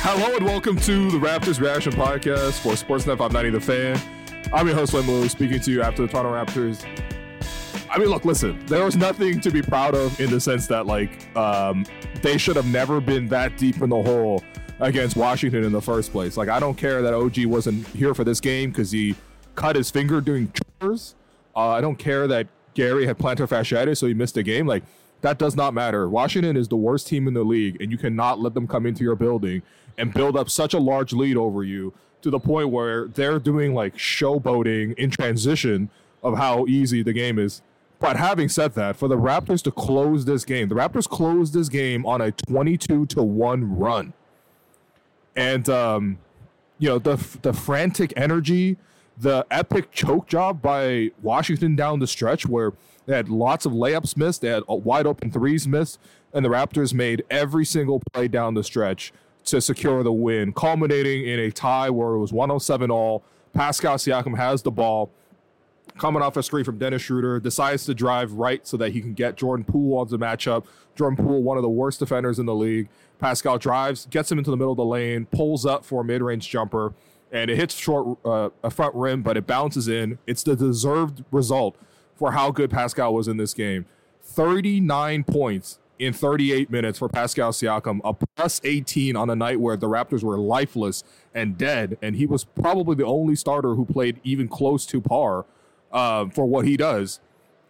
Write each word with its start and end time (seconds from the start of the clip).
Hello 0.00 0.36
and 0.36 0.44
welcome 0.44 0.76
to 0.76 1.10
the 1.10 1.18
Raptors 1.18 1.60
Reaction 1.60 1.92
Podcast 1.92 2.60
for 2.60 2.72
Sportsnet 2.72 3.18
590 3.18 3.50
The 3.50 3.60
Fan. 3.60 4.00
I'm 4.52 4.66
your 4.66 4.76
host, 4.76 4.94
Wayne 4.94 5.28
speaking 5.28 5.60
to 5.60 5.70
you 5.70 5.82
after 5.82 6.02
the 6.02 6.08
Toronto 6.08 6.32
Raptors. 6.32 6.84
I 7.90 7.98
mean, 7.98 8.08
look, 8.08 8.24
listen, 8.24 8.64
there 8.66 8.84
was 8.84 8.96
nothing 8.96 9.40
to 9.40 9.50
be 9.50 9.60
proud 9.60 9.94
of 9.94 10.18
in 10.20 10.30
the 10.30 10.40
sense 10.40 10.66
that, 10.68 10.86
like, 10.86 11.34
um, 11.36 11.84
they 12.22 12.38
should 12.38 12.56
have 12.56 12.66
never 12.66 13.00
been 13.00 13.28
that 13.28 13.56
deep 13.58 13.82
in 13.82 13.90
the 13.90 14.02
hole 14.02 14.42
against 14.80 15.16
Washington 15.16 15.64
in 15.64 15.72
the 15.72 15.82
first 15.82 16.12
place. 16.12 16.36
Like, 16.36 16.48
I 16.48 16.60
don't 16.60 16.76
care 16.76 17.02
that 17.02 17.12
OG 17.12 17.44
wasn't 17.46 17.86
here 17.88 18.14
for 18.14 18.24
this 18.24 18.40
game 18.40 18.70
because 18.70 18.90
he 18.90 19.14
cut 19.54 19.76
his 19.76 19.90
finger 19.90 20.20
doing 20.20 20.52
chores. 20.80 21.14
Uh, 21.54 21.68
I 21.70 21.80
don't 21.80 21.96
care 21.96 22.26
that 22.28 22.46
Gary 22.74 23.06
had 23.06 23.18
plantar 23.18 23.48
fasciitis, 23.48 23.98
so 23.98 24.06
he 24.06 24.14
missed 24.14 24.36
a 24.36 24.42
game. 24.42 24.66
Like, 24.66 24.84
that 25.20 25.38
does 25.38 25.56
not 25.56 25.74
matter. 25.74 26.08
Washington 26.08 26.56
is 26.56 26.68
the 26.68 26.76
worst 26.76 27.06
team 27.08 27.26
in 27.26 27.34
the 27.34 27.44
league, 27.44 27.80
and 27.80 27.90
you 27.90 27.98
cannot 27.98 28.38
let 28.38 28.54
them 28.54 28.66
come 28.66 28.86
into 28.86 29.02
your 29.02 29.16
building 29.16 29.62
and 29.96 30.14
build 30.14 30.36
up 30.36 30.48
such 30.48 30.74
a 30.74 30.78
large 30.78 31.12
lead 31.12 31.36
over 31.36 31.64
you 31.64 31.92
to 32.22 32.30
the 32.30 32.38
point 32.38 32.70
where 32.70 33.08
they're 33.08 33.38
doing 33.38 33.74
like 33.74 33.96
showboating 33.96 34.94
in 34.94 35.10
transition 35.10 35.90
of 36.22 36.36
how 36.36 36.66
easy 36.66 37.02
the 37.02 37.12
game 37.12 37.38
is. 37.38 37.62
But 38.00 38.16
having 38.16 38.48
said 38.48 38.74
that, 38.74 38.96
for 38.96 39.08
the 39.08 39.16
Raptors 39.16 39.62
to 39.64 39.72
close 39.72 40.24
this 40.24 40.44
game, 40.44 40.68
the 40.68 40.76
Raptors 40.76 41.08
closed 41.08 41.52
this 41.52 41.68
game 41.68 42.06
on 42.06 42.20
a 42.20 42.30
22 42.30 43.06
to 43.06 43.22
1 43.22 43.76
run. 43.76 44.12
And 45.34 45.68
um, 45.68 46.18
you 46.78 46.88
know, 46.88 46.98
the 46.98 47.16
the 47.42 47.52
frantic 47.52 48.12
energy, 48.16 48.76
the 49.20 49.46
epic 49.50 49.90
choke 49.90 50.26
job 50.28 50.62
by 50.62 51.10
Washington 51.22 51.74
down 51.74 51.98
the 51.98 52.06
stretch 52.06 52.46
where 52.46 52.72
they 53.06 53.16
had 53.16 53.28
lots 53.28 53.66
of 53.66 53.72
layups 53.72 54.16
missed, 54.16 54.42
they 54.42 54.48
had 54.48 54.62
uh, 54.68 54.74
wide 54.74 55.06
open 55.06 55.30
threes 55.30 55.66
missed, 55.66 55.98
and 56.32 56.44
the 56.44 56.48
Raptors 56.48 56.92
made 56.92 57.24
every 57.30 57.64
single 57.64 58.00
play 58.12 58.28
down 58.28 58.54
the 58.54 58.62
stretch 58.62 59.12
to 59.46 59.60
secure 59.60 60.02
the 60.02 60.12
win, 60.12 60.52
culminating 60.52 61.26
in 61.26 61.38
a 61.40 61.50
tie 61.50 61.90
where 61.90 62.10
it 62.10 62.18
was 62.18 62.32
107 62.32 62.90
all. 62.90 63.24
Pascal 63.54 63.96
Siakam 63.96 64.36
has 64.36 64.62
the 64.62 64.70
ball, 64.70 65.10
coming 65.96 66.22
off 66.22 66.36
a 66.36 66.42
screen 66.42 66.64
from 66.64 66.78
Dennis 66.78 67.02
Schroeder, 67.02 67.40
decides 67.40 67.86
to 67.86 67.94
drive 67.94 68.32
right 68.32 68.66
so 68.66 68.76
that 68.76 68.92
he 68.92 69.00
can 69.00 69.14
get 69.14 69.36
Jordan 69.36 69.64
Poole 69.64 69.98
on 69.98 70.08
the 70.08 70.18
matchup. 70.18 70.66
Jordan 70.94 71.24
Poole, 71.24 71.42
one 71.42 71.56
of 71.56 71.62
the 71.62 71.68
worst 71.68 71.98
defenders 71.98 72.38
in 72.38 72.46
the 72.46 72.54
league. 72.54 72.88
Pascal 73.18 73.58
drives, 73.58 74.06
gets 74.06 74.30
him 74.30 74.38
into 74.38 74.50
the 74.50 74.56
middle 74.56 74.72
of 74.72 74.76
the 74.76 74.84
lane, 74.84 75.26
pulls 75.26 75.64
up 75.64 75.84
for 75.84 76.02
a 76.02 76.04
mid-range 76.04 76.48
jumper, 76.48 76.92
and 77.32 77.50
it 77.50 77.56
hits 77.56 77.74
short 77.74 78.18
uh, 78.24 78.50
a 78.62 78.70
front 78.70 78.94
rim, 78.94 79.22
but 79.22 79.36
it 79.36 79.46
bounces 79.46 79.88
in. 79.88 80.18
It's 80.26 80.42
the 80.42 80.56
deserved 80.56 81.24
result 81.30 81.76
for 82.14 82.32
how 82.32 82.50
good 82.50 82.70
Pascal 82.70 83.14
was 83.14 83.28
in 83.28 83.36
this 83.36 83.54
game. 83.54 83.86
39 84.22 85.24
points 85.24 85.78
in 85.98 86.12
38 86.12 86.70
minutes 86.70 86.98
for 86.98 87.08
Pascal 87.08 87.50
Siakam, 87.50 88.00
a 88.04 88.14
plus 88.14 88.60
18 88.62 89.16
on 89.16 89.30
a 89.30 89.36
night 89.36 89.60
where 89.60 89.76
the 89.76 89.88
Raptors 89.88 90.22
were 90.22 90.38
lifeless 90.38 91.02
and 91.34 91.58
dead, 91.58 91.98
and 92.00 92.16
he 92.16 92.26
was 92.26 92.44
probably 92.44 92.94
the 92.94 93.04
only 93.04 93.34
starter 93.34 93.74
who 93.74 93.84
played 93.84 94.20
even 94.22 94.48
close 94.48 94.86
to 94.86 95.00
par 95.00 95.44
uh, 95.92 96.26
for 96.28 96.46
what 96.46 96.64
he 96.64 96.76
does. 96.76 97.20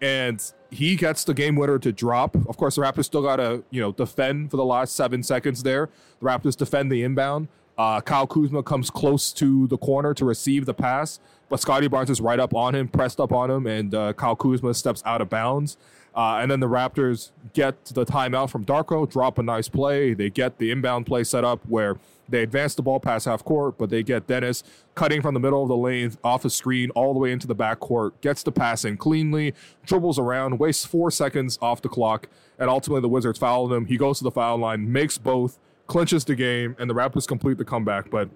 And 0.01 0.41
he 0.71 0.95
gets 0.97 1.25
the 1.25 1.35
game 1.35 1.57
winner 1.57 1.79
to 1.79 1.93
drop. 1.93 2.37
Of 2.49 2.57
course, 2.57 2.77
the 2.77 2.83
Raptors 2.83 3.07
still 3.07 3.23
got 3.23 3.37
to 3.37 3.65
you 3.71 3.81
know 3.81 3.93
defend 3.93 4.51
for 4.51 4.57
the 4.57 4.65
last 4.65 4.95
seven 4.95 5.23
seconds 5.23 5.63
there. 5.63 5.89
The 6.21 6.27
Raptors 6.27 6.57
defend 6.57 6.93
the 6.93 7.03
inbound. 7.03 7.49
Uh, 7.79 8.01
Kyle 8.01 8.27
Kuzma 8.27 8.63
comes 8.65 8.91
close 8.91 9.33
to 9.35 9.69
the 9.69 9.79
corner 9.79 10.13
to 10.13 10.25
receive 10.25 10.67
the 10.67 10.75
pass, 10.75 11.21
but 11.49 11.61
Scottie 11.61 11.87
Barnes 11.87 12.11
is 12.11 12.21
right 12.21 12.41
up 12.41 12.53
on 12.53 12.75
him, 12.75 12.89
pressed 12.89 13.21
up 13.21 13.33
on 13.33 13.51
him, 13.51 13.67
and 13.69 13.95
uh, 13.95 14.13
Kyle 14.15 14.35
Kuzma 14.35 14.75
steps 14.75 15.01
out 15.07 15.21
of 15.21 15.31
bounds. 15.31 15.77
Uh, 16.15 16.41
and 16.43 16.51
then 16.51 16.59
the 16.59 16.67
Raptors 16.67 17.31
get 17.53 17.85
the 17.87 18.05
timeout 18.05 18.51
from 18.51 18.65
Darko, 18.65 19.09
drop 19.09 19.39
a 19.39 19.43
nice 19.43 19.69
play. 19.69 20.15
They 20.15 20.29
get 20.29 20.59
the 20.59 20.73
inbound 20.73 21.07
play 21.07 21.23
set 21.23 21.45
up 21.45 21.61
where 21.69 21.97
they 22.29 22.43
advance 22.43 22.75
the 22.75 22.83
ball 22.83 22.99
past 22.99 23.27
half 23.27 23.45
court, 23.45 23.79
but 23.79 23.89
they 23.89 24.03
get 24.03 24.27
Dennis 24.27 24.65
cutting 24.97 25.23
from 25.23 25.35
the 25.35 25.41
middle 25.41 25.63
of 25.63 25.69
the 25.69 25.77
lane 25.77 26.13
off 26.25 26.45
a 26.45 26.51
screen 26.51 26.91
all 26.91 27.13
the 27.13 27.21
way 27.21 27.31
into 27.31 27.47
the 27.47 27.55
back 27.55 27.79
court, 27.79 28.21
gets 28.21 28.43
the 28.43 28.51
pass 28.51 28.85
in 28.85 28.97
cleanly, 28.97 29.55
dribbles 29.87 30.19
around, 30.19 30.59
wastes 30.59 30.85
four 30.85 31.13
seconds 31.13 31.57
off 31.63 31.81
the 31.81 31.89
clock, 31.89 32.29
and 32.59 32.69
ultimately 32.69 33.01
the 33.01 33.09
Wizards 33.09 33.39
foul 33.39 33.73
him. 33.73 33.87
He 33.87 33.97
goes 33.97 34.19
to 34.19 34.25
the 34.25 34.33
foul 34.33 34.59
line, 34.59 34.91
makes 34.91 35.17
both, 35.19 35.59
clinches 35.89 36.25
the 36.25 36.37
game, 36.37 36.77
and 36.79 36.89
the 36.89 36.95
Raptors 36.95 37.27
complete 37.27 37.59
the 37.59 37.65
comeback. 37.65 38.11
But 38.11 38.31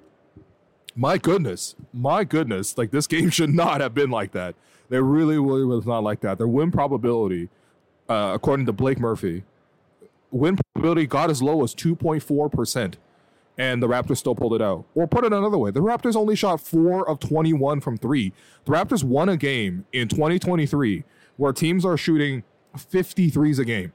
my 0.96 1.16
goodness, 1.18 1.76
my 1.92 2.24
goodness, 2.24 2.76
like 2.76 2.90
this 2.90 3.06
game 3.06 3.30
should 3.30 3.50
not 3.50 3.80
have 3.80 3.94
been 3.94 4.10
like 4.10 4.32
that. 4.32 4.56
They 4.88 5.00
really, 5.00 5.38
really 5.38 5.64
was 5.64 5.86
not 5.86 6.02
like 6.02 6.20
that. 6.20 6.36
Their 6.38 6.48
win 6.48 6.70
probability 6.70 7.48
uh, 8.08 8.32
according 8.34 8.66
to 8.66 8.72
Blake 8.72 8.98
Murphy, 8.98 9.44
win 10.30 10.56
probability 10.56 11.06
got 11.06 11.30
as 11.30 11.42
low 11.42 11.62
as 11.62 11.74
2.4%, 11.74 12.94
and 13.58 13.82
the 13.82 13.88
Raptors 13.88 14.19
still 14.19 14.34
pulled 14.34 14.54
it 14.54 14.62
out. 14.62 14.84
Or 14.94 15.06
put 15.06 15.24
it 15.24 15.32
another 15.32 15.58
way, 15.58 15.70
the 15.70 15.80
Raptors 15.80 16.16
only 16.16 16.36
shot 16.36 16.60
4 16.60 17.08
of 17.08 17.20
21 17.20 17.80
from 17.80 17.96
3. 17.96 18.32
The 18.64 18.72
Raptors 18.72 19.04
won 19.04 19.28
a 19.28 19.36
game 19.36 19.86
in 19.92 20.08
2023 20.08 21.04
where 21.36 21.52
teams 21.52 21.84
are 21.84 21.96
shooting 21.96 22.44
53s 22.76 23.58
a 23.58 23.64
game. 23.64 23.92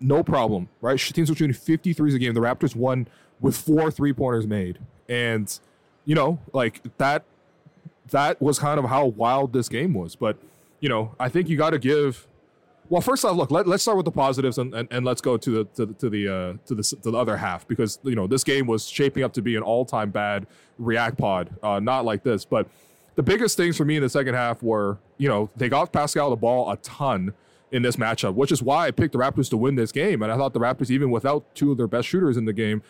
No 0.00 0.22
problem, 0.22 0.68
right? 0.80 0.98
Teams 0.98 1.30
are 1.30 1.34
shooting 1.34 1.54
53s 1.54 2.14
a 2.14 2.18
game. 2.18 2.34
The 2.34 2.40
Raptors 2.40 2.76
won 2.76 3.08
with 3.40 3.56
four 3.56 3.90
three 3.90 4.12
pointers 4.12 4.46
made. 4.46 4.78
And, 5.08 5.58
you 6.04 6.14
know, 6.14 6.38
like 6.52 6.82
that 6.98 7.24
that 8.10 8.40
was 8.40 8.58
kind 8.58 8.78
of 8.78 8.86
how 8.86 9.06
wild 9.06 9.52
this 9.52 9.68
game 9.68 9.94
was. 9.94 10.14
But, 10.14 10.36
you 10.80 10.88
know, 10.88 11.14
I 11.18 11.28
think 11.28 11.48
you 11.48 11.56
got 11.56 11.70
to 11.70 11.78
give 11.78 12.26
well, 12.90 13.00
first 13.00 13.24
off, 13.24 13.36
look, 13.36 13.50
let, 13.50 13.66
us 13.66 13.82
start 13.82 13.96
with 13.96 14.04
the 14.04 14.12
positives 14.12 14.58
and, 14.58 14.74
and, 14.74 14.86
and 14.90 15.06
let's 15.06 15.20
go 15.20 15.36
to 15.36 15.50
the 15.50 15.64
to 15.64 15.86
the 15.86 15.94
to 15.94 16.10
the, 16.10 16.28
uh, 16.28 16.52
to 16.66 16.74
the 16.74 16.82
to 16.82 17.10
the 17.10 17.18
other 17.18 17.36
half 17.36 17.66
because 17.66 17.98
you 18.02 18.14
know 18.14 18.26
this 18.26 18.44
game 18.44 18.66
was 18.66 18.86
shaping 18.86 19.22
up 19.22 19.32
to 19.32 19.42
be 19.42 19.56
an 19.56 19.62
all 19.62 19.84
time 19.84 20.10
bad 20.10 20.46
React 20.78 21.18
Pod, 21.18 21.50
uh, 21.62 21.80
not 21.80 22.04
like 22.04 22.22
this. 22.22 22.44
But 22.44 22.68
the 23.14 23.22
biggest 23.22 23.56
things 23.56 23.76
for 23.76 23.84
me 23.84 23.96
in 23.96 24.02
the 24.02 24.08
second 24.08 24.34
half 24.34 24.62
were 24.62 24.98
you 25.16 25.28
know 25.28 25.48
they 25.56 25.68
got 25.68 25.92
Pascal 25.92 26.30
the 26.30 26.36
ball 26.36 26.70
a 26.70 26.76
ton 26.78 27.32
in 27.74 27.82
this 27.82 27.96
matchup, 27.96 28.34
which 28.34 28.52
is 28.52 28.62
why 28.62 28.86
I 28.86 28.92
picked 28.92 29.12
the 29.12 29.18
Raptors 29.18 29.50
to 29.50 29.56
win 29.56 29.74
this 29.74 29.90
game, 29.90 30.22
and 30.22 30.30
I 30.30 30.36
thought 30.36 30.52
the 30.52 30.60
Raptors, 30.60 30.90
even 30.90 31.10
without 31.10 31.52
two 31.56 31.72
of 31.72 31.76
their 31.76 31.88
best 31.88 32.06
shooters 32.06 32.36
in 32.36 32.44
the 32.44 32.52
game, 32.52 32.82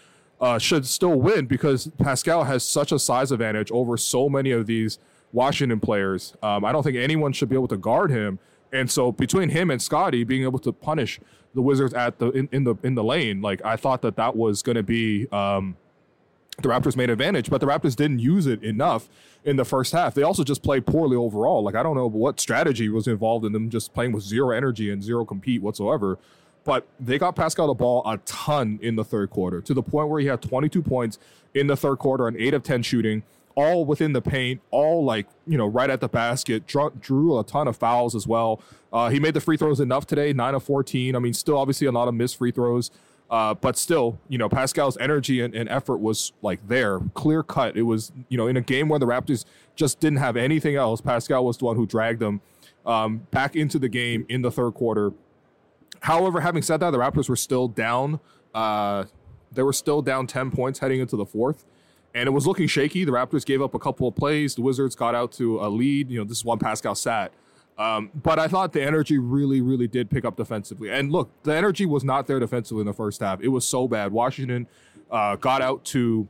uh, 0.43 0.59
should 0.59 0.87
still 0.87 1.19
win 1.19 1.47
because 1.47 1.89
Pascal 1.99 2.45
has 2.45 2.63
such 2.63 2.93
a 2.93 2.99
size 2.99 3.33
advantage 3.33 3.73
over 3.73 3.97
so 3.97 4.29
many 4.29 4.51
of 4.51 4.67
these 4.67 4.99
Washington 5.33 5.81
players. 5.81 6.37
Um, 6.43 6.67
I 6.67 6.73
don't 6.73 6.83
think 6.83 6.99
anyone 6.99 7.33
should 7.33 7.49
be 7.49 7.57
able 7.57 7.69
to 7.69 7.79
guard 7.79 8.11
him. 8.11 8.39
And 8.73 8.91
so 8.91 9.11
between 9.11 9.49
him 9.49 9.71
and 9.71 9.81
Scottie 9.81 10.23
being 10.23 10.43
able 10.43 10.59
to 10.59 10.73
punish 10.73 11.19
the 11.55 11.63
Wizards 11.63 11.95
at 11.95 12.19
the 12.19 12.31
in, 12.33 12.49
in 12.53 12.65
the 12.65 12.75
in 12.83 12.95
the 12.95 13.05
lane, 13.05 13.41
like 13.41 13.65
I 13.65 13.77
thought 13.77 14.03
that 14.03 14.17
that 14.17 14.37
was 14.37 14.63
going 14.63 14.77
to 14.77 14.83
be 14.83 15.29
um, 15.33 15.77
the 16.63 16.69
Raptors' 16.69 16.97
made 16.97 17.11
advantage, 17.11 17.51
but 17.51 17.61
the 17.61 17.67
Raptors 17.67 17.97
didn't 17.97 18.21
use 18.21 18.47
it 18.47 18.63
enough 18.63 19.09
in 19.45 19.57
the 19.57 19.65
first 19.65 19.93
half. 19.93 20.15
They 20.15 20.23
also 20.23 20.45
just 20.45 20.63
played 20.63 20.87
poorly 20.87 21.17
overall. 21.17 21.63
Like 21.63 21.75
I 21.75 21.83
don't 21.83 21.97
know 21.97 22.07
what 22.07 22.41
strategy 22.41 22.89
was 22.89 23.07
involved 23.07 23.45
in 23.45 23.53
them 23.53 23.71
just 23.71 23.93
playing 23.93 24.13
with 24.13 24.25
zero 24.25 24.51
energy 24.51 24.91
and 24.91 25.03
zero 25.03 25.25
compete 25.25 25.63
whatsoever. 25.63 26.19
But 26.65 26.87
they 26.99 27.19
got 27.19 27.37
Pascal 27.37 27.67
the 27.67 27.75
ball 27.75 28.03
a 28.07 28.17
ton 28.19 28.79
in 28.81 28.97
the 28.97 29.05
third 29.05 29.31
quarter 29.31 29.61
to 29.61 29.75
the 29.75 29.83
point 29.83 30.09
where 30.09 30.21
he 30.21 30.27
had 30.27 30.41
22 30.41 30.81
points 30.83 31.19
in 31.53 31.67
the 31.67 31.77
third 31.77 31.97
quarter 31.99 32.27
and 32.27 32.37
8 32.37 32.55
of 32.55 32.63
10 32.63 32.83
shooting 32.83 33.23
all 33.55 33.85
within 33.85 34.13
the 34.13 34.23
paint, 34.23 34.61
all 34.71 35.05
like, 35.05 35.27
you 35.47 35.57
know, 35.57 35.67
right 35.67 35.91
at 35.91 36.01
the 36.01 36.09
basket, 36.09 36.67
drew, 36.67 36.91
drew 37.01 37.39
a 37.39 37.45
ton 37.45 37.69
of 37.69 37.77
fouls 37.77 38.15
as 38.15 38.27
well. 38.27 38.61
Uh, 38.93 39.09
he 39.11 39.21
made 39.21 39.35
the 39.35 39.41
free 39.41 39.57
throws 39.57 39.81
enough 39.81 40.07
today, 40.07 40.33
9 40.33 40.55
of 40.55 40.63
14. 40.63 41.15
I 41.15 41.19
mean, 41.19 41.35
still 41.35 41.59
obviously 41.59 41.87
a 41.87 41.93
lot 41.93 42.09
of 42.09 42.15
missed 42.15 42.37
free 42.37 42.51
throws. 42.51 42.91
Uh, 43.31 43.55
but 43.55 43.77
still, 43.77 44.19
you 44.29 44.39
know, 44.39 44.49
Pascal's 44.49 44.97
energy 44.99 45.41
and, 45.41 45.55
and, 45.55 45.69
effort 45.69 45.97
was 45.97 46.33
like 46.43 46.61
there, 46.69 47.01
clear 47.15 47.43
cut. 47.43 47.77
It 47.77 47.83
was, 47.83 48.13
you 48.29 48.37
know, 48.37 48.47
in 48.47 48.57
a 48.57 48.61
game 48.61 48.89
where 48.89 48.99
the 48.99 49.07
Raptors 49.07 49.47
just 49.75 49.99
didn't 49.99 50.19
have 50.19 50.37
anything 50.37 50.77
else, 50.77 51.01
Pascal 51.01 51.45
was 51.45 51.57
the 51.57 51.65
one 51.65 51.75
who 51.77 51.87
dragged 51.87 52.21
them 52.21 52.43
um, 52.85 53.27
back 53.31 53.57
into 53.57 53.79
the 53.79 53.89
game 53.89 54.27
in 54.29 54.43
the 54.43 54.51
third 54.51 54.73
quarter. 54.73 55.13
However, 56.01 56.41
having 56.41 56.63
said 56.63 56.81
that, 56.81 56.91
the 56.91 56.99
Raptors 56.99 57.29
were 57.29 57.37
still 57.37 57.67
down. 57.67 58.21
Uh, 58.55 59.05
they 59.51 59.63
were 59.63 59.73
still 59.73 60.03
down 60.03 60.27
10 60.27 60.51
points 60.51 60.81
heading 60.81 61.01
into 61.01 61.17
the 61.17 61.27
fourth 61.27 61.65
and 62.15 62.29
it 62.29 62.31
was 62.31 62.47
looking 62.47 62.69
shaky. 62.69 63.05
The 63.05 63.13
Raptors 63.13 63.45
gave 63.45 63.61
up 63.61 63.75
a 63.75 63.79
couple 63.79 64.07
of 64.07 64.15
plays. 64.15 64.55
The 64.55 64.63
Wizards 64.63 64.95
got 64.95 65.15
out 65.15 65.33
to 65.33 65.61
a 65.61 65.69
lead. 65.69 66.11
You 66.11 66.19
know, 66.19 66.25
this 66.25 66.39
is 66.39 66.45
one 66.45 66.59
Pascal 66.59 66.95
sat. 66.95 67.33
Um, 67.77 68.11
but 68.15 68.39
I 68.39 68.47
thought 68.47 68.73
the 68.73 68.83
energy 68.83 69.19
really, 69.19 69.61
really 69.61 69.89
did 69.89 70.09
pick 70.09 70.25
up 70.25 70.37
defensively. 70.37 70.91
And 70.91 71.11
look, 71.11 71.31
the 71.43 71.55
energy 71.55 71.87
was 71.87 72.05
not 72.05 72.27
there 72.27 72.39
defensively 72.39 72.83
in 72.83 72.87
the 72.87 72.93
first 72.93 73.21
half. 73.21 73.41
It 73.41 73.49
was 73.49 73.67
so 73.67 73.89
bad. 73.89 74.13
Washington 74.13 74.69
uh, 75.11 75.37
got 75.37 75.61
out 75.61 75.85
to 75.87 76.29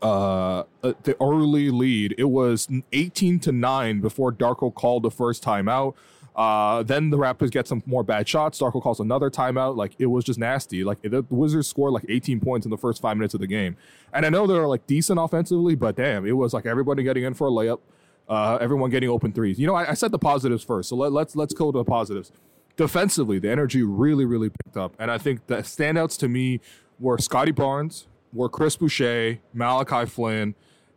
uh, 0.00 0.60
uh 0.82 0.92
the 1.02 1.16
early 1.20 1.70
lead. 1.70 2.14
It 2.16 2.30
was 2.30 2.68
18 2.92 3.40
to 3.40 3.52
9 3.52 4.00
before 4.00 4.32
Darko 4.32 4.74
called 4.74 5.02
the 5.02 5.10
first 5.10 5.44
timeout. 5.44 5.94
Uh, 6.38 6.84
then 6.84 7.10
the 7.10 7.18
Raptors 7.18 7.50
get 7.50 7.66
some 7.66 7.82
more 7.84 8.04
bad 8.04 8.28
shots. 8.28 8.60
Darko 8.60 8.80
calls 8.80 9.00
another 9.00 9.28
timeout. 9.28 9.76
Like 9.76 9.94
it 9.98 10.06
was 10.06 10.24
just 10.24 10.38
nasty. 10.38 10.84
Like 10.84 11.02
the 11.02 11.26
Wizards 11.30 11.66
scored 11.66 11.92
like 11.92 12.04
18 12.08 12.38
points 12.38 12.64
in 12.64 12.70
the 12.70 12.78
first 12.78 13.02
five 13.02 13.16
minutes 13.16 13.34
of 13.34 13.40
the 13.40 13.48
game. 13.48 13.76
And 14.12 14.24
I 14.24 14.28
know 14.28 14.46
they're 14.46 14.68
like 14.68 14.86
decent 14.86 15.18
offensively, 15.18 15.74
but 15.74 15.96
damn, 15.96 16.24
it 16.24 16.36
was 16.36 16.54
like 16.54 16.64
everybody 16.64 17.02
getting 17.02 17.24
in 17.24 17.34
for 17.34 17.48
a 17.48 17.50
layup, 17.50 17.80
uh, 18.28 18.58
everyone 18.60 18.90
getting 18.90 19.08
open 19.08 19.32
threes. 19.32 19.58
You 19.58 19.66
know, 19.66 19.74
I, 19.74 19.90
I 19.90 19.94
said 19.94 20.12
the 20.12 20.18
positives 20.18 20.64
first, 20.64 20.88
so 20.88 20.96
let, 20.96 21.12
let's 21.12 21.34
let's 21.36 21.54
go 21.54 21.72
to 21.72 21.78
the 21.78 21.84
positives. 21.84 22.32
Defensively, 22.76 23.38
the 23.38 23.50
energy 23.50 23.82
really 23.82 24.24
really 24.24 24.50
picked 24.50 24.76
up, 24.76 24.94
and 24.98 25.10
I 25.10 25.18
think 25.18 25.46
the 25.46 25.56
standouts 25.56 26.18
to 26.20 26.28
me 26.28 26.60
were 27.00 27.18
Scottie 27.18 27.52
Barnes, 27.52 28.06
were 28.32 28.48
Chris 28.48 28.76
Boucher, 28.76 29.38
Malachi 29.52 30.06
Flynn, 30.06 30.54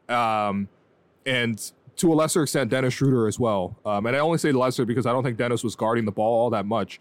um, 0.09 0.67
and 1.25 1.71
to 1.97 2.11
a 2.11 2.15
lesser 2.15 2.43
extent 2.43 2.69
Dennis 2.69 2.93
Schroeder 2.93 3.27
as 3.27 3.39
well. 3.39 3.77
Um, 3.85 4.05
and 4.05 4.15
I 4.15 4.19
only 4.19 4.37
say 4.37 4.51
lesser 4.51 4.85
because 4.85 5.05
I 5.05 5.11
don't 5.11 5.23
think 5.23 5.37
Dennis 5.37 5.63
was 5.63 5.75
guarding 5.75 6.05
the 6.05 6.11
ball 6.11 6.41
all 6.43 6.49
that 6.49 6.65
much. 6.65 6.99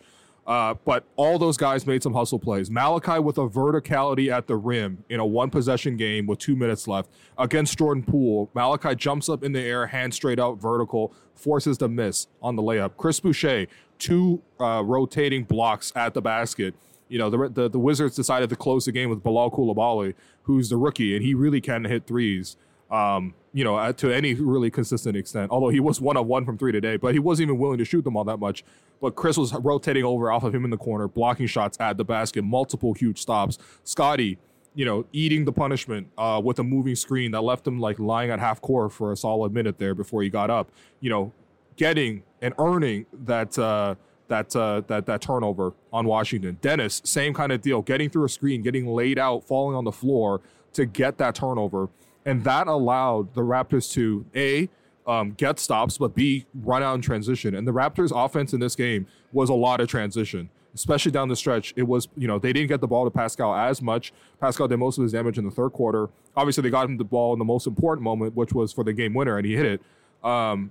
Uh, 0.51 0.75
but 0.85 1.05
all 1.15 1.39
those 1.39 1.57
guys 1.57 1.87
made 1.87 2.03
some 2.03 2.13
hustle 2.13 2.41
plays. 2.41 2.73
Malachi 2.73 3.21
with 3.21 3.39
a 3.39 3.49
verticality 3.49 4.33
at 4.33 4.49
the 4.49 4.57
rim 4.57 5.05
in 5.09 5.21
a 5.21 5.25
one 5.25 5.49
possession 5.49 5.97
game 5.97 6.27
with 6.27 6.41
two 6.41 6.57
minutes 6.57 6.89
left 6.89 7.09
against 7.39 7.79
Jordan 7.79 8.03
Poole. 8.03 8.51
Malachi 8.53 8.97
jumps 8.97 9.29
up 9.29 9.45
in 9.45 9.53
the 9.53 9.61
air, 9.61 9.87
hand 9.87 10.13
straight 10.13 10.41
out, 10.41 10.61
vertical, 10.61 11.15
forces 11.37 11.79
the 11.79 11.89
miss 11.89 12.27
on 12.43 12.57
the 12.57 12.63
layup. 12.63 12.97
Chris 12.97 13.21
Boucher, 13.21 13.69
two 14.01 14.43
uh, 14.59 14.83
rotating 14.85 15.45
blocks 15.45 15.93
at 15.95 16.15
the 16.15 16.21
basket. 16.21 16.75
You 17.09 17.19
know, 17.19 17.31
the, 17.31 17.49
the, 17.49 17.71
the 17.71 17.79
Wizards 17.79 18.17
decided 18.17 18.51
to 18.51 18.57
close 18.57 18.87
the 18.87 18.93
game 18.93 19.09
with 19.09 19.23
Bilal 19.23 19.53
Coulibaly, 19.53 20.15
who's 20.43 20.69
the 20.69 20.77
rookie, 20.77 21.15
and 21.15 21.25
he 21.25 21.33
really 21.33 21.61
can 21.61 21.85
hit 21.85 22.09
threes. 22.09 22.57
Um, 22.91 23.35
you 23.53 23.65
know, 23.65 23.91
to 23.93 24.13
any 24.13 24.35
really 24.35 24.71
consistent 24.71 25.17
extent. 25.17 25.51
Although 25.51 25.71
he 25.71 25.81
was 25.81 26.01
one 26.01 26.17
of 26.17 26.27
one 26.27 26.45
from 26.45 26.57
three 26.57 26.73
today, 26.73 26.97
but 26.97 27.15
he 27.15 27.19
wasn't 27.19 27.49
even 27.49 27.59
willing 27.59 27.79
to 27.79 27.85
shoot 27.85 28.05
them 28.05 28.17
all 28.17 28.25
that 28.25 28.39
much. 28.39 28.65
But 29.01 29.17
Chris 29.17 29.37
was 29.37 29.53
rotating 29.55 30.05
over 30.05 30.31
off 30.31 30.45
of 30.45 30.55
him 30.55 30.65
in 30.65 30.71
the 30.71 30.77
corner, 30.77 31.09
blocking 31.09 31.47
shots 31.47 31.77
at 31.81 31.97
the 31.97 32.05
basket, 32.05 32.43
multiple 32.43 32.93
huge 32.93 33.21
stops. 33.21 33.59
Scottie, 33.83 34.39
you 34.75 34.85
know, 34.85 35.07
eating 35.13 35.45
the 35.45 35.53
punishment 35.53 36.09
uh, 36.17 36.41
with 36.43 36.59
a 36.59 36.65
moving 36.65 36.95
screen 36.95 37.33
that 37.33 37.41
left 37.41 37.67
him 37.67 37.81
like 37.81 37.99
lying 37.99 38.31
at 38.31 38.39
half 38.39 38.61
court 38.61 38.93
for 38.93 39.11
a 39.11 39.17
solid 39.17 39.53
minute 39.53 39.79
there 39.79 39.95
before 39.95 40.23
he 40.23 40.29
got 40.29 40.51
up. 40.51 40.71
You 41.01 41.11
know, 41.11 41.33
getting 41.77 42.23
and 42.41 42.55
earning 42.59 43.07
that. 43.25 43.59
Uh, 43.59 43.97
that 44.29 44.55
uh, 44.55 44.81
that 44.87 45.07
that 45.07 45.21
turnover 45.21 45.75
on 45.93 46.07
Washington. 46.07 46.57
Dennis, 46.61 47.03
same 47.05 47.35
kind 47.35 47.51
of 47.51 47.61
deal, 47.61 47.83
getting 47.83 48.09
through 48.09 48.25
a 48.27 48.29
screen, 48.29 48.63
getting 48.63 48.87
laid 48.87 49.19
out, 49.19 49.43
falling 49.45 49.75
on 49.75 49.83
the 49.83 49.91
floor 49.91 50.41
to 50.73 50.87
get 50.87 51.19
that 51.19 51.35
turnover 51.35 51.89
and 52.25 52.45
that 52.45 52.67
allowed 52.67 53.35
the 53.35 53.43
Raptors 53.43 53.91
to 53.93 54.25
a 54.35 54.69
um, 55.07 55.33
get 55.33 55.59
stops, 55.59 55.99
but 55.99 56.15
b 56.15 56.47
run 56.55 56.83
out 56.83 56.95
in 56.95 57.01
transition. 57.01 57.55
And 57.55 57.67
the 57.67 57.73
Raptors' 57.73 58.13
offense 58.15 58.53
in 58.53 58.61
this 58.61 58.77
game 58.77 59.07
was 59.33 59.49
a 59.49 59.55
lot 59.55 59.81
of 59.81 59.89
transition, 59.89 60.51
especially 60.75 61.11
down 61.11 61.29
the 61.29 61.37
stretch. 61.37 61.73
It 61.77 61.85
was 61.85 62.09
you 62.17 62.29
know 62.29 62.39
they 62.39 62.53
didn't 62.53 62.69
get 62.69 62.81
the 62.81 62.89
ball 62.89 63.05
to 63.05 63.11
Pascal 63.11 63.55
as 63.55 63.83
much. 63.83 64.13
Pascal 64.41 64.69
did 64.69 64.77
most 64.77 64.99
of 64.99 65.03
his 65.03 65.13
damage 65.13 65.39
in 65.39 65.45
the 65.45 65.51
third 65.51 65.71
quarter. 65.71 66.11
Obviously, 66.37 66.63
they 66.63 66.71
got 66.71 66.87
him 66.87 66.97
the 66.97 67.05
ball 67.05 67.33
in 67.33 67.39
the 67.39 67.45
most 67.45 67.67
important 67.67 68.05
moment, 68.05 68.37
which 68.37 68.53
was 68.53 68.73
for 68.73 68.85
the 68.85 68.93
game 68.93 69.15
winner, 69.15 69.37
and 69.37 69.47
he 69.47 69.57
hit 69.57 69.67
it. 69.67 69.83
Um, 70.25 70.71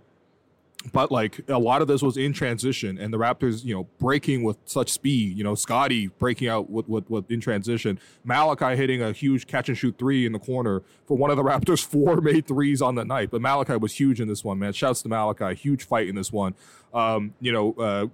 but 0.93 1.11
like 1.11 1.41
a 1.49 1.59
lot 1.59 1.81
of 1.81 1.87
this 1.89 2.01
was 2.01 2.15
in 2.15 2.31
transition 2.31 2.97
and 2.97 3.13
the 3.13 3.17
Raptors, 3.17 3.65
you 3.65 3.75
know, 3.75 3.87
breaking 3.99 4.43
with 4.43 4.57
such 4.63 4.89
speed, 4.89 5.37
you 5.37 5.43
know, 5.43 5.53
Scottie 5.53 6.07
breaking 6.07 6.47
out 6.47 6.69
with, 6.69 6.87
with, 6.87 7.09
with 7.09 7.29
in 7.29 7.41
transition, 7.41 7.99
Malachi 8.23 8.77
hitting 8.77 9.01
a 9.01 9.11
huge 9.11 9.45
catch 9.45 9.67
and 9.67 9.77
shoot 9.77 9.97
three 9.97 10.25
in 10.25 10.31
the 10.31 10.39
corner 10.39 10.81
for 11.05 11.17
one 11.17 11.31
of 11.31 11.37
the 11.37 11.43
Raptors' 11.49 11.85
four 11.85 12.21
made 12.21 12.47
threes 12.47 12.81
on 12.81 12.95
the 12.95 13.03
night. 13.03 13.29
But 13.29 13.41
Malachi 13.41 13.75
was 13.75 13.99
huge 13.99 14.21
in 14.21 14.29
this 14.29 14.43
one, 14.43 14.57
man. 14.57 14.71
Shouts 14.71 15.01
to 15.01 15.09
Malachi, 15.09 15.53
huge 15.53 15.85
fight 15.85 16.07
in 16.07 16.15
this 16.15 16.31
one. 16.31 16.55
Um, 16.93 17.33
you 17.41 17.51
know, 17.51 17.73
uh, 17.73 18.07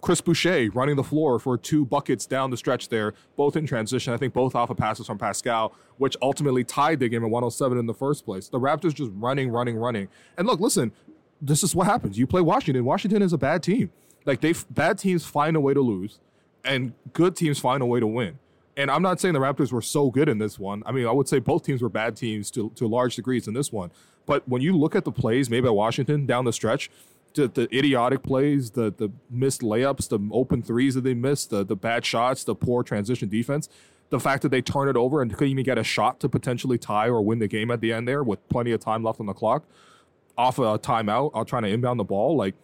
Chris 0.00 0.20
Boucher 0.20 0.70
running 0.74 0.96
the 0.96 1.02
floor 1.02 1.38
for 1.38 1.56
two 1.56 1.84
buckets 1.86 2.26
down 2.26 2.50
the 2.50 2.58
stretch 2.58 2.90
there, 2.90 3.14
both 3.36 3.56
in 3.56 3.66
transition. 3.66 4.12
I 4.12 4.18
think 4.18 4.34
both 4.34 4.54
off 4.54 4.68
of 4.68 4.76
passes 4.76 5.06
from 5.06 5.16
Pascal, 5.16 5.74
which 5.96 6.14
ultimately 6.20 6.62
tied 6.62 7.00
the 7.00 7.08
game 7.08 7.24
at 7.24 7.30
107 7.30 7.78
in 7.78 7.86
the 7.86 7.94
first 7.94 8.26
place. 8.26 8.48
The 8.48 8.60
Raptors 8.60 8.94
just 8.94 9.10
running, 9.14 9.48
running, 9.50 9.76
running. 9.76 10.08
And 10.36 10.46
look, 10.46 10.60
listen, 10.60 10.92
this 11.40 11.62
is 11.62 11.74
what 11.74 11.86
happens. 11.86 12.18
You 12.18 12.26
play 12.26 12.40
Washington. 12.40 12.84
Washington 12.84 13.22
is 13.22 13.32
a 13.32 13.38
bad 13.38 13.62
team. 13.62 13.90
Like 14.24 14.40
they 14.40 14.54
bad 14.70 14.98
teams 14.98 15.24
find 15.26 15.56
a 15.56 15.60
way 15.60 15.74
to 15.74 15.80
lose, 15.80 16.18
and 16.64 16.94
good 17.12 17.36
teams 17.36 17.58
find 17.58 17.82
a 17.82 17.86
way 17.86 18.00
to 18.00 18.06
win. 18.06 18.38
And 18.76 18.90
I'm 18.90 19.02
not 19.02 19.20
saying 19.20 19.34
the 19.34 19.40
Raptors 19.40 19.70
were 19.70 19.82
so 19.82 20.10
good 20.10 20.28
in 20.28 20.38
this 20.38 20.58
one. 20.58 20.82
I 20.86 20.92
mean, 20.92 21.06
I 21.06 21.12
would 21.12 21.28
say 21.28 21.38
both 21.38 21.64
teams 21.64 21.82
were 21.82 21.88
bad 21.88 22.16
teams 22.16 22.50
to 22.52 22.70
to 22.76 22.86
large 22.88 23.16
degrees 23.16 23.46
in 23.46 23.54
this 23.54 23.72
one. 23.72 23.90
But 24.26 24.48
when 24.48 24.62
you 24.62 24.76
look 24.76 24.96
at 24.96 25.04
the 25.04 25.12
plays 25.12 25.50
made 25.50 25.62
by 25.62 25.70
Washington 25.70 26.24
down 26.24 26.46
the 26.46 26.52
stretch, 26.52 26.90
the, 27.34 27.48
the 27.48 27.62
idiotic 27.76 28.22
plays, 28.22 28.70
the 28.70 28.92
the 28.96 29.10
missed 29.30 29.60
layups, 29.60 30.08
the 30.08 30.18
open 30.32 30.62
threes 30.62 30.94
that 30.94 31.02
they 31.02 31.14
missed, 31.14 31.50
the 31.50 31.64
the 31.64 31.76
bad 31.76 32.06
shots, 32.06 32.44
the 32.44 32.54
poor 32.54 32.82
transition 32.82 33.28
defense, 33.28 33.68
the 34.08 34.20
fact 34.20 34.42
that 34.42 34.48
they 34.48 34.62
turn 34.62 34.88
it 34.88 34.96
over 34.96 35.20
and 35.20 35.32
couldn't 35.32 35.50
even 35.50 35.64
get 35.64 35.76
a 35.76 35.84
shot 35.84 36.20
to 36.20 36.28
potentially 36.28 36.78
tie 36.78 37.08
or 37.08 37.20
win 37.20 37.40
the 37.40 37.48
game 37.48 37.70
at 37.70 37.80
the 37.80 37.92
end 37.92 38.08
there 38.08 38.22
with 38.22 38.48
plenty 38.48 38.72
of 38.72 38.80
time 38.80 39.02
left 39.02 39.20
on 39.20 39.26
the 39.26 39.32
clock 39.34 39.64
off 40.36 40.58
a 40.58 40.78
timeout, 40.78 41.30
I'll 41.34 41.44
trying 41.44 41.62
to 41.62 41.68
inbound 41.68 42.00
the 42.00 42.04
ball. 42.04 42.36
Like 42.36 42.54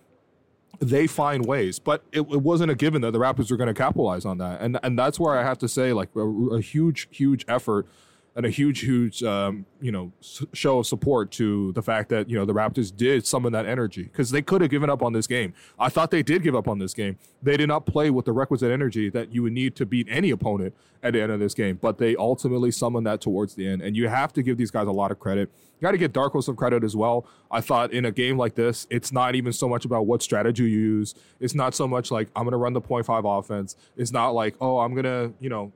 they 0.79 1.07
find 1.07 1.45
ways, 1.45 1.79
but 1.79 2.05
it, 2.13 2.21
it 2.21 2.43
wasn't 2.43 2.71
a 2.71 2.75
given 2.75 3.03
that 3.03 3.13
the 3.13 3.19
Raptors 3.19 3.51
were 3.51 3.57
going 3.57 3.69
to 3.69 3.75
capitalize 3.75 4.25
on 4.25 4.39
that, 4.39 4.61
and 4.61 4.79
and 4.83 4.99
that's 4.99 5.21
where 5.21 5.39
I 5.39 5.43
have 5.43 5.59
to 5.59 5.69
say 5.69 5.93
like 5.93 6.09
a, 6.17 6.21
a 6.21 6.61
huge, 6.61 7.09
huge 7.11 7.45
effort 7.49 7.87
and 8.37 8.47
a 8.47 8.51
huge, 8.51 8.81
huge, 8.81 9.23
um, 9.23 9.67
you 9.81 9.91
know, 9.91 10.13
show 10.53 10.79
of 10.79 10.87
support 10.87 11.31
to 11.33 11.73
the 11.73 11.83
fact 11.83 12.09
that 12.11 12.31
you 12.31 12.37
know 12.37 12.45
the 12.45 12.55
Raptors 12.55 12.95
did 12.95 13.27
summon 13.27 13.53
that 13.53 13.67
energy 13.67 14.05
because 14.05 14.31
they 14.31 14.43
could 14.43 14.61
have 14.61 14.71
given 14.71 14.89
up 14.89 15.03
on 15.03 15.13
this 15.13 15.27
game. 15.27 15.53
I 15.79 15.89
thought 15.89 16.11
they 16.11 16.23
did 16.23 16.43
give 16.43 16.55
up 16.55 16.69
on 16.69 16.79
this 16.79 16.95
game. 16.95 17.19
They 17.43 17.57
did 17.57 17.69
not 17.69 17.87
play 17.87 18.11
with 18.11 18.27
the 18.27 18.33
requisite 18.33 18.71
energy 18.71 19.11
that 19.11 19.35
you 19.35 19.43
would 19.43 19.53
need 19.53 19.75
to 19.77 19.87
beat 19.87 20.07
any 20.09 20.31
opponent 20.31 20.75
at 21.03 21.15
the 21.15 21.23
end 21.23 21.33
of 21.33 21.41
this 21.41 21.55
game, 21.55 21.79
but 21.81 21.99
they 21.99 22.15
ultimately 22.17 22.71
summoned 22.71 23.07
that 23.07 23.21
towards 23.21 23.55
the 23.55 23.67
end. 23.67 23.83
And 23.83 23.97
you 23.97 24.09
have 24.09 24.33
to 24.35 24.43
give 24.43 24.59
these 24.59 24.71
guys 24.71 24.87
a 24.87 24.93
lot 24.93 25.11
of 25.11 25.19
credit. 25.19 25.51
You 25.81 25.87
got 25.87 25.93
to 25.93 25.99
give 25.99 26.13
Darko 26.13 26.43
some 26.43 26.57
credit 26.57 26.85
as 26.85 26.95
well. 26.95 27.27
I 27.51 27.63
thought 27.63 27.93
in 27.93 28.05
a 28.05 28.13
game 28.13 28.37
like 28.37 28.55
this, 28.55 28.87
it's 28.91 29.11
not 29.11 29.35
even 29.35 29.53
so 29.53 29.67
much 29.69 29.87
about 29.87 30.07
what 30.07 30.23
strategy 30.23 30.65
you 30.65 30.69
use. 30.69 31.15
It's 31.41 31.55
not 31.55 31.75
so 31.75 31.89
much 31.89 32.11
like 32.11 32.29
I'm 32.37 32.45
going 32.45 32.53
to 32.53 32.59
run 32.59 32.75
the 32.75 32.83
point 32.83 33.07
five 33.07 33.25
offense. 33.25 33.77
It's 33.97 34.13
not 34.13 34.31
like 34.31 34.55
oh 34.61 34.81
I'm 34.81 34.93
going 34.93 35.05
to 35.05 35.33
you 35.41 35.49
know 35.49 35.73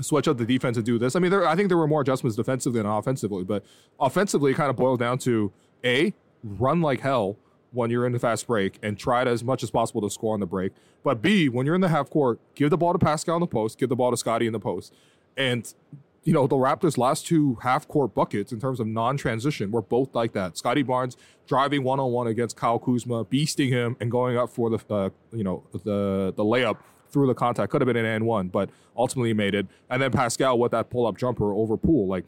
switch 0.00 0.28
up 0.28 0.38
the 0.38 0.44
defense 0.44 0.76
and 0.76 0.84
do 0.84 0.98
this. 0.98 1.16
I 1.16 1.20
mean, 1.20 1.30
there, 1.30 1.46
I 1.46 1.56
think 1.56 1.68
there 1.68 1.78
were 1.78 1.88
more 1.88 2.00
adjustments 2.00 2.36
defensively 2.36 2.80
than 2.80 2.90
offensively, 2.90 3.44
but 3.44 3.64
offensively, 3.98 4.52
it 4.52 4.54
kind 4.54 4.70
of 4.70 4.76
boiled 4.76 5.00
down 5.00 5.18
to 5.18 5.52
a 5.84 6.12
run 6.42 6.80
like 6.80 7.00
hell 7.00 7.36
when 7.72 7.90
you're 7.90 8.06
in 8.06 8.12
the 8.12 8.18
fast 8.18 8.46
break 8.46 8.78
and 8.82 8.98
try 8.98 9.24
to, 9.24 9.30
as 9.30 9.44
much 9.44 9.62
as 9.62 9.70
possible 9.70 10.00
to 10.00 10.10
score 10.10 10.34
on 10.34 10.40
the 10.40 10.46
break. 10.46 10.72
But 11.02 11.22
B, 11.22 11.48
when 11.48 11.66
you're 11.66 11.74
in 11.74 11.80
the 11.80 11.88
half 11.88 12.10
court, 12.10 12.40
give 12.54 12.70
the 12.70 12.76
ball 12.76 12.92
to 12.92 12.98
Pascal 12.98 13.36
in 13.36 13.40
the 13.40 13.46
post, 13.46 13.78
give 13.78 13.88
the 13.88 13.96
ball 13.96 14.10
to 14.10 14.16
Scottie 14.16 14.46
in 14.46 14.52
the 14.52 14.60
post, 14.60 14.92
and 15.36 15.72
you 16.24 16.32
know 16.32 16.46
the 16.46 16.56
Raptors' 16.56 16.98
last 16.98 17.26
two 17.26 17.56
half 17.62 17.86
court 17.86 18.14
buckets 18.14 18.50
in 18.50 18.58
terms 18.58 18.80
of 18.80 18.86
non-transition 18.86 19.70
were 19.70 19.82
both 19.82 20.14
like 20.14 20.32
that. 20.32 20.58
Scottie 20.58 20.82
Barnes 20.82 21.16
driving 21.46 21.84
one 21.84 22.00
on 22.00 22.10
one 22.10 22.26
against 22.26 22.56
Kyle 22.56 22.80
Kuzma, 22.80 23.24
beasting 23.24 23.68
him 23.68 23.96
and 24.00 24.10
going 24.10 24.36
up 24.36 24.50
for 24.50 24.68
the 24.68 24.78
uh, 24.92 25.10
you 25.32 25.44
know 25.44 25.62
the 25.72 26.32
the 26.36 26.44
layup 26.44 26.78
through 27.10 27.26
the 27.26 27.34
contact. 27.34 27.70
Could 27.70 27.80
have 27.80 27.86
been 27.86 27.96
an 27.96 28.04
and 28.04 28.26
one, 28.26 28.48
but 28.48 28.70
ultimately 28.96 29.32
made 29.34 29.54
it. 29.54 29.66
And 29.90 30.00
then 30.00 30.10
Pascal 30.10 30.58
with 30.58 30.72
that 30.72 30.90
pull 30.90 31.06
up 31.06 31.16
jumper 31.16 31.52
over 31.52 31.76
Poole. 31.76 32.06
Like 32.06 32.24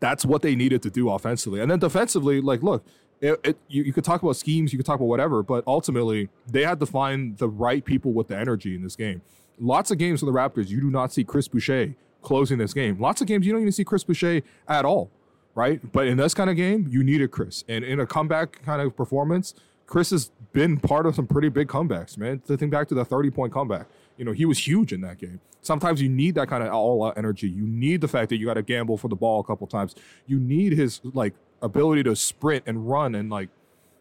that's 0.00 0.26
what 0.26 0.42
they 0.42 0.56
needed 0.56 0.82
to 0.82 0.90
do 0.90 1.08
offensively. 1.10 1.60
And 1.60 1.70
then 1.70 1.78
defensively, 1.78 2.40
like, 2.40 2.62
look, 2.62 2.84
it, 3.20 3.40
it, 3.44 3.58
you, 3.68 3.84
you 3.84 3.92
could 3.92 4.02
talk 4.02 4.20
about 4.20 4.34
schemes, 4.36 4.72
you 4.72 4.78
could 4.78 4.84
talk 4.84 4.96
about 4.96 5.06
whatever, 5.06 5.42
but 5.44 5.62
ultimately 5.66 6.28
they 6.46 6.64
had 6.64 6.80
to 6.80 6.86
find 6.86 7.38
the 7.38 7.48
right 7.48 7.84
people 7.84 8.12
with 8.12 8.26
the 8.26 8.36
energy 8.36 8.74
in 8.74 8.82
this 8.82 8.96
game. 8.96 9.22
Lots 9.60 9.92
of 9.92 9.98
games 9.98 10.20
for 10.20 10.26
the 10.26 10.32
Raptors, 10.32 10.68
you 10.68 10.80
do 10.80 10.90
not 10.90 11.12
see 11.12 11.22
Chris 11.22 11.46
Boucher 11.46 11.94
closing 12.20 12.58
this 12.58 12.74
game. 12.74 12.98
Lots 13.00 13.20
of 13.20 13.28
games 13.28 13.46
you 13.46 13.52
don't 13.52 13.60
even 13.60 13.72
see 13.72 13.84
Chris 13.84 14.02
Boucher 14.02 14.42
at 14.66 14.84
all, 14.84 15.08
right? 15.54 15.92
But 15.92 16.08
in 16.08 16.16
this 16.16 16.34
kind 16.34 16.50
of 16.50 16.56
game, 16.56 16.88
you 16.90 17.04
needed 17.04 17.30
Chris. 17.30 17.62
And 17.68 17.84
in 17.84 18.00
a 18.00 18.06
comeback 18.06 18.60
kind 18.64 18.82
of 18.82 18.96
performance, 18.96 19.54
Chris 19.92 20.08
has 20.08 20.30
been 20.54 20.78
part 20.78 21.04
of 21.04 21.14
some 21.14 21.26
pretty 21.26 21.50
big 21.50 21.68
comebacks, 21.68 22.16
man. 22.16 22.40
To 22.46 22.56
think 22.56 22.72
back 22.72 22.88
to 22.88 22.94
the 22.94 23.04
30 23.04 23.30
point 23.30 23.52
comeback, 23.52 23.88
you 24.16 24.24
know, 24.24 24.32
he 24.32 24.46
was 24.46 24.66
huge 24.66 24.90
in 24.90 25.02
that 25.02 25.18
game. 25.18 25.38
Sometimes 25.60 26.00
you 26.00 26.08
need 26.08 26.34
that 26.36 26.48
kind 26.48 26.62
of 26.62 26.72
all 26.72 27.04
out 27.04 27.18
energy. 27.18 27.46
You 27.46 27.66
need 27.66 28.00
the 28.00 28.08
fact 28.08 28.30
that 28.30 28.38
you 28.38 28.46
got 28.46 28.54
to 28.54 28.62
gamble 28.62 28.96
for 28.96 29.08
the 29.08 29.16
ball 29.16 29.40
a 29.40 29.44
couple 29.44 29.66
times. 29.66 29.94
You 30.26 30.40
need 30.40 30.72
his 30.72 31.02
like 31.12 31.34
ability 31.60 32.04
to 32.04 32.16
sprint 32.16 32.64
and 32.66 32.88
run 32.88 33.14
and 33.14 33.28
like, 33.28 33.50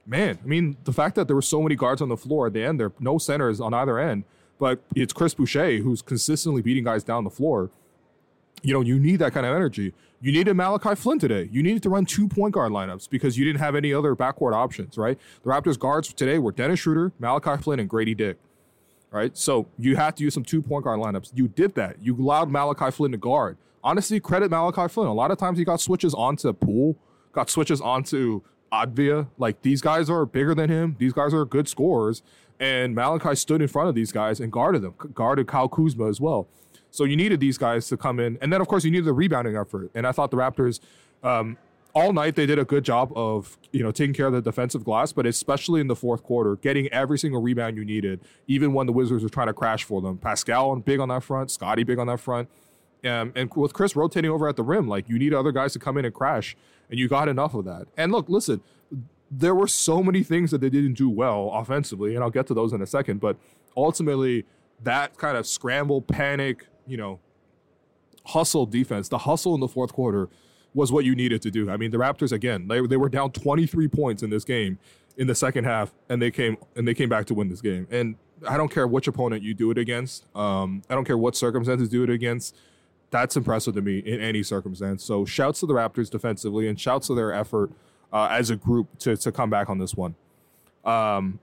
man, 0.06 0.40
I 0.42 0.48
mean, 0.48 0.78
the 0.86 0.94
fact 0.94 1.16
that 1.16 1.28
there 1.28 1.36
were 1.36 1.42
so 1.42 1.62
many 1.62 1.76
guards 1.76 2.02
on 2.02 2.08
the 2.08 2.16
floor 2.16 2.48
at 2.48 2.54
the 2.54 2.64
end, 2.64 2.80
there 2.80 2.94
no 3.02 3.18
centers 3.18 3.60
on 3.60 3.74
either 3.74 4.00
end, 4.00 4.24
but 4.60 4.80
it's 4.96 5.12
Chris 5.12 5.34
Boucher 5.34 5.80
who's 5.80 6.02
consistently 6.02 6.62
beating 6.62 6.86
guys 6.86 7.04
down 7.04 7.26
the 7.26 7.30
floor 7.30 7.70
you 8.62 8.74
know, 8.74 8.82
you 8.82 9.00
need 9.00 9.18
that 9.18 9.34
kind 9.34 9.46
of 9.46 9.56
energy. 9.56 9.94
You 10.22 10.32
needed 10.32 10.54
Malachi 10.54 10.96
Flynn 10.96 11.18
today. 11.18 11.50
You 11.52 11.64
needed 11.64 11.82
to 11.84 11.90
run 11.90 12.06
two 12.06 12.28
point 12.28 12.54
guard 12.54 12.72
lineups 12.72 13.10
because 13.10 13.38
you 13.38 13.46
didn't 13.46 13.60
have 13.60 13.76
any 13.76 13.94
other 13.94 14.16
backcourt 14.16 14.54
options, 14.54 14.98
right? 14.98 15.18
The 15.44 15.50
Raptors 15.50 15.80
guards 15.80 16.14
today 16.14 16.38
were 16.38 16.52
Dennis 16.52 16.80
Schroeder, 16.80 17.12
Malachi 17.20 17.62
Flynn, 17.62 17.80
and 17.80 17.90
Grady 17.90 18.14
Dick, 18.14 18.38
right? 19.10 19.36
So 19.36 19.68
you 19.80 19.96
had 19.96 20.16
to 20.18 20.24
use 20.24 20.34
some 20.34 20.44
two 20.44 20.62
point 20.62 20.84
guard 20.84 21.00
lineups. 21.00 21.32
You 21.34 21.48
did 21.48 21.74
that. 21.76 21.98
You 22.02 22.16
allowed 22.16 22.50
Malachi 22.52 22.92
Flynn 22.92 23.12
to 23.14 23.18
guard. 23.18 23.58
Honestly, 23.84 24.20
credit 24.20 24.52
Malachi 24.52 24.88
Flynn. 24.88 25.08
A 25.08 25.14
lot 25.14 25.32
of 25.32 25.40
times 25.40 25.58
he 25.58 25.64
got 25.64 25.82
switches 25.82 26.14
onto 26.14 26.54
Poole, 26.54 26.98
got 27.32 27.50
switches 27.50 27.82
onto 27.82 28.42
Avdija. 28.72 29.28
Like 29.40 29.64
these 29.64 29.82
guys 29.82 30.08
are 30.08 30.26
bigger 30.28 30.54
than 30.54 30.70
him. 30.70 30.96
These 31.00 31.14
guys 31.14 31.34
are 31.34 31.46
good 31.46 31.68
scorers. 31.68 32.22
And 32.60 32.94
Malachi 32.94 33.34
stood 33.36 33.60
in 33.60 33.68
front 33.68 33.90
of 33.90 33.96
these 33.96 34.12
guys 34.12 34.40
and 34.40 34.52
guarded 34.52 34.84
them, 34.84 34.94
guarded 35.16 35.48
Kyle 35.48 35.68
Kuzma 35.68 36.08
as 36.08 36.22
well. 36.22 36.48
So 36.92 37.06
you 37.06 37.16
needed 37.16 37.40
these 37.40 37.58
guys 37.58 37.88
to 37.88 37.98
come 37.98 38.20
in, 38.20 38.38
and 38.42 38.52
then 38.52 38.62
of 38.62 38.68
course 38.68 38.84
you 38.84 38.92
needed 38.92 39.06
the 39.06 39.14
rebounding 39.14 39.58
effort. 39.58 39.90
And 39.96 40.06
I 40.06 40.12
thought 40.12 40.32
the 40.32 40.38
Raptors. 40.38 40.80
Um, 41.24 41.58
all 41.94 42.14
night 42.14 42.36
they 42.36 42.46
did 42.46 42.58
a 42.58 42.64
good 42.64 42.86
job 42.86 43.12
of 43.16 43.58
you 43.72 43.84
know 43.84 43.92
taking 43.92 44.14
care 44.14 44.28
of 44.28 44.34
the 44.34 44.42
defensive 44.42 44.84
glass, 44.84 45.12
but 45.12 45.26
especially 45.26 45.82
in 45.82 45.88
the 45.88 45.96
fourth 45.96 46.24
quarter, 46.24 46.56
getting 46.56 46.88
every 46.88 47.20
single 47.20 47.42
rebound 47.42 47.76
you 47.76 47.86
needed, 47.86 48.22
even 48.48 48.74
when 48.74 48.88
the 48.88 48.94
Wizards 48.94 49.24
were 49.24 49.30
trying 49.30 49.48
to 49.48 49.54
crash 49.54 49.84
for 49.84 50.02
them. 50.02 50.18
Pascal 50.18 50.76
big 50.78 51.00
on 51.00 51.10
that 51.10 51.24
front, 51.24 51.52
Scottie 51.52 51.84
big 51.84 52.00
on 52.00 52.08
that 52.08 52.20
front. 52.20 52.50
Um, 53.04 53.34
and 53.36 53.52
with 53.56 53.74
Chris 53.74 53.96
rotating 53.96 54.30
over 54.30 54.48
at 54.48 54.56
the 54.56 54.64
rim, 54.64 54.88
like 54.88 55.10
you 55.10 55.18
need 55.18 55.34
other 55.34 55.52
guys 55.52 55.74
to 55.74 55.80
come 55.80 55.98
in 55.98 56.06
and 56.06 56.14
crash, 56.14 56.56
and 56.90 57.00
you 57.00 57.08
got 57.08 57.28
enough 57.28 57.54
of 57.54 57.66
that. 57.66 57.88
And 57.98 58.12
look, 58.12 58.30
listen, 58.30 58.62
there 59.30 59.56
were 59.56 59.68
so 59.68 60.04
many 60.04 60.24
things 60.24 60.52
that 60.52 60.62
they 60.62 60.70
didn't 60.70 60.94
do 60.94 61.10
well 61.10 61.50
offensively, 61.54 62.16
and 62.16 62.24
I'll 62.24 62.30
get 62.30 62.48
to 62.48 62.54
those 62.54 62.74
in 62.74 62.82
a 62.82 62.86
second. 62.86 63.20
But 63.20 63.38
ultimately, 63.76 64.46
that 64.84 65.18
kind 65.18 65.36
of 65.36 65.48
scramble, 65.48 66.02
panic, 66.02 66.68
you 66.88 66.98
know, 66.98 67.20
hustle 68.26 68.66
defense, 68.66 69.10
the 69.10 69.20
hustle 69.20 69.54
in 69.56 69.62
the 69.62 69.68
fourth 69.68 69.94
quarter 69.94 70.30
was 70.74 70.92
what 70.92 71.06
you 71.06 71.16
needed 71.16 71.42
to 71.42 71.52
do. 71.52 71.70
I 71.70 71.78
mean, 71.78 71.92
the 71.92 71.98
Raptors 71.98 72.32
again, 72.32 72.68
they, 72.68 72.86
they 72.86 72.98
were 72.98 73.10
down 73.10 73.32
23 73.32 73.88
points 73.88 74.24
in 74.24 74.30
this 74.30 74.44
game 74.44 74.80
in 75.18 75.28
the 75.28 75.36
second 75.36 75.66
half, 75.66 75.94
and 76.10 76.22
they 76.22 76.32
came 76.32 76.58
and 76.76 76.88
they 76.88 76.94
came 76.94 77.10
back 77.10 77.26
to 77.26 77.34
win 77.34 77.50
this 77.50 77.62
game. 77.62 77.88
And 77.92 78.16
I 78.48 78.58
don't 78.58 78.72
care 78.72 78.88
which 78.88 79.08
opponent 79.08 79.44
you 79.44 79.54
do 79.54 79.70
it 79.72 79.78
against. 79.78 80.26
Um, 80.36 80.82
I 80.90 80.96
don't 80.96 81.06
care 81.06 81.18
what 81.18 81.36
circumstances 81.36 81.90
do 81.90 82.04
it 82.04 82.10
against. 82.10 82.56
That's 83.10 83.36
impressive 83.36 83.76
to 83.76 83.82
me 83.82 84.00
in 84.00 84.22
any 84.22 84.42
circumstance. 84.42 85.04
So 85.04 85.26
shouts 85.26 85.60
to 85.60 85.66
the 85.66 85.74
Raptors 85.74 86.10
defensively 86.10 86.68
and 86.68 86.80
shouts 86.80 87.08
to 87.08 87.16
their 87.16 87.34
effort 87.34 87.72
uh, 88.14 88.30
as 88.32 88.50
a 88.50 88.56
group 88.56 88.98
to 89.00 89.18
to 89.18 89.32
come 89.32 89.50
back 89.50 89.70
on 89.70 89.78
this 89.80 89.96
one. 89.96 90.16
Um, 90.86 91.40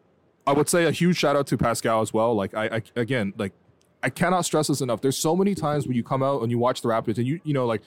I 0.47 0.53
would 0.53 0.69
say 0.69 0.87
a 0.87 0.91
huge 0.91 1.19
shout 1.19 1.37
out 1.37 1.47
to 1.49 1.59
Pascal 1.59 2.01
as 2.01 2.13
well. 2.13 2.35
Like 2.35 2.55
I, 2.55 2.77
I 2.77 2.83
again, 2.97 3.35
like 3.37 3.53
I 4.03 4.11
cannot 4.11 4.45
stress 4.45 4.69
this 4.69 4.81
enough. 4.81 5.01
There's 5.01 5.17
so 5.17 5.35
many 5.35 5.55
times 5.55 5.87
when 5.87 5.97
you 5.97 6.03
come 6.03 6.23
out 6.23 6.43
and 6.43 6.51
you 6.51 6.59
watch 6.59 6.83
the 6.83 6.89
Raptors 6.89 7.19
and 7.19 7.27
you 7.27 7.41
you 7.45 7.53
know 7.53 7.67
like 7.67 7.83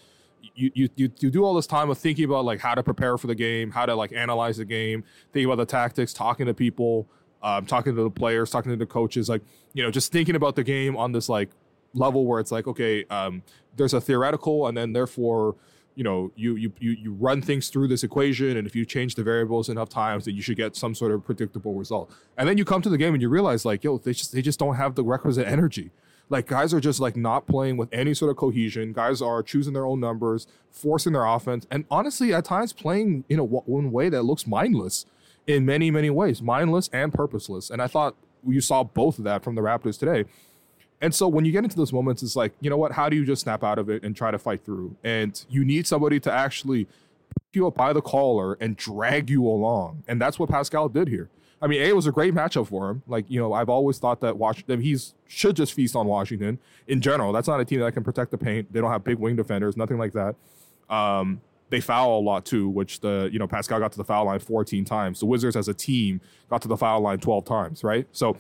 you, 0.56 0.72
you 0.74 0.90
you 0.96 1.08
do 1.08 1.44
all 1.44 1.54
this 1.54 1.68
time 1.68 1.90
of 1.90 1.98
thinking 1.98 2.26
about 2.26 2.46
like 2.46 2.60
how 2.60 2.76
to 2.76 2.84
prepare 2.84 3.18
for 3.18 3.28
the 3.28 3.36
game, 3.36 3.72
how 3.72 3.86
to 3.86 3.96
like 3.96 4.12
analyze 4.12 4.58
the 4.58 4.66
game, 4.66 5.04
thinking 5.32 5.46
about 5.46 5.58
the 5.58 5.66
tactics, 5.66 6.14
talking 6.14 6.48
to 6.48 6.54
people, 6.54 7.08
um, 7.44 7.66
talking 7.66 7.96
to 7.96 8.04
the 8.04 8.10
players, 8.10 8.50
talking 8.50 8.72
to 8.72 8.78
the 8.78 8.86
coaches, 8.86 9.30
like 9.30 9.42
you 9.74 9.84
know, 9.84 9.92
just 9.92 10.12
thinking 10.12 10.36
about 10.36 10.56
the 10.56 10.64
game 10.64 10.98
on 10.98 11.12
this 11.12 11.30
like 11.30 11.50
level 11.94 12.26
where 12.26 12.40
it's 12.40 12.52
like, 12.52 12.68
okay, 12.68 13.06
um, 13.06 13.44
there's 13.76 13.94
a 13.94 14.02
theoretical, 14.02 14.68
and 14.68 14.78
then 14.78 14.94
therefore, 14.94 15.56
you 15.96 16.04
know, 16.04 16.32
you 16.36 16.56
you 16.56 16.72
you 16.80 17.14
run 17.14 17.42
things 17.42 17.70
through 17.70 17.88
this 17.88 18.04
equation, 18.04 18.58
and 18.58 18.66
if 18.66 18.76
you 18.76 18.86
change 18.86 19.16
the 19.16 19.24
variables 19.24 19.70
enough 19.70 19.90
times, 19.90 20.26
then 20.26 20.36
you 20.36 20.42
should 20.42 20.58
get 20.58 20.76
some 20.76 20.96
sort 20.96 21.12
of 21.12 21.24
predictable 21.24 21.74
result. 21.74 22.12
And 22.38 22.48
then 22.48 22.58
you 22.58 22.66
come 22.66 22.82
to 22.82 22.90
the 22.90 22.98
game 22.98 23.14
and 23.14 23.22
you 23.22 23.30
realize 23.30 23.66
like, 23.66 23.84
yo, 23.84 23.98
they 23.98 24.14
just 24.14 24.32
they 24.32 24.42
just 24.42 24.60
don't 24.60 24.76
have 24.76 24.96
the 24.96 25.04
requisite 25.04 25.48
energy. 25.48 25.92
Like 26.30 26.48
guys 26.48 26.74
are 26.74 26.80
just 26.80 27.02
like 27.02 27.18
not 27.18 27.46
playing 27.46 27.76
with 27.76 27.90
any 27.92 28.14
sort 28.14 28.32
of 28.32 28.38
cohesion. 28.38 28.94
Guys 28.94 29.22
are 29.22 29.44
choosing 29.44 29.74
their 29.74 29.86
own 29.86 30.00
numbers, 30.00 30.48
forcing 30.72 31.12
their 31.12 31.26
offense, 31.26 31.68
and 31.70 31.84
honestly, 31.92 32.34
at 32.34 32.46
times 32.46 32.72
playing 32.72 33.26
in 33.28 33.38
a 33.38 33.44
one 33.44 33.92
way 33.92 34.08
that 34.08 34.24
looks 34.24 34.48
mindless 34.48 35.06
in 35.46 35.66
many 35.66 35.92
many 35.92 36.10
ways, 36.10 36.42
mindless 36.42 36.90
and 36.94 37.14
purposeless. 37.14 37.70
And 37.70 37.82
I 37.82 37.88
thought 37.88 38.16
you 38.48 38.62
saw 38.62 38.84
both 38.84 39.18
of 39.18 39.26
that 39.26 39.44
from 39.44 39.56
the 39.56 39.62
Raptors 39.62 40.00
today. 40.00 40.26
And 41.02 41.14
so 41.14 41.28
when 41.28 41.46
you 41.46 41.52
get 41.52 41.64
into 41.64 41.76
those 41.76 41.92
moments, 41.92 42.22
it's 42.22 42.36
like, 42.36 42.54
you 42.62 42.70
know 42.70 42.78
what? 42.78 42.92
How 42.92 43.10
do 43.10 43.16
you 43.16 43.26
just 43.26 43.42
snap 43.42 43.64
out 43.64 43.80
of 43.80 43.90
it 43.90 44.04
and 44.04 44.16
try 44.16 44.30
to 44.30 44.38
fight 44.38 44.64
through? 44.64 44.96
And 45.04 45.44
you 45.50 45.66
need 45.66 45.88
somebody 45.88 46.20
to 46.22 46.32
actually 46.32 46.86
pick 46.86 47.54
you 47.54 47.68
up 47.68 47.76
by 47.76 47.92
the 47.92 48.02
collar 48.02 48.54
and 48.62 48.78
drag 48.78 49.30
you 49.30 49.46
along. 49.46 50.04
And 50.08 50.22
that's 50.22 50.38
what 50.38 50.50
Pascal 50.50 50.90
did 50.90 51.08
here. 51.08 51.30
I 51.62 51.68
mean, 51.68 51.82
A, 51.82 51.90
it 51.90 51.96
was 51.96 52.08
a 52.08 52.12
great 52.12 52.34
matchup 52.34 52.68
for 52.68 52.90
him. 52.90 53.04
Like, 53.08 53.26
you 53.30 53.40
know, 53.40 53.54
I've 53.54 53.70
always 53.70 54.00
thought 54.00 54.22
that 54.22 54.38
Washington, 54.38 54.82
he's 54.82 55.14
should 55.28 55.56
just 55.56 55.74
feast 55.74 55.96
on 55.96 56.08
Washington 56.08 56.60
in 56.88 57.02
general. 57.02 57.32
That's 57.32 57.48
not 57.48 57.60
a 57.60 57.66
team 57.66 57.80
that 57.82 57.92
can 57.94 58.04
protect 58.04 58.32
the 58.32 58.38
paint. 58.38 58.72
They 58.74 58.82
don't 58.82 58.92
have 58.92 59.04
big 59.04 59.18
wing 59.18 59.36
defenders, 59.36 59.78
nothing 59.78 59.98
like 59.98 60.14
that. 60.14 60.36
Um, 60.90 61.42
they 61.70 61.80
foul 61.80 62.20
a 62.20 62.22
lot 62.22 62.46
too, 62.46 62.68
which 62.68 63.00
the, 63.00 63.30
you 63.32 63.40
know, 63.40 63.48
Pascal 63.48 63.80
got 63.80 63.92
to 63.92 63.98
the 63.98 64.04
foul 64.04 64.26
line 64.26 64.40
14 64.40 64.86
times. 64.86 65.20
The 65.20 65.26
Wizards 65.26 65.56
as 65.56 65.68
a 65.68 65.74
team 65.74 66.20
got 66.50 66.62
to 66.64 66.68
the 66.68 66.78
foul 66.78 67.02
line 67.02 67.20
12 67.20 67.46
times, 67.46 67.84
right? 67.84 68.08
So 68.12 68.38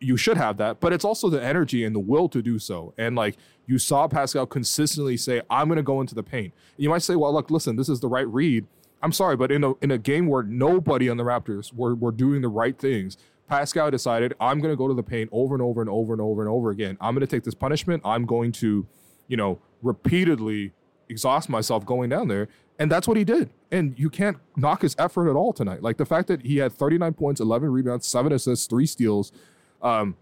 you 0.00 0.16
should 0.16 0.36
have 0.36 0.56
that, 0.56 0.80
but 0.80 0.92
it's 0.92 1.04
also 1.04 1.28
the 1.28 1.42
energy 1.42 1.84
and 1.84 1.94
the 1.94 2.00
will 2.00 2.28
to 2.30 2.42
do 2.42 2.58
so. 2.58 2.94
And 2.96 3.14
like 3.14 3.36
you 3.66 3.78
saw 3.78 4.08
Pascal 4.08 4.46
consistently 4.46 5.16
say, 5.16 5.42
I'm 5.50 5.68
going 5.68 5.76
to 5.76 5.82
go 5.82 6.00
into 6.00 6.14
the 6.14 6.22
paint. 6.22 6.54
And 6.76 6.82
you 6.82 6.88
might 6.88 7.02
say, 7.02 7.16
well, 7.16 7.32
look, 7.32 7.50
listen, 7.50 7.76
this 7.76 7.88
is 7.88 8.00
the 8.00 8.08
right 8.08 8.26
read 8.26 8.66
I'm 9.02 9.12
sorry, 9.12 9.36
but 9.36 9.50
in 9.50 9.64
a 9.64 9.72
in 9.80 9.90
a 9.90 9.98
game 9.98 10.26
where 10.26 10.42
nobody 10.42 11.08
on 11.08 11.16
the 11.16 11.24
Raptors 11.24 11.72
were 11.72 11.94
were 11.94 12.12
doing 12.12 12.42
the 12.42 12.48
right 12.48 12.76
things, 12.76 13.16
Pascal 13.48 13.90
decided 13.90 14.34
I'm 14.40 14.60
going 14.60 14.72
to 14.72 14.76
go 14.76 14.88
to 14.88 14.94
the 14.94 15.02
paint 15.02 15.30
over 15.32 15.54
and 15.54 15.62
over 15.62 15.80
and 15.80 15.88
over 15.88 16.12
and 16.12 16.20
over 16.20 16.42
and 16.42 16.50
over 16.50 16.70
again. 16.70 16.98
I'm 17.00 17.14
going 17.14 17.26
to 17.26 17.26
take 17.26 17.44
this 17.44 17.54
punishment. 17.54 18.02
I'm 18.04 18.26
going 18.26 18.52
to, 18.52 18.86
you 19.28 19.36
know, 19.36 19.58
repeatedly 19.82 20.72
exhaust 21.08 21.48
myself 21.48 21.86
going 21.86 22.10
down 22.10 22.28
there, 22.28 22.48
and 22.78 22.90
that's 22.90 23.08
what 23.08 23.16
he 23.16 23.24
did. 23.24 23.50
And 23.70 23.98
you 23.98 24.10
can't 24.10 24.36
knock 24.56 24.82
his 24.82 24.94
effort 24.98 25.30
at 25.30 25.36
all 25.36 25.52
tonight. 25.52 25.82
Like 25.82 25.96
the 25.96 26.06
fact 26.06 26.28
that 26.28 26.42
he 26.42 26.58
had 26.58 26.72
39 26.72 27.14
points, 27.14 27.40
11 27.40 27.70
rebounds, 27.70 28.06
seven 28.06 28.32
assists, 28.32 28.66
three 28.66 28.86
steals. 28.86 29.32
Um, 29.82 30.16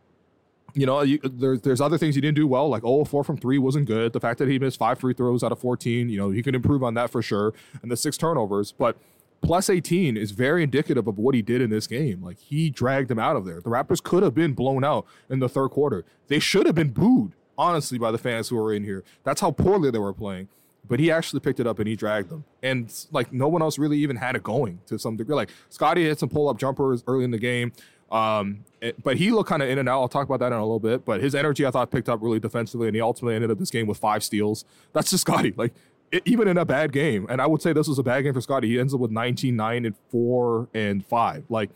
you 0.75 0.87
know, 0.87 1.03
you, 1.03 1.19
there, 1.23 1.57
there's 1.57 1.81
other 1.81 1.99
things 1.99 2.15
he 2.15 2.21
didn't 2.21 2.37
do 2.37 2.47
well, 2.47 2.69
like 2.69 2.83
0 2.83 3.05
4 3.05 3.25
from 3.25 3.37
three 3.37 3.59
wasn't 3.59 3.87
good. 3.87 4.13
The 4.13 4.21
fact 4.21 4.39
that 4.39 4.49
he 4.49 4.59
missed 4.59 4.79
five 4.79 4.99
free 4.99 5.15
throws 5.15 5.43
out 5.43 5.51
of 5.51 5.59
14, 5.59 6.09
you 6.09 6.19
know, 6.19 6.31
he 6.31 6.43
can 6.43 6.55
improve 6.55 6.83
on 6.83 6.95
that 6.95 7.11
for 7.11 7.23
sure. 7.23 7.53
And 7.83 7.91
the 7.91 7.97
six 7.97 8.17
turnovers, 8.17 8.73
but 8.73 8.97
plus 9.41 9.71
18 9.71 10.17
is 10.17 10.33
very 10.33 10.63
indicative 10.63 11.07
of 11.07 11.19
what 11.19 11.35
he 11.35 11.43
did 11.43 11.61
in 11.61 11.71
this 11.71 11.87
game. 11.87 12.23
Like 12.23 12.39
he 12.39 12.71
dragged 12.71 13.09
them 13.09 13.19
out 13.19 13.37
of 13.37 13.45
there. 13.45 13.61
The 13.61 13.71
Raptors 13.71 14.03
could 14.03 14.23
have 14.23 14.35
been 14.35 14.53
blown 14.53 14.85
out 14.85 15.07
in 15.29 15.39
the 15.39 15.49
third 15.49 15.71
quarter. 15.71 16.05
They 16.29 16.39
should 16.39 16.67
have 16.67 16.75
been 16.75 16.91
booed, 16.91 17.33
honestly, 17.57 17.99
by 17.99 18.11
the 18.11 18.19
fans 18.19 18.49
who 18.49 18.57
were 18.57 18.73
in 18.73 18.85
here. 18.85 19.05
That's 19.25 19.41
how 19.41 19.51
poorly 19.51 19.91
they 19.91 19.99
were 19.99 20.13
playing. 20.13 20.49
But 20.87 21.01
he 21.01 21.11
actually 21.11 21.41
picked 21.41 21.61
it 21.61 21.67
up 21.67 21.79
and 21.79 21.89
he 21.89 21.97
dragged 21.97 22.31
them. 22.31 22.45
And 22.63 22.93
like 23.13 23.33
no 23.33 23.49
one 23.49 23.63
else 23.63 23.79
really 23.79 23.99
even 23.99 24.17
had 24.17 24.37
it 24.37 24.43
going 24.43 24.81
to 24.87 24.99
some 24.99 25.17
degree. 25.17 25.35
Like 25.35 25.51
Scottie 25.69 26.05
hit 26.05 26.19
some 26.19 26.29
pull 26.29 26.49
up 26.49 26.59
jumpers 26.59 27.05
early 27.07 27.25
in 27.25 27.31
the 27.31 27.39
game. 27.39 27.73
Um, 28.11 28.65
it, 28.81 29.03
but 29.03 29.17
he 29.17 29.31
looked 29.31 29.49
kind 29.49 29.63
of 29.63 29.69
in 29.69 29.79
and 29.79 29.89
out. 29.89 30.01
I'll 30.01 30.09
talk 30.09 30.27
about 30.27 30.41
that 30.41 30.53
in 30.53 30.59
a 30.59 30.63
little 30.63 30.81
bit. 30.81 31.05
But 31.05 31.21
his 31.21 31.35
energy, 31.35 31.67
I 31.67 31.71
thought, 31.71 31.91
picked 31.91 32.09
up 32.09 32.23
really 32.23 32.41
defensively, 32.41 32.89
and 32.89 32.95
he 32.95 33.01
ultimately 33.01 33.35
ended 33.35 33.51
up 33.51 33.59
this 33.59 33.71
game 33.71 33.87
with 33.87 33.99
five 33.99 34.23
steals. 34.23 34.65
That's 34.93 35.11
just 35.11 35.21
Scottie. 35.27 35.55
Like 35.57 35.75
it, 36.11 36.23
even 36.25 36.49
in 36.49 36.57
a 36.57 36.65
bad 36.65 36.93
game, 36.93 37.27
and 37.29 37.41
I 37.41 37.47
would 37.47 37.63
say 37.63 37.73
this 37.73 37.89
was 37.89 37.99
a 37.99 38.03
bad 38.03 38.23
game 38.23 38.35
for 38.35 38.41
Scottie. 38.41 38.69
He 38.69 38.79
ends 38.79 38.95
up 38.95 39.01
with 39.01 39.11
19, 39.11 39.55
9, 39.55 39.85
and 39.85 39.95
four 40.11 40.69
and 40.73 41.05
five. 41.05 41.45
Like 41.49 41.71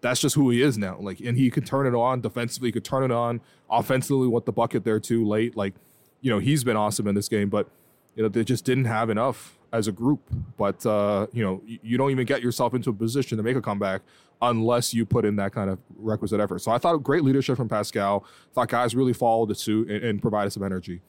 that's 0.00 0.20
just 0.20 0.34
who 0.34 0.50
he 0.50 0.62
is 0.62 0.78
now. 0.78 0.96
Like, 1.00 1.20
and 1.20 1.36
he 1.36 1.50
could 1.50 1.66
turn 1.66 1.86
it 1.86 1.96
on 1.96 2.20
defensively. 2.20 2.68
He 2.68 2.72
could 2.72 2.84
turn 2.84 3.04
it 3.04 3.10
on 3.10 3.40
offensively 3.68 4.28
with 4.28 4.44
the 4.44 4.52
bucket 4.52 4.84
there 4.84 5.00
too 5.00 5.26
late. 5.26 5.56
Like, 5.56 5.74
you 6.20 6.30
know, 6.30 6.38
he's 6.38 6.64
been 6.64 6.76
awesome 6.76 7.06
in 7.08 7.14
this 7.14 7.28
game, 7.28 7.48
but 7.48 7.68
you 8.14 8.22
know 8.22 8.28
they 8.28 8.44
just 8.44 8.64
didn't 8.64 8.86
have 8.86 9.10
enough 9.10 9.56
as 9.72 9.86
a 9.86 9.92
group. 9.92 10.20
But 10.56 10.84
uh, 10.86 11.26
you 11.32 11.44
know, 11.44 11.62
you 11.66 11.98
don't 11.98 12.10
even 12.10 12.26
get 12.26 12.42
yourself 12.42 12.74
into 12.74 12.90
a 12.90 12.92
position 12.92 13.36
to 13.36 13.42
make 13.42 13.56
a 13.56 13.62
comeback 13.62 14.02
unless 14.40 14.94
you 14.94 15.04
put 15.04 15.24
in 15.24 15.36
that 15.36 15.52
kind 15.52 15.70
of 15.70 15.78
requisite 15.96 16.40
effort. 16.40 16.60
So 16.60 16.70
I 16.70 16.78
thought 16.78 16.98
great 16.98 17.24
leadership 17.24 17.56
from 17.56 17.68
Pascal. 17.68 18.24
Thought 18.52 18.68
guys 18.68 18.94
really 18.94 19.12
followed 19.12 19.48
the 19.48 19.54
suit 19.54 19.90
and, 19.90 20.04
and 20.04 20.22
provided 20.22 20.52
some 20.52 20.62
energy. 20.62 21.00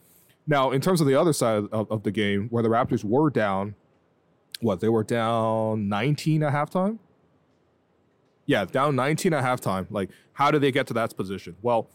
Now, 0.46 0.70
in 0.72 0.80
terms 0.80 1.00
of 1.00 1.06
the 1.06 1.14
other 1.14 1.32
side 1.32 1.64
of, 1.70 1.90
of, 1.90 2.02
the 2.02 2.10
game, 2.10 2.48
where 2.48 2.62
the 2.62 2.68
Raptors 2.68 3.04
were 3.04 3.30
down, 3.30 3.74
what 4.60 4.80
they 4.80 4.88
were 4.88 5.04
down 5.04 5.88
19 5.88 6.42
at 6.42 6.52
halftime. 6.52 6.98
Yeah, 8.46 8.64
down 8.64 8.96
19 8.96 9.32
at 9.32 9.44
halftime. 9.44 9.86
Like, 9.90 10.10
how 10.32 10.50
did 10.50 10.60
they 10.60 10.72
get 10.72 10.86
to 10.88 10.94
that 10.94 11.16
position? 11.16 11.56
Well, 11.62 11.88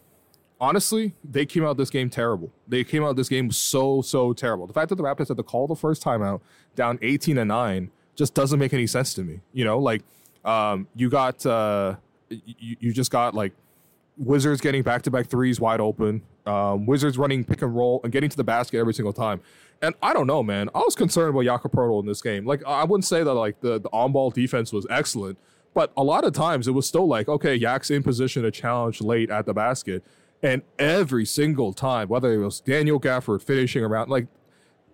honestly, 0.59 1.15
they 1.23 1.45
came 1.45 1.65
out 1.65 1.77
this 1.77 1.89
game 1.89 2.09
terrible. 2.09 2.51
They 2.67 2.83
came 2.83 3.03
out 3.03 3.15
this 3.15 3.29
game 3.29 3.51
so 3.51 4.01
so 4.01 4.33
terrible. 4.33 4.67
The 4.67 4.73
fact 4.73 4.89
that 4.89 4.95
the 4.95 5.03
Raptors 5.03 5.27
had 5.27 5.37
to 5.37 5.43
call 5.43 5.67
the 5.67 5.75
first 5.75 6.03
timeout 6.03 6.41
down 6.75 6.97
18 7.01 7.37
and 7.37 7.49
9 7.49 7.91
just 8.15 8.33
doesn't 8.33 8.59
make 8.59 8.73
any 8.73 8.87
sense 8.87 9.13
to 9.15 9.23
me. 9.23 9.41
You 9.51 9.65
know, 9.65 9.77
like 9.77 10.03
um, 10.45 10.87
you 10.95 11.09
got 11.09 11.45
uh, 11.45 11.95
you, 12.29 12.77
you 12.79 12.93
just 12.93 13.11
got 13.11 13.33
like 13.33 13.53
Wizards 14.17 14.61
getting 14.61 14.83
back 14.83 15.01
to 15.03 15.11
back 15.11 15.27
threes 15.27 15.59
wide 15.59 15.81
open. 15.81 16.21
Um, 16.45 16.85
Wizards 16.85 17.17
running 17.17 17.43
pick 17.43 17.61
and 17.61 17.75
roll 17.75 17.99
and 18.03 18.13
getting 18.13 18.29
to 18.29 18.37
the 18.37 18.43
basket 18.43 18.77
every 18.77 18.93
single 18.93 19.13
time. 19.13 19.41
And 19.81 19.95
I 20.01 20.13
don't 20.13 20.27
know, 20.27 20.43
man. 20.43 20.69
I 20.73 20.79
was 20.79 20.95
concerned 20.95 21.31
about 21.31 21.43
Jakob 21.43 21.71
Poeltl 21.71 21.99
in 21.99 22.05
this 22.05 22.21
game. 22.21 22.45
Like 22.45 22.63
I 22.65 22.83
wouldn't 22.83 23.05
say 23.05 23.23
that 23.23 23.33
like 23.33 23.59
the, 23.61 23.79
the 23.79 23.89
on 23.89 24.11
ball 24.11 24.29
defense 24.29 24.71
was 24.71 24.87
excellent, 24.89 25.37
but 25.73 25.91
a 25.97 26.03
lot 26.03 26.23
of 26.23 26.33
times 26.33 26.67
it 26.67 26.71
was 26.71 26.87
still 26.87 27.07
like, 27.07 27.27
okay, 27.27 27.55
Yak's 27.55 27.91
in 27.91 28.03
position 28.03 28.43
to 28.43 28.51
challenge 28.51 29.01
late 29.01 29.29
at 29.29 29.45
the 29.45 29.53
basket. 29.53 30.03
And 30.43 30.61
every 30.77 31.25
single 31.25 31.73
time, 31.73 32.07
whether 32.07 32.31
it 32.31 32.37
was 32.37 32.59
Daniel 32.61 32.99
Gafford 32.99 33.41
finishing 33.41 33.83
around, 33.83 34.09
like 34.09 34.27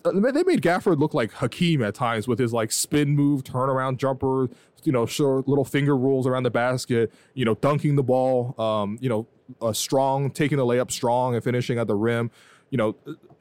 they 0.03 0.43
made 0.43 0.61
Gafford 0.61 0.99
look 0.99 1.13
like 1.13 1.31
Hakeem 1.33 1.83
at 1.83 1.95
times 1.95 2.27
with 2.27 2.39
his 2.39 2.53
like 2.53 2.71
spin 2.71 3.15
move, 3.15 3.43
turnaround 3.43 3.97
jumper, 3.97 4.49
you 4.83 4.91
know, 4.91 5.05
short 5.05 5.47
little 5.47 5.65
finger 5.65 5.95
rolls 5.95 6.25
around 6.27 6.43
the 6.43 6.51
basket, 6.51 7.11
you 7.33 7.45
know, 7.45 7.55
dunking 7.55 7.95
the 7.95 8.03
ball, 8.03 8.59
um, 8.59 8.97
you 9.01 9.09
know, 9.09 9.27
uh, 9.61 9.73
strong, 9.73 10.31
taking 10.31 10.57
the 10.57 10.65
layup 10.65 10.91
strong 10.91 11.35
and 11.35 11.43
finishing 11.43 11.77
at 11.77 11.87
the 11.87 11.95
rim. 11.95 12.31
You 12.69 12.77
know, 12.77 12.95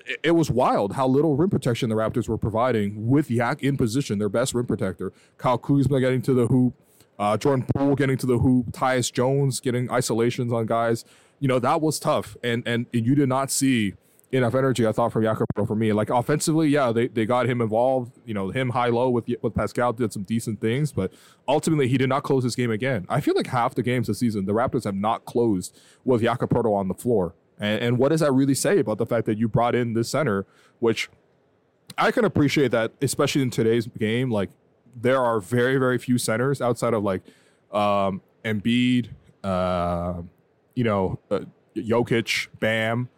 it, 0.07 0.21
it, 0.25 0.31
was 0.33 0.51
wild 0.51 0.95
how 0.95 1.07
little 1.07 1.37
rim 1.37 1.51
protection 1.51 1.89
the 1.89 1.95
Raptors 1.95 2.29
were 2.29 2.39
providing 2.39 3.09
with 3.09 3.31
Yak 3.31 3.63
in 3.63 3.77
position, 3.77 4.19
their 4.19 4.29
best 4.29 4.55
rim 4.55 4.67
protector. 4.67 5.13
Kyle 5.39 5.59
Kuzma 5.59 6.01
getting 6.01 6.23
to 6.23 6.35
the 6.35 6.47
hoop, 6.49 6.75
uh, 7.19 7.37
Jordan 7.37 7.67
Poole 7.75 7.95
getting 7.95 8.17
to 8.19 8.27
the 8.27 8.39
hoop, 8.39 8.73
Tyus 8.73 9.13
Jones 9.13 9.61
getting 9.61 9.91
isolations 9.91 10.53
on 10.53 10.67
guys. 10.67 11.05
You 11.39 11.49
know, 11.49 11.59
that 11.61 11.81
was 11.81 11.99
tough. 11.99 12.37
And, 12.43 12.67
and, 12.67 12.87
and 12.93 13.07
you 13.07 13.15
did 13.15 13.29
not 13.29 13.51
see 13.51 13.95
enough 14.33 14.55
energy, 14.55 14.87
I 14.87 14.93
thought, 14.93 15.13
from 15.13 15.23
Jakob 15.23 15.47
for 15.67 15.75
me. 15.75 15.93
Like 15.93 16.11
offensively, 16.11 16.69
yeah, 16.69 16.93
they, 16.93 17.09
they 17.09 17.27
got 17.27 17.47
him 17.47 17.61
involved. 17.61 18.19
You 18.25 18.35
know, 18.35 18.51
him 18.51 18.71
high 18.71 18.89
low 18.89 19.11
with 19.11 19.29
with 19.43 19.55
Pascal 19.55 19.93
did 19.93 20.13
some 20.13 20.23
decent 20.23 20.61
things, 20.61 20.93
but 20.93 21.13
ultimately 21.49 21.89
he 21.89 21.99
did 21.99 22.09
not 22.09 22.23
close 22.23 22.45
this 22.45 22.55
game 22.55 22.71
again. 22.71 23.07
I 23.09 23.21
feel 23.21 23.35
like 23.35 23.49
half 23.49 23.75
the 23.75 23.83
games 23.83 24.07
this 24.07 24.19
season, 24.19 24.47
the 24.47 24.53
Raptors 24.53 24.85
have 24.85 24.95
not 24.95 25.25
closed 25.25 25.79
with 26.05 26.23
Jakob 26.23 26.55
on 26.57 26.89
the 26.89 26.95
floor. 26.95 27.35
And, 27.59 27.83
and 27.83 27.99
what 27.99 28.09
does 28.09 28.21
that 28.21 28.33
really 28.33 28.55
say 28.55 28.79
about 28.79 28.99
the 28.99 29.07
fact 29.07 29.27
that 29.27 29.39
you 29.39 29.49
brought 29.49 29.75
in 29.75 29.95
this 29.95 30.09
center, 30.09 30.47
which 30.79 31.11
I 31.99 32.11
can 32.11 32.25
appreciate 32.25 32.71
that, 32.71 32.93
especially 33.03 33.43
in 33.43 33.51
today's 33.51 33.87
game. 33.87 34.31
Like 34.31 34.51
there 34.99 35.23
are 35.23 35.41
very, 35.41 35.77
very 35.77 35.99
few 35.99 36.19
centers 36.19 36.61
outside 36.61 36.95
of 36.95 37.03
like 37.03 37.23
um, 37.73 38.23
Embiid, 38.45 39.09
uh, 39.45 40.23
you 40.75 40.85
know, 40.85 41.19
uh, 41.31 41.41
Jokic, 41.77 42.49
Bam. 42.59 43.09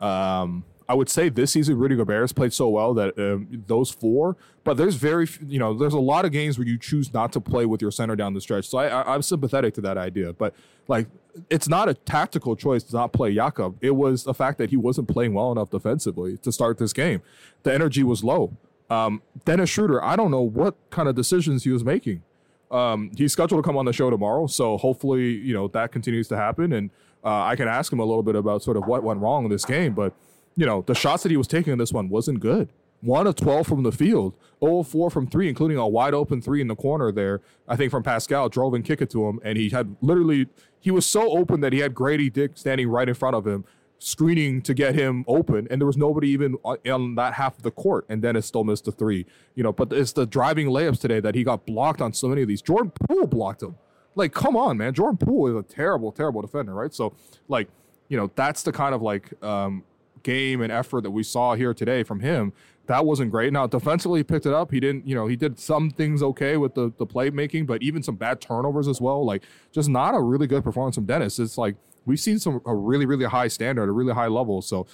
Um, 0.00 0.64
I 0.88 0.94
would 0.94 1.08
say 1.08 1.28
this 1.28 1.52
season 1.52 1.78
Rudy 1.78 1.96
Gobert 1.96 2.20
has 2.20 2.32
played 2.32 2.52
so 2.52 2.68
well 2.68 2.94
that 2.94 3.18
um, 3.18 3.64
those 3.66 3.90
four. 3.90 4.36
But 4.62 4.76
there's 4.76 4.94
very, 4.94 5.28
you 5.46 5.58
know, 5.58 5.74
there's 5.74 5.94
a 5.94 5.98
lot 5.98 6.24
of 6.24 6.32
games 6.32 6.58
where 6.58 6.66
you 6.66 6.78
choose 6.78 7.12
not 7.12 7.32
to 7.32 7.40
play 7.40 7.66
with 7.66 7.82
your 7.82 7.90
center 7.90 8.16
down 8.16 8.34
the 8.34 8.40
stretch. 8.40 8.68
So 8.68 8.78
I, 8.78 8.88
I, 8.88 9.14
I'm 9.14 9.22
sympathetic 9.22 9.74
to 9.74 9.80
that 9.82 9.98
idea. 9.98 10.32
But 10.32 10.54
like, 10.88 11.08
it's 11.50 11.68
not 11.68 11.88
a 11.88 11.94
tactical 11.94 12.56
choice 12.56 12.82
to 12.84 12.94
not 12.94 13.12
play 13.12 13.34
Jakob. 13.34 13.76
It 13.80 13.96
was 13.96 14.24
the 14.24 14.34
fact 14.34 14.58
that 14.58 14.70
he 14.70 14.76
wasn't 14.76 15.08
playing 15.08 15.34
well 15.34 15.52
enough 15.52 15.70
defensively 15.70 16.36
to 16.38 16.52
start 16.52 16.78
this 16.78 16.92
game. 16.92 17.20
The 17.62 17.74
energy 17.74 18.02
was 18.02 18.22
low. 18.22 18.56
Um, 18.88 19.22
Dennis 19.44 19.68
Schroeder, 19.70 20.02
I 20.02 20.14
don't 20.14 20.30
know 20.30 20.42
what 20.42 20.76
kind 20.90 21.08
of 21.08 21.16
decisions 21.16 21.64
he 21.64 21.70
was 21.70 21.84
making. 21.84 22.22
Um, 22.70 23.10
he's 23.16 23.32
scheduled 23.32 23.62
to 23.62 23.66
come 23.66 23.76
on 23.76 23.84
the 23.84 23.92
show 23.92 24.10
tomorrow, 24.10 24.46
so 24.46 24.76
hopefully, 24.76 25.34
you 25.34 25.54
know, 25.54 25.68
that 25.68 25.92
continues 25.92 26.28
to 26.28 26.36
happen, 26.36 26.72
and 26.72 26.90
uh, 27.24 27.42
I 27.42 27.56
can 27.56 27.68
ask 27.68 27.92
him 27.92 28.00
a 28.00 28.04
little 28.04 28.22
bit 28.22 28.34
about 28.34 28.62
sort 28.62 28.76
of 28.76 28.86
what 28.86 29.02
went 29.02 29.20
wrong 29.20 29.44
in 29.44 29.50
this 29.50 29.64
game. 29.64 29.94
But 29.94 30.14
you 30.56 30.66
know, 30.66 30.82
the 30.82 30.94
shots 30.94 31.22
that 31.22 31.30
he 31.30 31.36
was 31.36 31.46
taking 31.46 31.72
in 31.72 31.78
this 31.78 31.92
one 31.92 32.08
wasn't 32.08 32.40
good. 32.40 32.70
One 33.02 33.26
of 33.26 33.36
12 33.36 33.66
from 33.66 33.82
the 33.82 33.92
field, 33.92 34.34
0 34.64 34.82
4 34.82 35.10
from 35.10 35.26
three, 35.26 35.48
including 35.48 35.76
a 35.76 35.86
wide 35.86 36.14
open 36.14 36.40
three 36.40 36.62
in 36.62 36.68
the 36.68 36.74
corner 36.74 37.12
there. 37.12 37.42
I 37.68 37.76
think 37.76 37.90
from 37.90 38.02
Pascal, 38.02 38.48
drove 38.48 38.72
and 38.72 38.84
kicked 38.84 39.02
it 39.02 39.10
to 39.10 39.28
him. 39.28 39.38
And 39.44 39.58
he 39.58 39.68
had 39.68 39.96
literally, 40.00 40.48
he 40.80 40.90
was 40.90 41.04
so 41.04 41.36
open 41.36 41.60
that 41.60 41.74
he 41.74 41.80
had 41.80 41.94
Grady 41.94 42.30
Dick 42.30 42.52
standing 42.54 42.88
right 42.88 43.06
in 43.06 43.14
front 43.14 43.36
of 43.36 43.46
him, 43.46 43.66
screening 43.98 44.62
to 44.62 44.74
get 44.74 44.94
him 44.94 45.24
open. 45.26 45.66
And 45.70 45.80
there 45.80 45.86
was 45.86 45.96
nobody 45.96 46.28
even 46.28 46.56
on 46.64 47.14
that 47.14 47.34
half 47.34 47.56
of 47.56 47.62
the 47.62 47.70
court. 47.70 48.06
And 48.08 48.22
Dennis 48.22 48.46
still 48.46 48.64
missed 48.64 48.84
the 48.84 48.92
three. 48.92 49.26
You 49.54 49.62
know, 49.62 49.72
but 49.72 49.92
it's 49.92 50.12
the 50.12 50.26
driving 50.26 50.68
layups 50.68 51.00
today 51.00 51.20
that 51.20 51.34
he 51.34 51.44
got 51.44 51.66
blocked 51.66 52.00
on 52.00 52.12
so 52.12 52.28
many 52.28 52.42
of 52.42 52.48
these. 52.48 52.62
Jordan 52.62 52.92
Poole 53.08 53.26
blocked 53.26 53.62
him. 53.62 53.76
Like, 54.14 54.32
come 54.32 54.56
on, 54.56 54.78
man. 54.78 54.94
Jordan 54.94 55.18
Poole 55.18 55.48
is 55.48 55.56
a 55.56 55.62
terrible, 55.62 56.10
terrible 56.10 56.40
defender, 56.40 56.72
right? 56.72 56.92
So, 56.92 57.14
like, 57.48 57.68
you 58.08 58.16
know, 58.16 58.30
that's 58.34 58.62
the 58.62 58.72
kind 58.72 58.94
of 58.94 59.02
like 59.02 59.30
um, 59.42 59.84
game 60.22 60.60
and 60.62 60.72
effort 60.72 61.02
that 61.02 61.10
we 61.10 61.22
saw 61.22 61.54
here 61.54 61.74
today 61.74 62.02
from 62.02 62.20
him. 62.20 62.52
That 62.86 63.04
wasn't 63.04 63.30
great. 63.30 63.52
Now 63.52 63.66
defensively, 63.66 64.20
he 64.20 64.24
picked 64.24 64.46
it 64.46 64.52
up. 64.52 64.70
He 64.70 64.80
didn't, 64.80 65.06
you 65.06 65.14
know, 65.14 65.26
he 65.26 65.36
did 65.36 65.58
some 65.58 65.90
things 65.90 66.22
okay 66.22 66.56
with 66.56 66.74
the 66.74 66.92
the 66.98 67.06
playmaking, 67.06 67.66
but 67.66 67.82
even 67.82 68.02
some 68.02 68.14
bad 68.14 68.40
turnovers 68.40 68.86
as 68.86 69.00
well. 69.00 69.24
Like 69.24 69.42
just 69.72 69.88
not 69.88 70.14
a 70.14 70.20
really 70.20 70.46
good 70.46 70.62
performance 70.62 70.94
from 70.94 71.04
Dennis. 71.04 71.38
It's 71.38 71.58
like 71.58 71.76
we've 72.06 72.20
seen 72.20 72.38
some 72.38 72.62
a 72.64 72.74
really 72.74 73.04
really 73.04 73.26
high 73.26 73.48
standard, 73.48 73.88
a 73.88 73.92
really 73.92 74.14
high 74.14 74.28
level. 74.28 74.62
So 74.62 74.86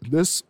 this 0.00 0.42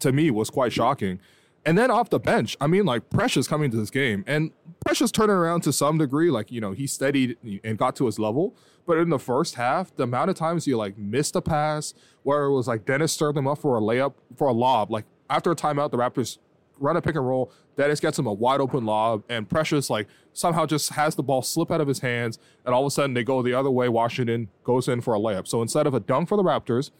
to 0.00 0.12
me 0.12 0.30
was 0.30 0.50
quite 0.50 0.72
shocking. 0.72 1.20
And 1.64 1.76
then 1.76 1.90
off 1.90 2.08
the 2.08 2.20
bench, 2.20 2.56
I 2.60 2.66
mean, 2.66 2.86
like 2.86 3.10
Precious 3.10 3.48
coming 3.48 3.70
to 3.70 3.76
this 3.76 3.90
game, 3.90 4.24
and 4.26 4.52
Precious 4.84 5.10
turning 5.10 5.36
around 5.36 5.62
to 5.62 5.72
some 5.72 5.98
degree. 5.98 6.30
Like 6.30 6.50
you 6.50 6.60
know, 6.60 6.72
he 6.72 6.86
steadied 6.86 7.36
and 7.64 7.78
got 7.78 7.96
to 7.96 8.06
his 8.06 8.18
level. 8.18 8.56
But 8.86 8.96
in 8.98 9.10
the 9.10 9.18
first 9.18 9.56
half, 9.56 9.94
the 9.96 10.04
amount 10.04 10.30
of 10.30 10.36
times 10.36 10.64
he 10.64 10.74
like 10.74 10.96
missed 10.96 11.36
a 11.36 11.42
pass, 11.42 11.92
where 12.22 12.44
it 12.44 12.54
was 12.54 12.68
like 12.68 12.86
Dennis 12.86 13.12
stirred 13.12 13.36
him 13.36 13.46
up 13.46 13.58
for 13.58 13.76
a 13.76 13.80
layup 13.80 14.14
for 14.36 14.48
a 14.48 14.52
lob. 14.52 14.90
Like 14.90 15.04
after 15.28 15.50
a 15.50 15.56
timeout, 15.56 15.90
the 15.90 15.98
Raptors 15.98 16.38
run 16.80 16.96
a 16.96 17.02
pick 17.02 17.16
and 17.16 17.26
roll. 17.26 17.52
Dennis 17.76 18.00
gets 18.00 18.18
him 18.18 18.26
a 18.26 18.32
wide 18.32 18.60
open 18.60 18.84
lob, 18.84 19.22
and 19.28 19.48
Precious 19.48 19.88
like 19.90 20.08
somehow 20.32 20.66
just 20.66 20.90
has 20.90 21.14
the 21.14 21.22
ball 21.22 21.42
slip 21.42 21.70
out 21.70 21.80
of 21.80 21.88
his 21.88 22.00
hands, 22.00 22.38
and 22.64 22.74
all 22.74 22.82
of 22.82 22.86
a 22.86 22.90
sudden 22.90 23.14
they 23.14 23.24
go 23.24 23.42
the 23.42 23.54
other 23.54 23.70
way. 23.70 23.88
Washington 23.88 24.48
goes 24.64 24.88
in 24.88 25.00
for 25.00 25.14
a 25.14 25.18
layup. 25.18 25.46
So 25.46 25.62
instead 25.62 25.86
of 25.86 25.94
a 25.94 26.00
dunk 26.00 26.28
for 26.28 26.36
the 26.36 26.42
Raptors 26.42 26.90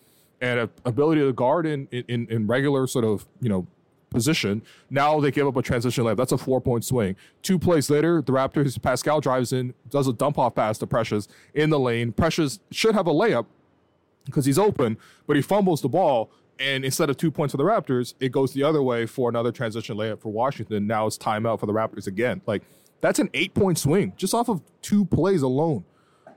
and 0.40 0.60
an 0.60 0.70
ability 0.84 1.20
to 1.20 1.32
guard 1.32 1.66
in 1.66 1.88
in, 1.88 2.26
in 2.28 2.46
regular 2.46 2.86
sort 2.86 3.04
of 3.04 3.26
you 3.40 3.48
know 3.48 3.66
position. 4.10 4.62
Now 4.90 5.20
they 5.20 5.30
give 5.30 5.46
up 5.46 5.56
a 5.56 5.62
transition 5.62 6.04
layup. 6.04 6.16
That's 6.16 6.32
a 6.32 6.38
four 6.38 6.60
point 6.60 6.84
swing. 6.84 7.16
Two 7.42 7.58
plays 7.58 7.90
later, 7.90 8.22
the 8.22 8.32
Raptors, 8.32 8.80
Pascal 8.80 9.20
drives 9.20 9.52
in, 9.52 9.74
does 9.90 10.06
a 10.06 10.12
dump 10.12 10.38
off 10.38 10.54
pass 10.54 10.78
to 10.78 10.86
Precious 10.86 11.28
in 11.54 11.70
the 11.70 11.78
lane. 11.78 12.12
Precious 12.12 12.60
should 12.70 12.94
have 12.94 13.06
a 13.06 13.12
layup 13.12 13.46
because 14.24 14.44
he's 14.44 14.58
open, 14.58 14.98
but 15.26 15.36
he 15.36 15.42
fumbles 15.42 15.82
the 15.82 15.88
ball. 15.88 16.30
And 16.60 16.84
instead 16.84 17.08
of 17.08 17.16
two 17.16 17.30
points 17.30 17.52
for 17.52 17.56
the 17.56 17.64
Raptors, 17.64 18.14
it 18.20 18.32
goes 18.32 18.52
the 18.52 18.64
other 18.64 18.82
way 18.82 19.06
for 19.06 19.28
another 19.28 19.52
transition 19.52 19.96
layup 19.96 20.20
for 20.20 20.30
Washington. 20.30 20.86
Now 20.86 21.06
it's 21.06 21.18
timeout 21.18 21.60
for 21.60 21.66
the 21.66 21.72
Raptors 21.72 22.06
again. 22.06 22.40
Like, 22.46 22.62
that's 23.00 23.18
an 23.18 23.30
eight 23.32 23.54
point 23.54 23.78
swing 23.78 24.12
just 24.16 24.34
off 24.34 24.48
of 24.48 24.60
two 24.82 25.04
plays 25.04 25.42
alone 25.42 25.84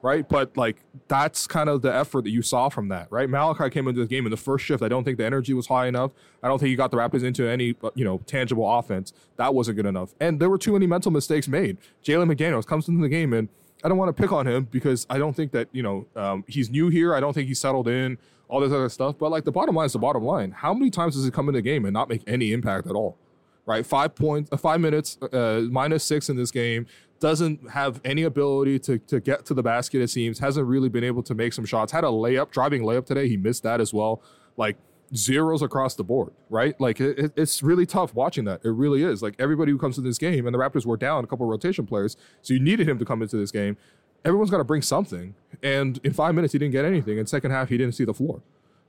right? 0.01 0.27
But 0.27 0.55
like 0.57 0.77
that's 1.07 1.47
kind 1.47 1.69
of 1.69 1.81
the 1.81 1.93
effort 1.93 2.23
that 2.23 2.31
you 2.31 2.41
saw 2.41 2.69
from 2.69 2.89
that, 2.89 3.07
right? 3.11 3.29
Malachi 3.29 3.69
came 3.69 3.87
into 3.87 4.01
the 4.01 4.07
game 4.07 4.25
in 4.25 4.31
the 4.31 4.37
first 4.37 4.65
shift. 4.65 4.83
I 4.83 4.87
don't 4.87 5.03
think 5.03 5.17
the 5.17 5.25
energy 5.25 5.53
was 5.53 5.67
high 5.67 5.87
enough. 5.87 6.11
I 6.41 6.47
don't 6.47 6.59
think 6.59 6.69
he 6.69 6.75
got 6.75 6.91
the 6.91 6.97
Raptors 6.97 7.23
into 7.23 7.47
any 7.47 7.75
you 7.95 8.05
know 8.05 8.19
tangible 8.25 8.69
offense. 8.77 9.13
That 9.37 9.53
wasn't 9.53 9.77
good 9.77 9.85
enough, 9.85 10.13
and 10.19 10.39
there 10.39 10.49
were 10.49 10.57
too 10.57 10.73
many 10.73 10.87
mental 10.87 11.11
mistakes 11.11 11.47
made. 11.47 11.77
Jalen 12.03 12.33
McDaniels 12.33 12.65
comes 12.65 12.87
into 12.87 13.01
the 13.01 13.09
game 13.09 13.33
and. 13.33 13.49
I 13.83 13.89
don't 13.89 13.97
want 13.97 14.15
to 14.15 14.21
pick 14.21 14.31
on 14.31 14.45
him 14.45 14.67
because 14.69 15.07
I 15.09 15.17
don't 15.17 15.35
think 15.35 15.53
that 15.53 15.67
you 15.71 15.81
know 15.81 16.05
um, 16.15 16.43
he's 16.47 16.69
new 16.69 16.89
here. 16.89 17.15
I 17.15 17.19
don't 17.19 17.33
think 17.33 17.47
he's 17.47 17.59
settled 17.59 17.87
in 17.87 18.19
all 18.51 18.59
this 18.59 18.71
other 18.71 18.89
stuff. 18.89 19.15
But 19.17 19.31
like 19.31 19.45
the 19.45 19.51
bottom 19.51 19.73
line 19.73 19.87
is 19.87 19.93
the 19.93 19.99
bottom 19.99 20.23
line. 20.23 20.51
How 20.51 20.73
many 20.73 20.91
times 20.91 21.15
does 21.15 21.23
he 21.23 21.31
come 21.31 21.47
in 21.47 21.55
the 21.55 21.61
game 21.61 21.85
and 21.85 21.93
not 21.93 22.09
make 22.09 22.21
any 22.27 22.51
impact 22.51 22.85
at 22.85 22.93
all? 22.93 23.17
Right, 23.65 23.85
five 23.85 24.15
points, 24.15 24.51
uh, 24.51 24.57
five 24.57 24.81
minutes, 24.81 25.17
uh, 25.21 25.61
minus 25.71 26.03
six 26.03 26.29
in 26.29 26.35
this 26.35 26.51
game 26.51 26.87
doesn't 27.19 27.69
have 27.69 28.01
any 28.03 28.23
ability 28.23 28.79
to, 28.79 28.97
to 28.97 29.19
get 29.19 29.45
to 29.45 29.53
the 29.53 29.61
basket, 29.61 30.01
it 30.01 30.09
seems, 30.09 30.39
hasn't 30.39 30.67
really 30.67 30.89
been 30.89 31.03
able 31.03 31.21
to 31.21 31.35
make 31.35 31.53
some 31.53 31.63
shots. 31.63 31.91
Had 31.91 32.03
a 32.03 32.07
layup, 32.07 32.49
driving 32.49 32.81
layup 32.81 33.05
today. 33.05 33.29
He 33.29 33.37
missed 33.37 33.61
that 33.61 33.79
as 33.79 33.93
well. 33.93 34.21
Like 34.57 34.77
zeros 35.15 35.61
across 35.61 35.93
the 35.93 36.03
board, 36.03 36.31
right? 36.49 36.79
Like 36.81 36.99
it, 36.99 37.31
it's 37.35 37.61
really 37.61 37.85
tough 37.85 38.15
watching 38.15 38.45
that. 38.45 38.61
It 38.65 38.71
really 38.71 39.03
is. 39.03 39.21
Like 39.21 39.35
everybody 39.37 39.71
who 39.71 39.77
comes 39.77 39.95
to 39.95 40.01
this 40.01 40.17
game, 40.17 40.47
and 40.47 40.53
the 40.53 40.59
Raptors 40.59 40.85
were 40.85 40.97
down 40.97 41.23
a 41.23 41.27
couple 41.27 41.45
rotation 41.45 41.85
players, 41.85 42.17
so 42.41 42.53
you 42.53 42.59
needed 42.59 42.89
him 42.89 42.97
to 42.97 43.05
come 43.05 43.21
into 43.21 43.37
this 43.37 43.51
game. 43.51 43.77
Everyone's 44.23 44.49
got 44.49 44.57
to 44.59 44.63
bring 44.63 44.81
something. 44.81 45.35
And 45.63 45.99
in 46.03 46.13
five 46.13 46.35
minutes, 46.35 46.53
he 46.53 46.59
didn't 46.59 46.71
get 46.71 46.85
anything. 46.85 47.17
In 47.17 47.25
second 47.25 47.51
half, 47.51 47.69
he 47.69 47.77
didn't 47.77 47.95
see 47.95 48.05
the 48.05 48.13
floor. 48.13 48.41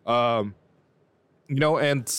Um, 0.06 0.54
you 1.48 1.56
know, 1.56 1.78
and 1.78 2.10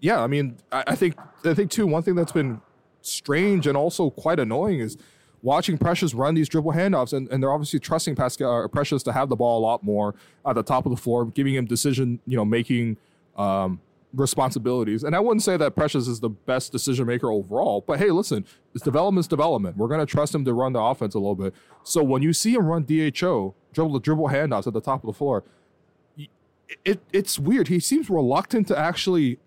yeah, 0.00 0.22
I 0.22 0.26
mean, 0.26 0.58
I, 0.70 0.84
I 0.88 0.94
think 0.94 1.16
I 1.44 1.54
think 1.54 1.70
too. 1.70 1.86
One 1.86 2.02
thing 2.02 2.14
that's 2.14 2.32
been 2.32 2.60
strange 3.00 3.66
and 3.66 3.76
also 3.76 4.10
quite 4.10 4.40
annoying 4.40 4.80
is 4.80 4.96
watching 5.42 5.76
Precious 5.78 6.14
run 6.14 6.34
these 6.34 6.48
dribble 6.48 6.72
handoffs, 6.72 7.12
and, 7.12 7.28
and 7.28 7.42
they're 7.42 7.52
obviously 7.52 7.78
trusting 7.78 8.16
Pascal 8.16 8.64
uh, 8.64 8.68
Precious 8.68 9.02
to 9.04 9.12
have 9.12 9.28
the 9.28 9.36
ball 9.36 9.58
a 9.58 9.64
lot 9.64 9.82
more 9.82 10.14
at 10.46 10.54
the 10.54 10.62
top 10.62 10.86
of 10.86 10.90
the 10.90 10.96
floor, 10.96 11.26
giving 11.26 11.54
him 11.54 11.66
decision, 11.66 12.20
you 12.26 12.36
know, 12.36 12.44
making 12.44 12.96
um, 13.36 13.80
responsibilities. 14.14 15.02
And 15.02 15.14
I 15.14 15.20
wouldn't 15.20 15.42
say 15.42 15.56
that 15.56 15.74
Precious 15.74 16.08
is 16.08 16.20
the 16.20 16.28
best 16.28 16.72
decision 16.72 17.06
maker 17.06 17.30
overall, 17.30 17.82
but 17.86 17.98
hey, 17.98 18.10
listen, 18.10 18.44
it's 18.74 18.84
development's 18.84 19.28
development. 19.28 19.76
We're 19.76 19.88
going 19.88 20.00
to 20.00 20.06
trust 20.06 20.34
him 20.34 20.44
to 20.44 20.52
run 20.52 20.72
the 20.72 20.80
offense 20.80 21.14
a 21.14 21.18
little 21.18 21.34
bit. 21.34 21.54
So 21.82 22.02
when 22.02 22.22
you 22.22 22.32
see 22.32 22.54
him 22.54 22.66
run 22.66 22.84
DHO, 22.84 23.54
dribble 23.72 23.92
the 23.92 24.00
dribble 24.00 24.28
handoffs 24.28 24.66
at 24.66 24.72
the 24.72 24.80
top 24.80 25.02
of 25.02 25.06
the 25.06 25.12
floor, 25.12 25.44
it, 26.84 27.00
it's 27.12 27.38
weird. 27.38 27.68
He 27.68 27.80
seems 27.80 28.08
reluctant 28.08 28.68
to 28.68 28.78
actually 28.78 29.38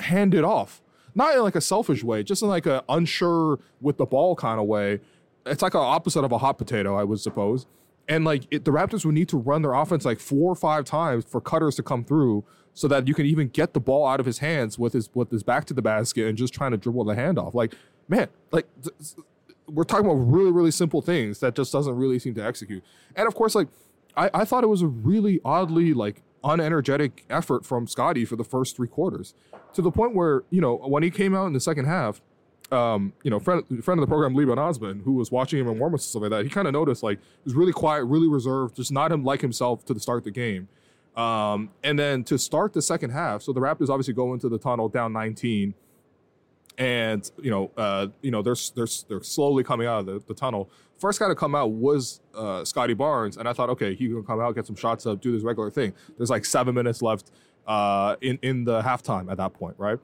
hand 0.00 0.34
it 0.34 0.44
off. 0.44 0.82
Not 1.14 1.34
in 1.34 1.42
like 1.42 1.56
a 1.56 1.60
selfish 1.60 2.04
way, 2.04 2.22
just 2.22 2.42
in 2.42 2.48
like 2.48 2.66
a 2.66 2.84
unsure 2.88 3.58
with 3.80 3.96
the 3.96 4.06
ball 4.06 4.36
kind 4.36 4.60
of 4.60 4.66
way 4.66 5.00
it's 5.46 5.62
like 5.62 5.74
an 5.74 5.80
opposite 5.80 6.24
of 6.24 6.32
a 6.32 6.38
hot 6.38 6.58
potato, 6.58 6.96
I 6.96 7.04
would 7.04 7.20
suppose. 7.20 7.66
And 8.08 8.24
like 8.24 8.44
it, 8.50 8.64
the 8.64 8.70
Raptors 8.70 9.04
would 9.04 9.14
need 9.14 9.28
to 9.28 9.38
run 9.38 9.62
their 9.62 9.74
offense 9.74 10.04
like 10.04 10.18
four 10.18 10.50
or 10.50 10.56
five 10.56 10.84
times 10.84 11.24
for 11.24 11.40
cutters 11.40 11.76
to 11.76 11.82
come 11.82 12.04
through, 12.04 12.44
so 12.74 12.88
that 12.88 13.08
you 13.08 13.14
can 13.14 13.26
even 13.26 13.48
get 13.48 13.74
the 13.74 13.80
ball 13.80 14.06
out 14.06 14.20
of 14.20 14.26
his 14.26 14.38
hands 14.38 14.78
with 14.78 14.92
his 14.92 15.10
with 15.14 15.30
his 15.30 15.42
back 15.42 15.64
to 15.66 15.74
the 15.74 15.82
basket 15.82 16.26
and 16.26 16.36
just 16.38 16.54
trying 16.54 16.70
to 16.70 16.76
dribble 16.76 17.04
the 17.04 17.14
handoff. 17.14 17.54
Like 17.54 17.74
man, 18.08 18.28
like 18.52 18.66
th- 18.82 18.94
we're 19.68 19.84
talking 19.84 20.06
about 20.06 20.16
really 20.16 20.50
really 20.50 20.70
simple 20.70 21.02
things 21.02 21.40
that 21.40 21.54
just 21.54 21.72
doesn't 21.72 21.94
really 21.94 22.18
seem 22.18 22.34
to 22.34 22.44
execute. 22.44 22.82
And 23.16 23.26
of 23.26 23.34
course, 23.34 23.54
like 23.54 23.68
I, 24.16 24.30
I 24.32 24.44
thought 24.44 24.64
it 24.64 24.68
was 24.68 24.82
a 24.82 24.86
really 24.86 25.40
oddly 25.44 25.94
like 25.94 26.22
unenergetic 26.42 27.24
effort 27.28 27.66
from 27.66 27.86
Scotty 27.86 28.24
for 28.24 28.36
the 28.36 28.44
first 28.44 28.76
three 28.76 28.88
quarters, 28.88 29.34
to 29.74 29.82
the 29.82 29.90
point 29.90 30.14
where 30.14 30.44
you 30.50 30.60
know 30.60 30.76
when 30.76 31.02
he 31.02 31.10
came 31.10 31.34
out 31.34 31.46
in 31.46 31.52
the 31.52 31.60
second 31.60 31.86
half 31.86 32.20
um, 32.72 33.12
you 33.22 33.30
know, 33.30 33.40
friend 33.40 33.64
friend 33.84 33.98
of 33.98 34.02
the 34.02 34.06
program, 34.06 34.34
Lee 34.34 34.44
Osman, 34.50 35.00
who 35.00 35.14
was 35.14 35.30
watching 35.30 35.58
him 35.58 35.68
in 35.68 35.78
warmups 35.78 35.92
and 35.92 36.00
stuff 36.02 36.22
like 36.22 36.30
that, 36.30 36.44
he 36.44 36.50
kind 36.50 36.68
of 36.68 36.72
noticed 36.72 37.02
like 37.02 37.18
he 37.18 37.44
was 37.44 37.54
really 37.54 37.72
quiet, 37.72 38.04
really 38.04 38.28
reserved, 38.28 38.76
just 38.76 38.92
not 38.92 39.10
him 39.10 39.24
like 39.24 39.40
himself 39.40 39.84
to 39.86 39.94
the 39.94 40.00
start 40.00 40.18
of 40.18 40.24
the 40.24 40.30
game. 40.30 40.68
Um, 41.20 41.70
and 41.84 41.98
then 41.98 42.24
to 42.24 42.38
start 42.38 42.72
the 42.72 42.80
second 42.80 43.10
half, 43.10 43.42
so 43.42 43.52
the 43.52 43.60
Raptors 43.60 43.90
obviously 43.90 44.14
go 44.14 44.32
into 44.32 44.48
the 44.48 44.58
tunnel 44.58 44.88
down 44.88 45.12
19, 45.12 45.74
and 46.78 47.30
you 47.42 47.50
know, 47.50 47.70
uh, 47.76 48.06
you 48.22 48.30
know, 48.30 48.40
they're 48.40 48.56
they're 48.74 48.86
they're 49.08 49.22
slowly 49.22 49.62
coming 49.62 49.86
out 49.86 50.00
of 50.00 50.06
the, 50.06 50.22
the 50.28 50.34
tunnel. 50.34 50.70
First 50.98 51.18
guy 51.20 51.28
to 51.28 51.34
come 51.34 51.54
out 51.54 51.72
was 51.72 52.20
uh, 52.34 52.64
Scottie 52.64 52.94
Barnes, 52.94 53.36
and 53.36 53.46
I 53.46 53.52
thought, 53.52 53.68
okay, 53.70 53.94
he 53.94 54.08
can 54.08 54.24
come 54.24 54.40
out, 54.40 54.54
get 54.54 54.66
some 54.66 54.76
shots 54.76 55.04
up, 55.04 55.20
do 55.20 55.32
this 55.32 55.42
regular 55.42 55.70
thing. 55.70 55.92
There's 56.16 56.30
like 56.30 56.46
seven 56.46 56.74
minutes 56.74 57.02
left 57.02 57.30
uh, 57.66 58.16
in 58.22 58.38
in 58.40 58.64
the 58.64 58.80
halftime 58.80 59.30
at 59.30 59.36
that 59.36 59.52
point, 59.52 59.74
right? 59.76 59.98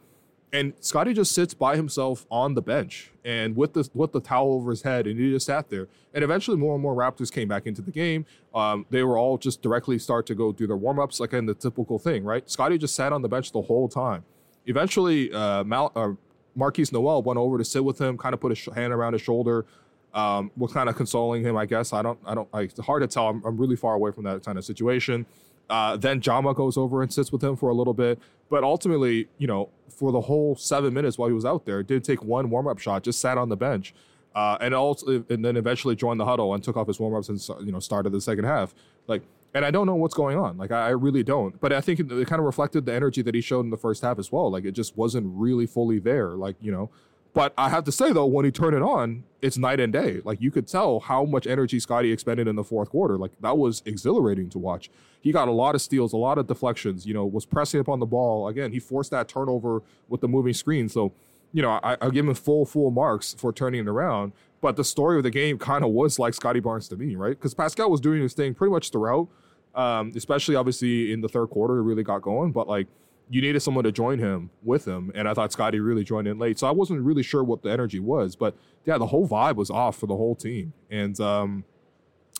And 0.53 0.75
Scottie 0.81 1.13
just 1.13 1.33
sits 1.33 1.55
by 1.55 1.77
himself 1.77 2.25
on 2.31 2.55
the 2.55 2.63
bench 2.63 3.11
and 3.25 3.57
with 3.57 3.73
the 3.73 3.89
with 3.95 4.13
the 4.13 4.21
towel 4.21 4.55
over 4.55 4.71
his 4.71 4.83
head, 4.83 5.07
and 5.07 5.19
he 5.19 5.31
just 5.33 5.47
sat 5.47 5.69
there. 5.69 5.89
And 6.15 6.23
eventually, 6.23 6.57
more 6.57 6.75
and 6.75 6.83
more 6.83 6.95
Raptors 6.95 7.33
came 7.33 7.49
back 7.49 7.67
into 7.67 7.83
the 7.83 7.91
game. 7.91 8.25
Um, 8.55 8.87
they 8.89 9.03
were 9.03 9.19
all 9.19 9.39
just 9.39 9.61
directly 9.61 9.99
start 9.99 10.25
to 10.27 10.35
go 10.35 10.53
do 10.53 10.67
their 10.67 10.77
warm 10.77 10.99
ups, 10.99 11.21
like 11.21 11.33
in 11.33 11.47
the 11.47 11.55
typical 11.55 11.99
thing, 11.99 12.25
right? 12.25 12.49
Scottie 12.49 12.79
just 12.79 12.95
sat 12.95 13.13
on 13.13 13.23
the 13.23 13.29
bench 13.29 13.53
the 13.53 13.63
whole 13.63 13.89
time. 13.89 14.25
Eventually, 14.67 15.33
uh, 15.33 15.65
Mal- 15.65 15.93
uh, 15.95 16.11
Markquis 16.57 16.93
Nowell 16.93 17.23
went 17.23 17.39
over 17.39 17.59
to 17.59 17.65
sit 17.65 17.85
with 17.85 18.01
him, 18.01 18.17
kind 18.17 18.33
of 18.33 18.41
put 18.41 18.53
a 18.53 18.55
sh- 18.55 18.69
hand 18.75 18.93
around 18.93 19.13
his 19.13 19.23
shoulder, 19.23 19.67
um, 20.15 20.51
was 20.57 20.73
kind 20.73 20.89
of 20.89 20.97
consoling 20.97 21.43
him. 21.43 21.57
I 21.57 21.67
guess 21.67 21.93
I 21.93 22.03
don't, 22.03 22.19
I 22.25 22.35
don't. 22.35 22.49
It's 22.55 22.81
hard 22.81 23.03
to 23.03 23.09
tell. 23.09 23.29
I'm, 23.29 23.45
I'm 23.45 23.57
really 23.57 23.77
far 23.77 23.95
away 23.95 24.13
from 24.13 24.25
that 24.25 24.45
kind 24.45 24.57
of 24.57 24.65
situation. 24.65 25.27
Uh, 25.69 25.97
then 25.97 26.21
Jama 26.21 26.55
goes 26.55 26.77
over 26.77 27.03
and 27.03 27.13
sits 27.13 27.33
with 27.33 27.43
him 27.43 27.57
for 27.57 27.69
a 27.71 27.75
little 27.75 27.95
bit. 27.95 28.19
But 28.49 28.63
ultimately, 28.63 29.29
you 29.39 29.47
know, 29.47 29.71
for 29.89 30.13
the 30.13 30.21
whole 30.21 30.57
seven 30.57 30.95
minutes 30.95 31.19
while 31.19 31.29
he 31.29 31.35
was 31.35 31.45
out 31.45 31.67
there, 31.67 31.83
did 31.83 32.05
take 32.05 32.23
one 32.23 32.51
warm 32.51 32.69
up 32.69 32.79
shot, 32.79 33.03
just 33.03 33.21
sat 33.21 33.39
on 33.39 33.49
the 33.49 33.57
bench, 33.57 33.95
uh, 34.35 34.59
and 34.61 34.75
also 34.75 35.25
and 35.29 35.45
then 35.45 35.57
eventually 35.57 35.97
joined 35.97 36.21
the 36.21 36.25
huddle 36.25 36.55
and 36.55 36.63
took 36.63 36.77
off 36.77 36.87
his 36.87 37.01
warm 37.01 37.15
ups 37.15 37.29
and 37.29 37.67
you 37.67 37.73
know 37.73 37.81
started 37.81 38.11
the 38.11 38.21
second 38.21 38.45
half. 38.45 38.75
Like, 39.07 39.23
and 39.55 39.65
I 39.65 39.71
don't 39.71 39.87
know 39.87 39.95
what's 39.95 40.15
going 40.15 40.37
on. 40.37 40.59
Like, 40.59 40.71
I, 40.71 40.89
I 40.89 40.91
really 40.91 41.23
don't. 41.23 41.59
But 41.61 41.73
I 41.73 41.81
think 41.81 41.99
it, 41.99 42.13
it 42.13 42.29
kind 42.29 42.39
of 42.39 42.45
reflected 42.47 42.85
the 42.85 42.93
energy 42.93 43.23
that 43.23 43.35
he 43.35 43.41
showed 43.41 43.65
in 43.65 43.71
the 43.71 43.77
first 43.77 44.03
half 44.03 44.19
as 44.19 44.31
well. 44.31 44.51
Like, 44.51 44.65
it 44.65 44.73
just 44.73 44.97
wasn't 44.97 45.27
really 45.35 45.67
fully 45.67 45.99
there. 45.99 46.31
Like, 46.31 46.57
you 46.61 46.71
know, 46.71 46.91
but 47.37 47.53
I 47.59 47.69
have 47.69 47.85
to 47.85 47.93
say 47.93 48.13
though, 48.13 48.25
when 48.25 48.47
he 48.47 48.51
turned 48.51 48.75
it 48.75 48.81
on, 48.81 49.25
it's 49.43 49.59
night 49.59 49.79
and 49.79 49.93
day. 49.93 50.23
Like 50.25 50.41
you 50.41 50.51
could 50.51 50.67
tell 50.67 51.01
how 51.01 51.27
much 51.27 51.47
energy 51.47 51.79
Scottie 51.79 52.11
expended 52.11 52.49
in 52.49 52.57
the 52.57 52.65
fourth 52.65 52.89
quarter. 52.89 53.19
Like 53.19 53.33
that 53.43 53.59
was 53.59 53.83
exhilarating 53.85 54.49
to 54.49 54.59
watch. 54.59 54.89
He 55.21 55.33
got 55.33 55.47
a 55.47 55.53
lot 55.53 55.75
of 55.75 55.83
steals, 55.83 56.15
a 56.15 56.17
lot 56.17 56.39
of 56.39 56.47
deflections. 56.47 57.05
You 57.05 57.13
know, 57.13 57.27
was 57.27 57.45
pressing 57.45 57.79
up 57.79 57.91
on 57.91 58.01
the 58.01 58.07
ball. 58.07 58.49
Again, 58.49 58.73
he 58.73 58.79
forced 58.79 59.11
that 59.11 59.29
turnover 59.29 59.83
with 60.09 60.23
the 60.23 60.29
moving 60.29 60.55
screen. 60.55 60.89
So, 60.89 61.13
you 61.53 61.61
know, 61.61 61.79
I, 61.83 61.99
I 62.01 62.09
give 62.09 62.27
him 62.27 62.33
full 62.33 62.65
full 62.65 62.91
marks 62.91 63.35
for 63.35 63.53
turning 63.53 63.83
it 63.83 63.87
around. 63.87 64.33
But 64.63 64.77
the 64.77 64.85
story 64.85 65.19
of 65.19 65.23
the 65.23 65.31
game 65.31 65.59
kind 65.59 65.85
of 65.85 65.91
was 65.91 66.19
like 66.19 66.33
Scottie 66.33 66.61
Barnes 66.61 66.89
to 66.89 66.97
me, 66.97 67.17
right? 67.17 67.39
Because 67.39 67.53
Pascal 67.53 67.91
was 67.91 68.01
doing 68.01 68.23
his 68.23 68.33
thing 68.33 68.55
pretty 68.55 68.73
much 68.73 68.91
throughout. 68.91 69.29
Um, 69.75 70.11
especially 70.17 70.55
obviously 70.55 71.13
in 71.13 71.21
the 71.21 71.29
third 71.29 71.49
quarter, 71.49 71.77
it 71.77 71.83
really 71.83 72.03
got 72.03 72.23
going. 72.23 72.53
But 72.53 72.67
like 72.67 72.87
you 73.29 73.41
needed 73.41 73.61
someone 73.61 73.85
to 73.85 73.93
join 73.93 74.19
him 74.19 74.51
with 74.63 74.87
him. 74.87 75.11
And 75.15 75.29
I 75.29 75.35
thought 75.35 75.53
Scottie 75.53 75.81
really 75.81 76.05
joined 76.05 76.29
in 76.29 76.39
late. 76.39 76.59
So 76.59 76.67
I 76.67 76.71
wasn't 76.71 77.01
really 77.01 77.23
sure 77.23 77.43
what 77.43 77.63
the 77.63 77.71
energy 77.71 77.99
was. 77.99 78.37
But 78.37 78.57
yeah, 78.85 78.99
the 78.99 79.07
whole 79.07 79.29
vibe 79.29 79.57
was 79.57 79.71
off 79.71 79.97
for 79.97 80.07
the 80.07 80.17
whole 80.17 80.35
team. 80.35 80.73
And 80.91 81.19
um 81.21 81.65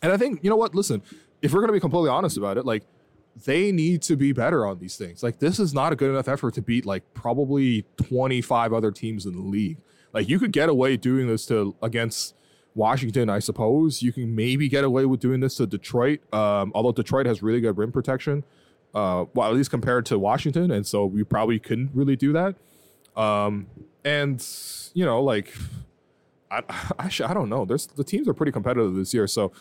and 0.03 0.13
I 0.13 0.17
think, 0.17 0.45
you 0.45 0.51
know 0.51 0.57
what, 0.57 0.75
listen, 0.75 1.03
if 1.43 1.53
we're 1.53 1.61
gonna 1.61 1.73
be 1.73 1.81
completely 1.81 2.11
honest 2.11 2.37
about 2.37 2.57
it, 2.57 2.65
like 2.65 2.85
they 3.45 3.73
need 3.73 4.01
to 4.03 4.17
be 4.17 4.33
better 4.33 4.65
on 4.65 4.79
these 4.79 4.97
things. 4.97 5.23
Like 5.23 5.41
this 5.41 5.59
is 5.59 5.75
not 5.75 5.93
a 5.93 5.97
good 5.97 6.11
enough 6.11 6.29
effort 6.29 6.55
to 6.55 6.63
beat 6.63 6.87
like 6.87 7.03
probably 7.15 7.85
25 7.97 8.73
other 8.73 8.93
teams 8.93 9.27
in 9.27 9.35
the 9.35 9.43
league. 9.43 9.79
Like 10.13 10.29
you 10.29 10.39
could 10.39 10.53
get 10.53 10.69
away 10.69 10.97
doing 10.97 11.27
this 11.27 11.47
to 11.47 11.75
against 11.83 12.35
Washington, 12.75 13.29
I 13.29 13.41
suppose. 13.41 14.03
You 14.03 14.13
can 14.13 14.35
maybe 14.35 14.69
get 14.69 14.85
away 14.85 15.05
with 15.05 15.21
doing 15.21 15.41
this 15.41 15.57
to 15.57 15.67
Detroit. 15.67 16.21
Um, 16.33 16.71
although 16.75 16.93
Detroit 16.93 17.27
has 17.27 17.43
really 17.43 17.61
good 17.61 17.77
rim 17.77 17.91
protection 17.91 18.45
uh, 18.97 19.27
well, 19.35 19.51
at 19.51 19.55
least 19.55 19.71
compared 19.71 20.07
to 20.07 20.19
Washington, 20.19 20.71
and 20.71 20.87
so 20.87 21.05
we 21.05 21.23
probably 21.23 21.59
couldn't 21.59 21.91
really 21.93 22.17
do 22.17 22.33
that. 22.33 22.57
Um, 23.15 23.67
and 24.07 24.45
you 24.95 25.05
know, 25.05 25.23
like, 25.23 25.53
I, 26.51 26.63
actually, 26.99 27.29
I 27.29 27.35
don't 27.35 27.51
know. 27.51 27.67
There's 27.67 27.87
the 27.87 28.03
teams 28.03 28.27
are 28.27 28.33
pretty 28.33 28.53
competitive 28.53 28.95
this 28.95 29.13
year, 29.13 29.27
so 29.27 29.53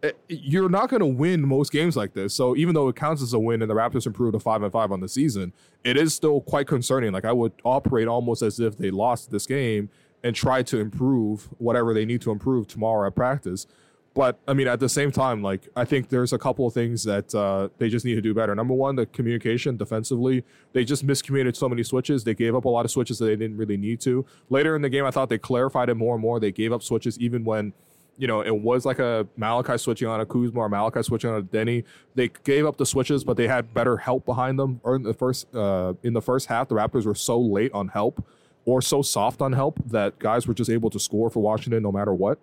it, 0.00 0.16
eh, 0.30 0.36
you're 0.38 0.68
not 0.68 0.90
going 0.90 1.00
to 1.00 1.06
win 1.06 1.46
most 1.46 1.72
games 1.72 1.96
like 1.96 2.14
this. 2.14 2.34
So 2.34 2.54
even 2.54 2.72
though 2.76 2.86
it 2.86 2.94
counts 2.94 3.20
as 3.20 3.32
a 3.32 3.38
win 3.38 3.62
and 3.62 3.70
the 3.70 3.74
Raptors 3.74 4.06
improved 4.06 4.34
to 4.34 4.38
five 4.38 4.62
and 4.62 4.70
five 4.70 4.92
on 4.92 5.00
the 5.00 5.08
season, 5.08 5.52
it 5.82 5.96
is 5.96 6.14
still 6.14 6.40
quite 6.40 6.68
concerning. 6.68 7.12
Like 7.12 7.24
I 7.24 7.32
would 7.32 7.52
operate 7.64 8.06
almost 8.06 8.42
as 8.42 8.60
if 8.60 8.78
they 8.78 8.92
lost 8.92 9.32
this 9.32 9.44
game 9.44 9.90
and 10.22 10.36
try 10.36 10.62
to 10.62 10.78
improve 10.78 11.48
whatever 11.58 11.94
they 11.94 12.04
need 12.04 12.20
to 12.22 12.30
improve 12.30 12.68
tomorrow 12.68 13.08
at 13.08 13.16
practice. 13.16 13.66
But 14.14 14.38
I 14.46 14.54
mean, 14.54 14.68
at 14.68 14.78
the 14.78 14.88
same 14.88 15.10
time, 15.10 15.42
like 15.42 15.68
I 15.74 15.84
think 15.84 16.08
there's 16.08 16.32
a 16.32 16.38
couple 16.38 16.66
of 16.68 16.72
things 16.72 17.02
that 17.02 17.34
uh, 17.34 17.68
they 17.78 17.88
just 17.88 18.04
need 18.04 18.14
to 18.14 18.20
do 18.20 18.32
better. 18.32 18.54
Number 18.54 18.72
one, 18.72 18.94
the 18.94 19.06
communication 19.06 19.76
defensively. 19.76 20.44
They 20.72 20.84
just 20.84 21.04
miscommunicated 21.04 21.56
so 21.56 21.68
many 21.68 21.82
switches. 21.82 22.22
They 22.22 22.34
gave 22.34 22.54
up 22.54 22.64
a 22.64 22.68
lot 22.68 22.84
of 22.84 22.92
switches 22.92 23.18
that 23.18 23.26
they 23.26 23.36
didn't 23.36 23.56
really 23.56 23.76
need 23.76 24.00
to. 24.02 24.24
Later 24.50 24.76
in 24.76 24.82
the 24.82 24.88
game, 24.88 25.04
I 25.04 25.10
thought 25.10 25.28
they 25.28 25.38
clarified 25.38 25.88
it 25.88 25.96
more 25.96 26.14
and 26.14 26.22
more. 26.22 26.38
They 26.38 26.52
gave 26.52 26.72
up 26.72 26.82
switches 26.82 27.18
even 27.18 27.44
when 27.44 27.72
you 28.16 28.28
know, 28.28 28.42
it 28.42 28.54
was 28.54 28.84
like 28.84 29.00
a 29.00 29.26
Malachi 29.36 29.76
switching 29.76 30.06
on 30.06 30.20
a 30.20 30.26
Kuzma 30.26 30.60
or 30.60 30.68
Malachi 30.68 31.02
switching 31.02 31.30
on 31.30 31.40
a 31.40 31.42
Deni. 31.42 31.82
They 32.14 32.30
gave 32.44 32.64
up 32.64 32.76
the 32.76 32.86
switches, 32.86 33.24
but 33.24 33.36
they 33.36 33.48
had 33.48 33.74
better 33.74 33.96
help 33.96 34.24
behind 34.24 34.58
them. 34.58 34.80
Or 34.84 34.96
in 34.96 35.02
the 35.02 35.14
first 35.14 35.52
uh, 35.54 35.94
in 36.02 36.12
the 36.12 36.22
first 36.22 36.46
half, 36.46 36.68
the 36.68 36.76
Raptors 36.76 37.06
were 37.06 37.14
so 37.14 37.40
late 37.40 37.72
on 37.72 37.88
help 37.88 38.24
or 38.66 38.80
so 38.80 39.02
soft 39.02 39.42
on 39.42 39.52
help 39.52 39.78
that 39.86 40.18
guys 40.18 40.46
were 40.46 40.54
just 40.54 40.70
able 40.70 40.90
to 40.90 40.98
score 40.98 41.28
for 41.28 41.40
Washington 41.40 41.82
no 41.82 41.92
matter 41.92 42.14
what. 42.14 42.38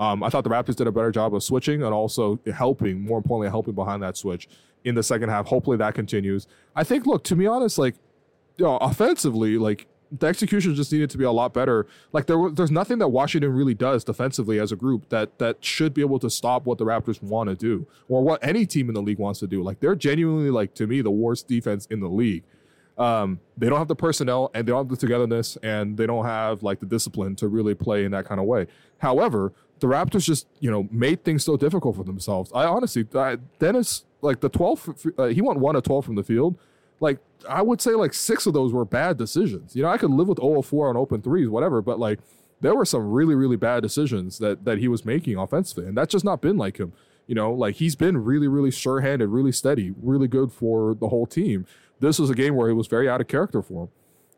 Um, 0.00 0.22
I 0.22 0.30
thought 0.30 0.44
the 0.44 0.50
Raptors 0.50 0.76
did 0.76 0.86
a 0.86 0.92
better 0.92 1.12
job 1.12 1.34
of 1.34 1.42
switching 1.42 1.82
and 1.82 1.92
also 1.92 2.40
helping, 2.52 3.02
more 3.02 3.18
importantly, 3.18 3.50
helping 3.50 3.74
behind 3.74 4.02
that 4.02 4.16
switch 4.16 4.48
in 4.82 4.94
the 4.94 5.02
second 5.02 5.28
half. 5.28 5.46
Hopefully 5.46 5.76
that 5.76 5.94
continues. 5.94 6.46
I 6.74 6.84
think, 6.84 7.06
look, 7.06 7.22
to 7.24 7.36
be 7.36 7.46
honest, 7.46 7.78
like, 7.78 7.96
you 8.56 8.64
know, 8.64 8.78
offensively, 8.78 9.58
like, 9.58 9.86
the 10.10 10.26
execution 10.26 10.74
just 10.74 10.90
needed 10.90 11.10
to 11.10 11.18
be 11.18 11.24
a 11.24 11.30
lot 11.30 11.54
better. 11.54 11.86
Like 12.12 12.26
there, 12.26 12.50
there's 12.50 12.70
nothing 12.70 12.98
that 12.98 13.08
Washington 13.08 13.52
really 13.52 13.74
does 13.74 14.02
defensively 14.02 14.58
as 14.58 14.72
a 14.72 14.76
group 14.76 15.08
that 15.10 15.38
that 15.38 15.64
should 15.64 15.94
be 15.94 16.00
able 16.00 16.18
to 16.18 16.30
stop 16.30 16.66
what 16.66 16.78
the 16.78 16.84
Raptors 16.84 17.22
want 17.22 17.48
to 17.48 17.54
do 17.54 17.86
or 18.08 18.22
what 18.22 18.44
any 18.44 18.66
team 18.66 18.88
in 18.88 18.94
the 18.94 19.02
league 19.02 19.18
wants 19.18 19.38
to 19.40 19.46
do. 19.46 19.62
Like 19.62 19.78
they're 19.80 19.94
genuinely, 19.94 20.50
like 20.50 20.74
to 20.74 20.88
me, 20.88 21.00
the 21.00 21.12
worst 21.12 21.46
defense 21.46 21.86
in 21.90 22.00
the 22.00 22.08
league. 22.08 22.42
Um, 22.98 23.40
they 23.56 23.68
don't 23.68 23.78
have 23.78 23.88
the 23.88 23.96
personnel 23.96 24.50
and 24.52 24.66
they 24.66 24.72
don't 24.72 24.80
have 24.80 24.88
the 24.88 24.96
togetherness 24.96 25.56
and 25.62 25.96
they 25.96 26.06
don't 26.06 26.24
have 26.24 26.62
like 26.62 26.80
the 26.80 26.86
discipline 26.86 27.36
to 27.36 27.48
really 27.48 27.74
play 27.74 28.04
in 28.04 28.10
that 28.10 28.24
kind 28.24 28.40
of 28.40 28.46
way. 28.46 28.66
However, 28.98 29.52
the 29.80 29.86
Raptors 29.86 30.24
just 30.24 30.46
you 30.60 30.70
know 30.70 30.88
made 30.90 31.24
things 31.24 31.44
so 31.44 31.56
difficult 31.56 31.96
for 31.96 32.04
themselves. 32.04 32.50
I 32.54 32.64
honestly, 32.64 33.06
I, 33.14 33.36
Dennis, 33.58 34.04
like 34.20 34.40
the 34.40 34.48
12, 34.48 35.12
uh, 35.18 35.26
he 35.26 35.40
went 35.40 35.58
one 35.58 35.76
of 35.76 35.82
12 35.82 36.04
from 36.04 36.14
the 36.14 36.24
field. 36.24 36.58
Like 37.00 37.18
I 37.48 37.62
would 37.62 37.80
say, 37.80 37.92
like 37.92 38.12
six 38.12 38.46
of 38.46 38.52
those 38.52 38.72
were 38.72 38.84
bad 38.84 39.16
decisions. 39.16 39.74
You 39.74 39.82
know, 39.82 39.88
I 39.88 39.96
could 39.96 40.10
live 40.10 40.28
with 40.28 40.38
0 40.40 40.62
4 40.62 40.90
on 40.90 40.96
open 40.96 41.22
threes, 41.22 41.48
whatever, 41.48 41.80
but 41.80 41.98
like 41.98 42.20
there 42.60 42.74
were 42.74 42.84
some 42.84 43.10
really, 43.10 43.34
really 43.34 43.56
bad 43.56 43.82
decisions 43.82 44.38
that 44.38 44.64
that 44.64 44.78
he 44.78 44.88
was 44.88 45.04
making 45.04 45.36
offensively, 45.36 45.86
and 45.86 45.96
that's 45.96 46.12
just 46.12 46.24
not 46.24 46.40
been 46.40 46.56
like 46.56 46.78
him. 46.78 46.92
You 47.26 47.34
know, 47.34 47.52
like 47.52 47.76
he's 47.76 47.94
been 47.94 48.18
really, 48.18 48.48
really 48.48 48.70
sure-handed, 48.70 49.28
really 49.28 49.52
steady, 49.52 49.94
really 50.02 50.28
good 50.28 50.52
for 50.52 50.94
the 50.94 51.08
whole 51.08 51.26
team. 51.26 51.64
This 52.00 52.18
was 52.18 52.28
a 52.28 52.34
game 52.34 52.56
where 52.56 52.68
he 52.68 52.74
was 52.74 52.86
very 52.86 53.08
out 53.08 53.20
of 53.20 53.28
character 53.28 53.62
for 53.62 53.84
him. 53.84 53.88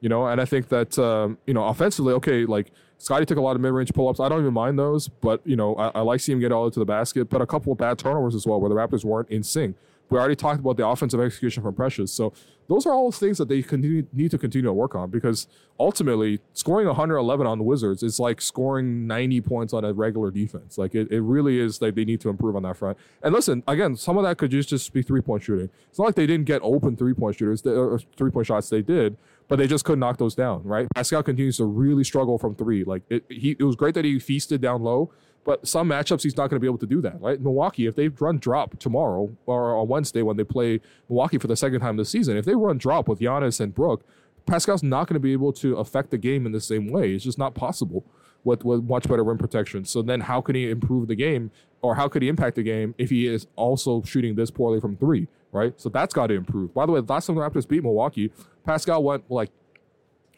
You 0.01 0.09
know, 0.09 0.27
and 0.27 0.41
I 0.41 0.45
think 0.45 0.69
that 0.69 0.99
um, 0.99 1.39
you 1.47 1.55
know 1.55 1.65
offensively, 1.65 2.13
okay, 2.15 2.45
like 2.45 2.71
Scottie 3.03 3.27
took 3.27 3.37
a 3.37 3.41
lot 3.41 3.57
of 3.57 3.61
mid-range 3.61 3.93
pull-ups. 3.93 4.21
I 4.21 4.29
don't 4.29 4.43
even 4.43 4.55
mind 4.55 4.79
those, 4.79 5.09
but 5.09 5.41
you 5.45 5.57
know, 5.57 5.75
I, 5.75 5.89
I 5.89 6.01
like 6.03 6.21
seeing 6.21 6.37
him 6.37 6.41
get 6.41 6.53
all 6.53 6.67
into 6.67 6.79
the 6.79 6.85
basket. 6.85 7.29
But 7.29 7.43
a 7.43 7.47
couple 7.47 7.73
of 7.73 7.79
bad 7.79 7.99
turnovers 7.99 8.33
as 8.37 8.47
well, 8.47 8.61
where 8.61 8.69
the 8.69 8.77
Raptors 8.77 9.05
weren't 9.05 9.29
in 9.29 9.43
sync. 9.43 9.75
We 10.09 10.19
already 10.19 10.37
talked 10.37 10.61
about 10.61 10.77
the 10.77 10.87
offensive 10.87 11.21
execution 11.21 11.65
from 11.65 11.75
Precious. 11.75 12.13
So 12.13 12.33
those 12.69 12.87
are 12.87 12.93
all 12.93 13.11
things 13.11 13.39
that 13.39 13.49
they 13.49 13.61
continue, 13.63 14.07
need 14.13 14.31
to 14.31 14.39
continue 14.39 14.67
to 14.67 14.73
work 14.73 14.95
on 14.95 15.11
because 15.11 15.49
ultimately 15.81 16.41
scoring 16.53 16.87
111 16.87 17.45
on 17.45 17.59
the 17.59 17.65
Wizards 17.65 18.05
is 18.05 18.21
like 18.21 18.41
scoring 18.41 19.07
90 19.07 19.41
points 19.41 19.73
on 19.73 19.85
a 19.85 19.93
regular 19.93 20.31
defense. 20.31 20.79
Like 20.79 20.95
it, 20.95 21.11
it 21.11 21.23
really 21.23 21.59
is 21.59 21.83
like 21.83 21.95
they 21.95 22.05
need 22.05 22.21
to 22.21 22.29
improve 22.29 22.55
on 22.55 22.63
that 22.63 22.77
front. 22.77 22.99
And 23.23 23.35
listen, 23.35 23.65
again, 23.67 23.97
some 23.97 24.17
of 24.17 24.23
that 24.25 24.39
could 24.39 24.51
just, 24.51 24.69
just 24.69 24.93
be 24.93 25.03
three 25.03 25.23
point 25.23 25.43
shooting. 25.43 25.71
It's 25.89 25.99
not 25.99 26.05
like 26.05 26.15
they 26.15 26.27
didn't 26.27 26.45
get 26.45 26.61
open 26.63 26.95
three 26.95 27.15
point 27.15 27.37
shooters 27.37 27.63
three 27.63 28.31
point 28.31 28.47
shots. 28.47 28.69
They 28.69 28.83
did, 28.83 29.17
but 29.53 29.59
they 29.59 29.67
just 29.67 29.85
couldn't 29.85 30.01
knock 30.01 30.17
those 30.17 30.35
down, 30.35 30.63
right? 30.65 30.89
Pascal 30.95 31.23
continues 31.23 31.59
to 31.59 31.67
really 31.67 32.05
struggle 32.05 32.39
from 32.39 32.55
three. 32.55 32.85
Like 32.85 33.03
it, 33.11 33.27
he, 33.29 33.55
it 33.59 33.65
was 33.65 33.77
great 33.77 33.93
that 33.97 34.03
he 34.07 34.19
feasted 34.19 34.63
down 34.63 34.81
low, 34.81 35.13
but 35.45 35.69
some 35.69 35.91
matchups 35.91 36.23
he's 36.23 36.39
not 36.39 36.49
going 36.49 36.57
to 36.57 36.61
be 36.61 36.67
able 36.67 36.79
to 36.79 36.87
do 36.87 37.03
that, 37.03 37.21
right? 37.21 37.39
Milwaukee, 37.39 37.85
if 37.85 37.95
they 37.95 38.09
run 38.09 38.39
drop 38.39 38.79
tomorrow 38.79 39.37
or 39.45 39.77
on 39.77 39.89
Wednesday 39.89 40.23
when 40.23 40.39
they 40.39 40.45
play 40.45 40.81
Milwaukee 41.07 41.37
for 41.37 41.49
the 41.49 41.57
second 41.57 41.81
time 41.81 41.99
this 41.99 42.09
season, 42.09 42.39
if 42.39 42.47
they 42.47 42.55
run 42.55 42.79
drop 42.79 43.09
with 43.09 43.21
Giannis 43.21 43.61
and 43.61 43.75
Brook, 43.75 44.07
Pascal's 44.47 44.83
not 44.83 45.07
going 45.07 45.17
to 45.17 45.21
be 45.21 45.35
able 45.35 45.53
to 45.53 45.77
affect 45.77 46.13
the 46.13 46.17
game 46.17 46.47
in 46.47 46.53
the 46.53 46.59
same 46.59 46.89
way. 46.89 47.13
It's 47.13 47.25
just 47.25 47.37
not 47.37 47.55
possible 47.55 48.07
with, 48.45 48.65
with 48.65 48.85
much 48.85 49.09
better 49.09 49.25
rim 49.25 49.39
protection. 49.39 49.85
So 49.85 50.03
then 50.03 50.21
how 50.21 50.41
can 50.41 50.55
he 50.55 50.71
improve 50.71 51.09
the 51.09 51.15
game 51.15 51.51
or 51.81 51.95
how 51.95 52.09
could 52.09 52.23
he 52.23 52.29
impact 52.29 52.57
the 52.57 52.63
game 52.63 52.95
if 52.99 53.11
he 53.11 53.27
is 53.27 53.47
also 53.57 54.03
shooting 54.03 54.35
this 54.35 54.51
poorly 54.51 54.81
from 54.81 54.97
three, 54.97 55.29
right? 55.51 55.79
So 55.81 55.89
that's 55.89 56.15
got 56.15 56.29
to 56.29 56.35
improve. 56.35 56.75
By 56.75 56.87
the 56.87 56.93
way, 56.93 57.01
last 57.01 57.27
time 57.27 57.37
the 57.37 57.43
Raptors 57.43 57.67
beat 57.67 57.83
Milwaukee, 57.83 58.33
Pascal 58.65 59.03
went 59.03 59.31
like 59.31 59.51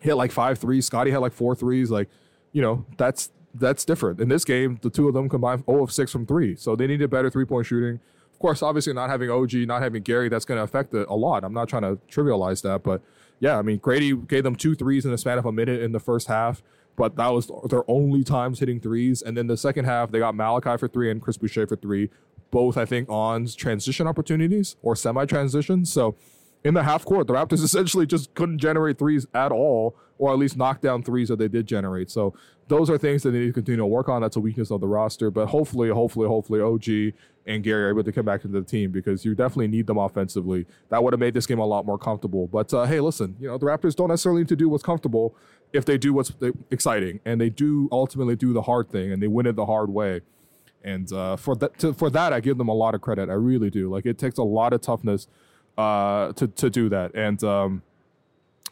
hit 0.01 0.15
like 0.15 0.33
five 0.33 0.59
threes. 0.59 0.87
Scottie 0.87 1.11
had 1.11 1.19
like 1.19 1.33
four 1.33 1.55
threes. 1.55 1.91
Like, 1.91 2.09
you 2.53 2.63
know, 2.63 2.85
that's 2.97 3.31
that's 3.55 3.85
different. 3.85 4.21
In 4.21 4.29
this 4.29 4.45
game, 4.45 4.79
the 4.83 4.91
two 4.91 5.09
of 5.09 5.15
them 5.15 5.29
combined 5.29 5.65
0 5.67 5.85
of 5.85 5.93
6 5.93 6.11
from 6.11 6.27
three. 6.27 6.57
So 6.57 6.75
they 6.75 6.87
needed 6.87 7.09
better 7.11 7.31
three 7.31 7.45
point 7.45 7.67
shooting. 7.67 8.01
Of 8.33 8.39
course, 8.41 8.63
obviously, 8.63 8.93
not 8.93 9.11
having 9.11 9.31
OG, 9.31 9.55
not 9.55 9.81
having 9.81 10.03
Gary, 10.03 10.29
that's 10.29 10.45
going 10.45 10.59
to 10.59 10.65
affect 10.65 10.93
it 10.93 11.07
a 11.09 11.15
lot. 11.15 11.45
I'm 11.45 11.55
not 11.55 11.69
trying 11.69 11.83
to 11.83 11.99
trivialize 12.11 12.63
that. 12.63 12.83
But 12.83 13.01
yeah, 13.39 13.59
I 13.59 13.63
mean, 13.63 13.79
Grady 13.79 14.15
gave 14.15 14.43
them 14.43 14.57
two 14.57 14.75
threes 14.75 15.05
in 15.05 15.13
the 15.13 15.19
span 15.19 15.39
of 15.39 15.47
a 15.47 15.53
minute 15.53 15.81
in 15.81 15.93
the 15.93 16.01
first 16.01 16.27
half, 16.27 16.63
but 16.97 17.17
that 17.17 17.29
was 17.29 17.51
their 17.69 17.89
only 17.89 18.25
times 18.25 18.61
hitting 18.61 18.81
threes. 18.81 19.23
And 19.23 19.37
then 19.37 19.47
the 19.47 19.57
second 19.57 19.85
half, 19.85 20.11
they 20.11 20.19
got 20.19 20.35
Malachi 20.35 20.77
for 20.79 20.89
three 20.89 21.11
and 21.11 21.21
Chris 21.21 21.37
Boucher 21.37 21.67
for 21.67 21.77
three, 21.77 22.11
both, 22.51 22.77
I 22.77 22.85
think, 22.85 23.09
on 23.09 23.47
transition 23.47 24.07
opportunities 24.07 24.77
or 24.83 24.95
semi 24.95 25.25
transition. 25.27 25.85
So, 25.85 26.17
in 26.65 26.75
the 26.75 26.83
half 26.83 27.05
court. 27.05 27.27
The 27.27 27.35
Raptors 27.35 27.63
essentially 27.65 28.07
just 28.07 28.35
couldn't 28.35 28.59
generate 28.59 28.99
threes 28.99 29.27
at 29.35 29.53
all, 29.53 29.95
or 30.19 30.33
at 30.33 30.39
least 30.39 30.57
knock 30.57 30.81
down 30.81 31.03
threes 31.03 31.29
that 31.29 31.39
they 31.39 31.49
did 31.49 31.67
generate. 31.67 32.11
So 32.11 32.35
those 32.69 32.89
are 32.89 32.97
things 32.97 33.23
that 33.23 33.31
they 33.31 33.41
need 33.41 33.47
to 33.47 33.53
continue 33.53 33.79
to 33.79 33.87
work 33.87 34.09
on. 34.09 34.23
That's 34.23 34.37
a 34.37 34.41
weakness 34.41 34.71
of 34.71 34.81
the 34.81 34.89
roster. 34.89 35.31
But 35.31 35.47
hopefully, 35.47 35.91
hopefully, 35.91 36.27
hopefully, 36.27 36.61
OG 36.61 37.15
and 37.47 37.63
Gary 37.63 37.85
are 37.85 37.89
able 37.91 38.05
to 38.05 38.13
come 38.13 38.25
back 38.25 38.45
into 38.45 38.59
the 38.59 38.67
team 38.67 38.91
because 38.91 39.25
you 39.25 39.35
definitely 39.35 39.69
need 39.69 39.87
them 39.87 39.99
offensively. 39.99 40.67
That 40.89 41.03
would 41.05 41.13
have 41.13 41.21
made 41.21 41.35
this 41.35 41.47
game 41.47 41.59
a 41.59 41.67
lot 41.67 41.85
more 41.85 41.99
comfortable. 41.99 42.47
But 42.47 42.73
uh, 42.73 42.85
hey, 42.85 43.01
listen, 43.01 43.37
you 43.39 43.49
know 43.49 43.59
the 43.59 43.67
Raptors 43.67 43.95
don't 43.95 44.09
necessarily 44.09 44.43
need 44.43 44.49
to 44.49 44.57
do 44.57 44.69
what's 44.69 44.83
comfortable 44.83 45.37
if 45.75 45.85
they 45.85 45.99
do 45.99 46.15
what's 46.15 46.33
exciting, 46.71 47.21
and 47.25 47.41
they 47.41 47.51
do 47.51 47.89
ultimately 47.93 48.37
do 48.37 48.53
the 48.53 48.63
hard 48.63 48.89
thing, 48.89 49.13
and 49.13 49.21
they 49.21 49.27
win 49.27 49.45
it 49.45 49.57
the 49.57 49.67
hard 49.67 49.91
way. 49.91 50.21
And 50.85 51.13
uh, 51.13 51.37
for 51.37 51.57
that, 51.57 51.79
to, 51.81 51.93
for 51.93 52.11
that, 52.11 52.33
I 52.33 52.41
give 52.41 52.59
them 52.59 52.69
a 52.69 52.75
lot 52.75 52.95
of 52.95 53.01
credit. 53.01 53.29
I 53.29 53.35
really 53.35 53.71
do. 53.71 53.91
Like 53.91 54.07
it 54.07 54.17
takes 54.17 54.39
a 54.39 54.45
lot 54.45 54.73
of 54.73 54.81
toughness 54.83 55.27
uh, 55.77 56.33
to 56.35 56.47
to 56.47 56.71
do 56.71 56.89
that. 56.91 57.15
And 57.15 57.43
um, 57.43 57.83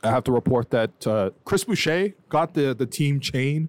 I 0.05 0.11
have 0.11 0.23
to 0.25 0.33
report 0.33 0.71
that 0.71 1.07
uh, 1.07 1.31
Chris 1.45 1.65
Boucher 1.65 2.15
got 2.29 2.55
the 2.55 2.75
the 2.75 2.87
team 2.87 3.19
chain 3.19 3.69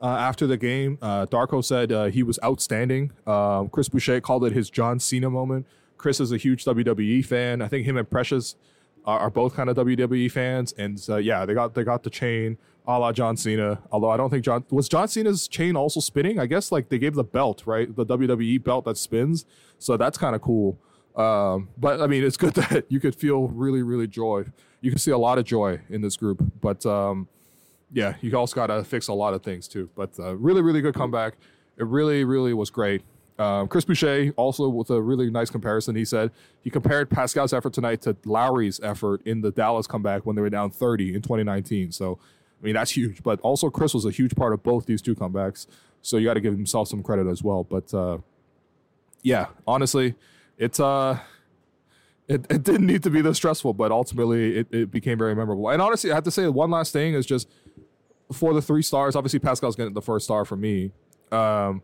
uh, 0.00 0.06
after 0.06 0.46
the 0.46 0.56
game. 0.56 0.98
Uh, 1.00 1.26
Darko 1.26 1.64
said 1.64 1.92
uh, 1.92 2.06
he 2.06 2.24
was 2.24 2.38
outstanding. 2.42 3.12
Um, 3.26 3.68
Chris 3.68 3.88
Boucher 3.88 4.20
called 4.20 4.44
it 4.44 4.52
his 4.52 4.70
John 4.70 4.98
Cena 4.98 5.30
moment. 5.30 5.66
Chris 5.98 6.18
is 6.18 6.32
a 6.32 6.36
huge 6.36 6.64
WWE 6.64 7.24
fan. 7.24 7.62
I 7.62 7.68
think 7.68 7.86
him 7.86 7.96
and 7.96 8.10
Precious 8.10 8.56
are, 9.04 9.20
are 9.20 9.30
both 9.30 9.54
kind 9.54 9.70
of 9.70 9.76
WWE 9.76 10.32
fans, 10.32 10.72
and 10.76 11.00
yeah, 11.22 11.44
they 11.46 11.54
got 11.54 11.74
they 11.74 11.84
got 11.84 12.02
the 12.02 12.10
chain 12.10 12.58
a 12.86 12.98
la 12.98 13.12
John 13.12 13.36
Cena. 13.36 13.80
Although 13.90 14.10
I 14.10 14.16
don't 14.16 14.30
think 14.30 14.44
John 14.44 14.64
was 14.70 14.88
John 14.88 15.08
Cena's 15.08 15.48
chain 15.48 15.76
also 15.76 16.00
spinning. 16.00 16.38
I 16.38 16.46
guess 16.46 16.72
like 16.72 16.88
they 16.88 16.98
gave 16.98 17.14
the 17.14 17.24
belt 17.24 17.62
right, 17.66 17.94
the 17.94 18.04
WWE 18.04 18.62
belt 18.62 18.84
that 18.84 18.96
spins. 18.96 19.44
So 19.78 19.96
that's 19.96 20.18
kind 20.18 20.34
of 20.34 20.42
cool. 20.42 20.78
Um, 21.16 21.68
but 21.76 22.00
I 22.00 22.06
mean, 22.06 22.24
it's 22.24 22.36
good 22.36 22.54
that 22.54 22.86
you 22.88 23.00
could 23.00 23.14
feel 23.14 23.48
really, 23.48 23.82
really 23.82 24.06
joy. 24.06 24.44
You 24.80 24.90
can 24.90 24.98
see 24.98 25.10
a 25.10 25.18
lot 25.18 25.38
of 25.38 25.44
joy 25.44 25.80
in 25.88 26.00
this 26.00 26.16
group. 26.16 26.42
But 26.60 26.84
um, 26.86 27.28
yeah, 27.92 28.14
you 28.20 28.36
also 28.36 28.54
got 28.54 28.68
to 28.68 28.82
fix 28.84 29.08
a 29.08 29.12
lot 29.12 29.34
of 29.34 29.42
things 29.42 29.68
too. 29.68 29.90
But 29.94 30.18
uh, 30.18 30.36
really, 30.36 30.62
really 30.62 30.80
good 30.80 30.94
comeback. 30.94 31.34
It 31.76 31.86
really, 31.86 32.24
really 32.24 32.54
was 32.54 32.70
great. 32.70 33.02
Um, 33.38 33.66
Chris 33.66 33.84
Boucher 33.84 34.32
also 34.36 34.68
with 34.68 34.90
a 34.90 35.00
really 35.00 35.30
nice 35.30 35.50
comparison. 35.50 35.96
He 35.96 36.04
said 36.04 36.30
he 36.60 36.70
compared 36.70 37.10
Pascal's 37.10 37.52
effort 37.52 37.72
tonight 37.72 38.02
to 38.02 38.16
Lowry's 38.24 38.78
effort 38.80 39.22
in 39.24 39.40
the 39.40 39.50
Dallas 39.50 39.86
comeback 39.86 40.26
when 40.26 40.36
they 40.36 40.42
were 40.42 40.50
down 40.50 40.70
30 40.70 41.14
in 41.14 41.22
2019. 41.22 41.92
So, 41.92 42.18
I 42.62 42.64
mean, 42.64 42.74
that's 42.74 42.92
huge. 42.92 43.22
But 43.22 43.40
also, 43.40 43.70
Chris 43.70 43.92
was 43.92 44.04
a 44.04 44.10
huge 44.10 44.36
part 44.36 44.52
of 44.52 44.62
both 44.62 44.86
these 44.86 45.02
two 45.02 45.14
comebacks. 45.14 45.66
So 46.00 46.16
you 46.16 46.26
got 46.26 46.34
to 46.34 46.40
give 46.40 46.54
himself 46.54 46.88
some 46.88 47.02
credit 47.02 47.26
as 47.26 47.42
well. 47.42 47.64
But 47.64 47.92
uh, 47.92 48.18
yeah, 49.22 49.46
honestly, 49.66 50.14
it's 50.58 50.78
uh 50.80 51.18
it, 52.28 52.46
it 52.50 52.62
didn't 52.62 52.86
need 52.86 53.02
to 53.02 53.10
be 53.10 53.20
this 53.20 53.36
stressful, 53.36 53.74
but 53.74 53.90
ultimately 53.90 54.58
it, 54.58 54.68
it 54.70 54.90
became 54.90 55.18
very 55.18 55.34
memorable. 55.34 55.68
And 55.68 55.82
honestly, 55.82 56.10
I 56.10 56.14
have 56.14 56.24
to 56.24 56.30
say 56.30 56.48
one 56.48 56.70
last 56.70 56.92
thing 56.92 57.14
is 57.14 57.26
just 57.26 57.48
for 58.32 58.54
the 58.54 58.62
three 58.62 58.82
stars, 58.82 59.16
obviously 59.16 59.38
Pascal's 59.38 59.76
getting 59.76 59.92
the 59.92 60.02
first 60.02 60.24
star 60.24 60.44
for 60.44 60.56
me. 60.56 60.92
Um, 61.30 61.82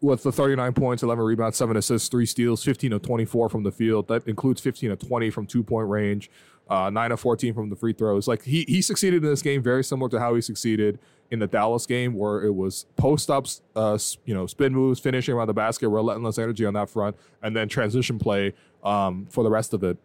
with 0.00 0.22
the 0.22 0.32
39 0.32 0.72
points, 0.72 1.02
11 1.02 1.24
rebounds, 1.24 1.56
7 1.56 1.76
assists, 1.76 2.08
3 2.08 2.24
steals, 2.24 2.64
15 2.64 2.94
of 2.94 3.02
24 3.02 3.48
from 3.48 3.62
the 3.62 3.70
field. 3.70 4.08
That 4.08 4.26
includes 4.26 4.60
15 4.60 4.92
of 4.92 4.98
20 4.98 5.30
from 5.30 5.46
two 5.46 5.62
point 5.62 5.88
range, 5.88 6.30
uh, 6.68 6.90
9 6.90 7.12
of 7.12 7.20
14 7.20 7.54
from 7.54 7.70
the 7.70 7.76
free 7.76 7.92
throws. 7.92 8.26
Like 8.26 8.44
he, 8.44 8.64
he 8.66 8.80
succeeded 8.80 9.22
in 9.22 9.30
this 9.30 9.42
game 9.42 9.62
very 9.62 9.84
similar 9.84 10.08
to 10.10 10.18
how 10.18 10.34
he 10.34 10.40
succeeded 10.40 10.98
in 11.30 11.38
the 11.38 11.46
Dallas 11.46 11.86
game 11.86 12.14
where 12.14 12.42
it 12.42 12.54
was 12.54 12.86
post 12.96 13.30
ups, 13.30 13.62
uh, 13.76 13.98
you 14.24 14.34
know, 14.34 14.46
spin 14.46 14.74
moves, 14.74 14.98
finishing 15.00 15.34
around 15.34 15.46
the 15.46 15.54
basket, 15.54 15.88
relentless 15.88 16.38
energy 16.38 16.64
on 16.64 16.74
that 16.74 16.90
front, 16.90 17.16
and 17.42 17.54
then 17.54 17.68
transition 17.68 18.18
play 18.18 18.54
um, 18.82 19.26
for 19.30 19.44
the 19.44 19.50
rest 19.50 19.72
of 19.74 19.84
it. 19.84 19.96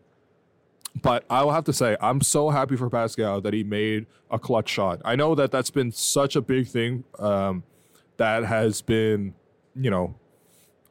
But 1.02 1.26
I 1.30 1.44
will 1.44 1.52
have 1.52 1.66
to 1.66 1.74
say, 1.74 1.98
I'm 2.00 2.22
so 2.22 2.50
happy 2.50 2.76
for 2.76 2.90
Pascal 2.90 3.42
that 3.42 3.54
he 3.54 3.64
made 3.64 4.06
a 4.32 4.40
clutch 4.40 4.70
shot. 4.70 5.02
I 5.04 5.16
know 5.16 5.36
that 5.36 5.52
that's 5.52 5.70
been 5.70 5.92
such 5.92 6.36
a 6.36 6.42
big 6.42 6.68
thing 6.68 7.04
um, 7.20 7.64
that 8.18 8.46
has 8.46 8.82
been, 8.82 9.34
you 9.76 9.90
know, 9.90 10.16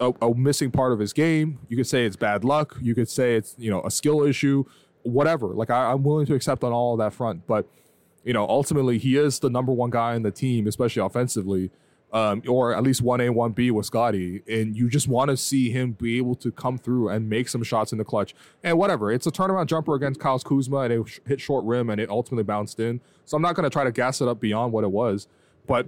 a, 0.01 0.12
a, 0.20 0.35
missing 0.35 0.70
part 0.70 0.92
of 0.92 0.99
his 0.99 1.12
game. 1.12 1.59
You 1.68 1.77
could 1.77 1.87
say 1.87 2.05
it's 2.05 2.16
bad 2.16 2.44
luck. 2.44 2.77
You 2.81 2.94
could 2.94 3.09
say 3.09 3.37
it's, 3.37 3.55
you 3.59 3.70
know, 3.70 3.83
a 3.83 3.90
skill 3.90 4.23
issue, 4.23 4.64
whatever. 5.03 5.49
Like, 5.49 5.70
I, 5.70 5.92
I'm 5.92 6.03
willing 6.03 6.27
to 6.27 6.35
accept 6.35 6.64
on 6.64 6.73
all 6.73 6.94
of 6.94 6.99
that 6.99 7.12
front. 7.12 7.47
But 7.47 7.66
you 8.25 8.33
know, 8.33 8.49
ultimately 8.49 8.99
he 8.99 9.16
is 9.16 9.38
the 9.38 9.51
number 9.51 9.70
one 9.70 9.90
guy 9.90 10.14
in 10.14 10.23
the 10.23 10.31
team, 10.31 10.66
especially 10.66 11.03
offensively, 11.03 11.70
um, 12.12 12.42
or 12.49 12.75
at 12.75 12.83
least 12.83 13.03
one 13.03 13.20
A, 13.20 13.29
one 13.29 13.53
B 13.53 13.70
with 13.70 13.87
Scottie, 13.87 14.42
and 14.49 14.77
you 14.77 14.88
just 14.88 15.07
want 15.07 15.31
to 15.31 15.37
see 15.37 15.70
him 15.70 15.92
be 15.92 16.16
able 16.16 16.35
to 16.37 16.51
come 16.51 16.79
through 16.79 17.11
and 17.11 17.29
make 17.29 17.49
some 17.49 17.62
shots 17.62 17.92
in 17.92 17.99
the 17.99 18.05
clutch. 18.05 18.35
And 18.62 18.79
whatever, 18.79 19.12
it's 19.12 19.27
a 19.27 19.31
turnaround 19.31 19.66
jumper 19.66 19.94
against 19.94 20.20
Kyle's 20.20 20.42
Kuzma, 20.42 20.79
and 20.79 20.92
it 20.92 21.20
hit 21.27 21.40
short 21.40 21.64
rim, 21.64 21.90
and 21.90 22.01
it 22.01 22.09
ultimately 22.09 22.44
bounced 22.44 22.81
in. 22.81 23.01
So 23.27 23.37
I'm 23.37 23.42
not 23.42 23.55
going 23.55 23.64
to 23.64 23.70
try 23.70 23.85
to 23.85 23.92
gas 23.92 24.20
it 24.20 24.29
up 24.29 24.40
beyond 24.40 24.73
what 24.73 24.85
it 24.85 24.90
was, 24.90 25.29
but 25.66 25.87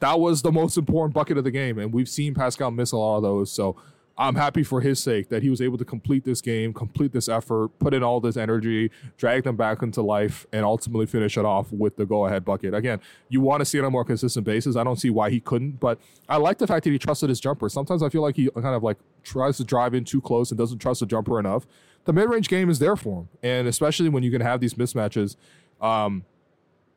that 0.00 0.20
was 0.20 0.42
the 0.42 0.52
most 0.52 0.76
important 0.76 1.14
bucket 1.14 1.38
of 1.38 1.44
the 1.44 1.50
game, 1.50 1.78
and 1.78 1.92
we've 1.92 2.08
seen 2.08 2.34
Pascal 2.34 2.70
miss 2.70 2.92
a 2.92 2.96
lot 2.96 3.16
of 3.16 3.22
those. 3.22 3.50
So 3.50 3.76
I'm 4.20 4.34
happy 4.34 4.64
for 4.64 4.80
his 4.80 5.00
sake 5.00 5.28
that 5.28 5.44
he 5.44 5.48
was 5.48 5.60
able 5.60 5.78
to 5.78 5.84
complete 5.84 6.24
this 6.24 6.40
game, 6.40 6.72
complete 6.72 7.12
this 7.12 7.28
effort, 7.28 7.68
put 7.78 7.94
in 7.94 8.02
all 8.02 8.20
this 8.20 8.36
energy, 8.36 8.90
drag 9.16 9.44
them 9.44 9.54
back 9.54 9.80
into 9.80 10.02
life, 10.02 10.44
and 10.52 10.64
ultimately 10.64 11.06
finish 11.06 11.38
it 11.38 11.44
off 11.44 11.70
with 11.70 11.96
the 11.96 12.04
go 12.04 12.26
ahead 12.26 12.44
bucket. 12.44 12.74
Again, 12.74 13.00
you 13.28 13.40
want 13.40 13.60
to 13.60 13.64
see 13.64 13.78
it 13.78 13.82
on 13.82 13.86
a 13.86 13.90
more 13.90 14.04
consistent 14.04 14.44
basis. 14.44 14.74
I 14.74 14.82
don't 14.82 14.98
see 14.98 15.10
why 15.10 15.30
he 15.30 15.38
couldn't, 15.38 15.78
but 15.78 16.00
I 16.28 16.36
like 16.36 16.58
the 16.58 16.66
fact 16.66 16.82
that 16.84 16.90
he 16.90 16.98
trusted 16.98 17.28
his 17.28 17.38
jumper. 17.38 17.68
Sometimes 17.68 18.02
I 18.02 18.08
feel 18.08 18.22
like 18.22 18.34
he 18.34 18.50
kind 18.50 18.74
of 18.74 18.82
like 18.82 18.98
tries 19.22 19.56
to 19.58 19.64
drive 19.64 19.94
in 19.94 20.04
too 20.04 20.20
close 20.20 20.50
and 20.50 20.58
doesn't 20.58 20.78
trust 20.78 20.98
the 20.98 21.06
jumper 21.06 21.38
enough. 21.38 21.64
The 22.04 22.12
mid 22.12 22.28
range 22.28 22.48
game 22.48 22.70
is 22.70 22.80
there 22.80 22.96
for 22.96 23.20
him. 23.20 23.28
And 23.44 23.68
especially 23.68 24.08
when 24.08 24.24
you 24.24 24.32
can 24.32 24.40
have 24.40 24.58
these 24.58 24.74
mismatches, 24.74 25.36
um, 25.80 26.24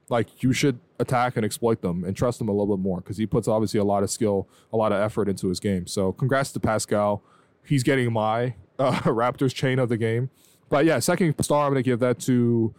like 0.10 0.44
you 0.44 0.54
should 0.54 0.80
attack 1.00 1.36
and 1.36 1.46
exploit 1.46 1.82
them 1.82 2.04
and 2.04 2.16
trust 2.16 2.40
him 2.40 2.50
a 2.50 2.52
little 2.52 2.76
bit 2.76 2.82
more 2.82 2.98
because 2.98 3.18
he 3.18 3.26
puts 3.26 3.48
obviously 3.48 3.80
a 3.80 3.84
lot 3.84 4.04
of 4.04 4.12
skill, 4.12 4.48
a 4.72 4.78
lot 4.78 4.92
of 4.92 5.00
effort 5.00 5.30
into 5.30 5.48
his 5.48 5.60
game. 5.60 5.88
So 5.88 6.12
congrats 6.12 6.52
to 6.54 6.60
Pascal. 6.60 7.24
He's 7.66 7.84
getting 7.84 8.12
my 8.12 8.56
uh, 8.78 8.92
Raptors 9.04 9.54
chain 9.54 9.80
of 9.80 9.90
the 9.90 9.98
game. 9.98 10.30
But 10.70 10.86
yeah, 10.86 11.00
second 11.00 11.36
star, 11.44 11.66
I'm 11.66 11.74
going 11.74 11.84
to 11.84 11.90
give 11.90 12.00
that 12.00 12.20
to. 12.22 12.74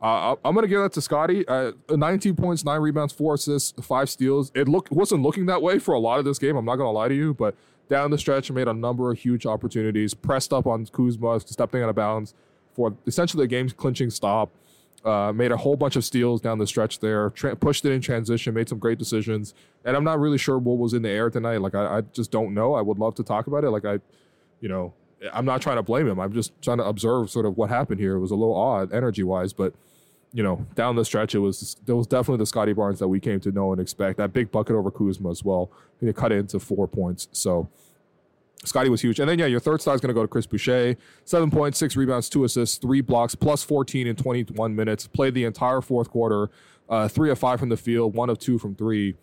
Uh, 0.00 0.36
I'm 0.44 0.54
going 0.54 0.62
to 0.62 0.68
give 0.68 0.80
that 0.80 0.92
to 0.92 1.00
Scottie. 1.00 1.46
Uh, 1.48 1.72
19 1.90 2.36
points, 2.36 2.64
nine 2.64 2.80
rebounds, 2.80 3.12
four 3.12 3.34
assists, 3.34 3.74
five 3.84 4.08
steals. 4.08 4.52
It 4.54 4.68
look 4.68 4.88
wasn't 4.92 5.22
looking 5.22 5.46
that 5.46 5.60
way 5.60 5.80
for 5.80 5.92
a 5.92 5.98
lot 5.98 6.20
of 6.20 6.24
this 6.24 6.38
game. 6.38 6.56
I'm 6.56 6.64
not 6.64 6.76
going 6.76 6.86
to 6.86 6.92
lie 6.92 7.08
to 7.08 7.14
you, 7.14 7.34
but 7.34 7.56
down 7.88 8.10
the 8.12 8.18
stretch, 8.18 8.50
made 8.52 8.68
a 8.68 8.74
number 8.74 9.10
of 9.10 9.18
huge 9.18 9.44
opportunities. 9.44 10.14
Pressed 10.14 10.52
up 10.52 10.66
on 10.66 10.86
Kuzma, 10.86 11.40
stepping 11.40 11.82
out 11.82 11.88
of 11.88 11.96
bounds 11.96 12.34
for 12.74 12.94
essentially 13.06 13.44
a 13.44 13.48
game 13.48 13.68
clinching 13.70 14.10
stop. 14.10 14.50
Uh, 15.04 15.32
made 15.32 15.52
a 15.52 15.56
whole 15.56 15.76
bunch 15.76 15.94
of 15.94 16.04
steals 16.04 16.40
down 16.40 16.58
the 16.58 16.66
stretch 16.66 16.98
there, 16.98 17.30
tra- 17.30 17.54
pushed 17.54 17.84
it 17.84 17.92
in 17.92 18.00
transition, 18.00 18.52
made 18.52 18.68
some 18.68 18.80
great 18.80 18.98
decisions. 18.98 19.54
And 19.84 19.96
I'm 19.96 20.02
not 20.02 20.18
really 20.18 20.38
sure 20.38 20.58
what 20.58 20.76
was 20.76 20.92
in 20.92 21.02
the 21.02 21.08
air 21.08 21.30
tonight. 21.30 21.60
Like, 21.60 21.76
I, 21.76 21.98
I, 21.98 22.00
just 22.00 22.32
don't 22.32 22.52
know. 22.52 22.74
I 22.74 22.82
would 22.82 22.98
love 22.98 23.14
to 23.14 23.22
talk 23.22 23.46
about 23.46 23.62
it. 23.62 23.70
Like, 23.70 23.84
I, 23.84 24.00
you 24.60 24.68
know, 24.68 24.92
I'm 25.32 25.44
not 25.44 25.62
trying 25.62 25.76
to 25.76 25.82
blame 25.82 26.08
him. 26.08 26.18
I'm 26.18 26.32
just 26.32 26.52
trying 26.62 26.78
to 26.78 26.84
observe 26.84 27.30
sort 27.30 27.46
of 27.46 27.56
what 27.56 27.70
happened 27.70 28.00
here. 28.00 28.16
It 28.16 28.20
was 28.20 28.32
a 28.32 28.34
little 28.34 28.56
odd 28.56 28.92
energy 28.92 29.22
wise, 29.22 29.52
but, 29.52 29.72
you 30.32 30.42
know, 30.42 30.66
down 30.74 30.96
the 30.96 31.04
stretch, 31.04 31.34
it 31.34 31.38
was 31.38 31.76
there 31.86 31.96
was 31.96 32.06
definitely 32.06 32.38
the 32.38 32.46
Scottie 32.46 32.72
Barnes 32.72 32.98
that 32.98 33.08
we 33.08 33.20
came 33.20 33.40
to 33.40 33.52
know 33.52 33.72
and 33.72 33.80
expect. 33.80 34.18
That 34.18 34.32
big 34.32 34.50
bucket 34.50 34.76
over 34.76 34.90
Kuzma 34.90 35.30
as 35.30 35.44
well. 35.44 35.70
He 36.00 36.12
cut 36.12 36.32
into 36.32 36.58
four 36.58 36.86
points. 36.86 37.28
So, 37.32 37.68
Scottie 38.64 38.90
was 38.90 39.00
huge. 39.00 39.20
And 39.20 39.28
then, 39.28 39.38
yeah, 39.38 39.46
your 39.46 39.60
third 39.60 39.80
star 39.80 39.94
is 39.94 40.00
going 40.00 40.08
to 40.08 40.14
go 40.14 40.22
to 40.22 40.28
Chris 40.28 40.46
Boucher. 40.46 40.96
Seven 41.24 41.50
points, 41.50 41.78
six 41.78 41.96
rebounds, 41.96 42.28
two 42.28 42.44
assists, 42.44 42.76
three 42.76 43.00
blocks, 43.00 43.34
plus 43.34 43.62
14 43.62 44.06
in 44.06 44.16
21 44.16 44.74
minutes. 44.74 45.06
Played 45.06 45.34
the 45.34 45.44
entire 45.44 45.80
fourth 45.80 46.10
quarter, 46.10 46.50
uh, 46.88 47.08
three 47.08 47.30
of 47.30 47.38
five 47.38 47.60
from 47.60 47.68
the 47.68 47.76
field, 47.76 48.14
one 48.14 48.28
of 48.30 48.38
two 48.38 48.58
from 48.58 48.74
three. 48.74 49.14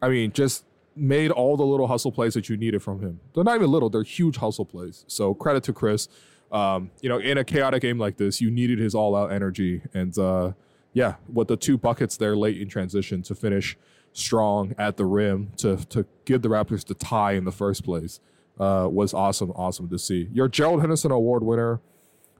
I 0.00 0.08
mean, 0.08 0.32
just 0.32 0.64
made 0.96 1.30
all 1.30 1.56
the 1.56 1.64
little 1.64 1.86
hustle 1.86 2.12
plays 2.12 2.34
that 2.34 2.48
you 2.48 2.56
needed 2.56 2.82
from 2.82 3.00
him. 3.00 3.20
They're 3.34 3.44
not 3.44 3.54
even 3.54 3.70
little, 3.70 3.88
they're 3.88 4.02
huge 4.02 4.36
hustle 4.38 4.64
plays. 4.64 5.04
So 5.06 5.32
credit 5.32 5.62
to 5.64 5.72
Chris. 5.72 6.08
Um, 6.50 6.90
you 7.00 7.08
know, 7.08 7.18
in 7.18 7.38
a 7.38 7.44
chaotic 7.44 7.80
game 7.80 7.98
like 7.98 8.18
this, 8.18 8.40
you 8.40 8.50
needed 8.50 8.78
his 8.78 8.94
all 8.94 9.16
out 9.16 9.32
energy. 9.32 9.82
And 9.94 10.16
uh, 10.18 10.52
yeah, 10.92 11.14
with 11.32 11.48
the 11.48 11.56
two 11.56 11.78
buckets 11.78 12.16
there 12.16 12.36
late 12.36 12.60
in 12.60 12.68
transition 12.68 13.22
to 13.22 13.34
finish 13.34 13.78
strong 14.12 14.74
at 14.76 14.98
the 14.98 15.06
rim 15.06 15.52
to, 15.56 15.76
to 15.86 16.04
give 16.26 16.42
the 16.42 16.48
Raptors 16.48 16.84
the 16.84 16.92
tie 16.94 17.32
in 17.32 17.44
the 17.44 17.52
first 17.52 17.84
place 17.84 18.20
uh, 18.62 18.86
was 18.86 19.12
awesome, 19.12 19.50
awesome 19.56 19.88
to 19.88 19.98
see. 19.98 20.28
Your 20.32 20.46
Gerald 20.46 20.80
Henderson 20.80 21.10
Award 21.10 21.42
winner. 21.42 21.80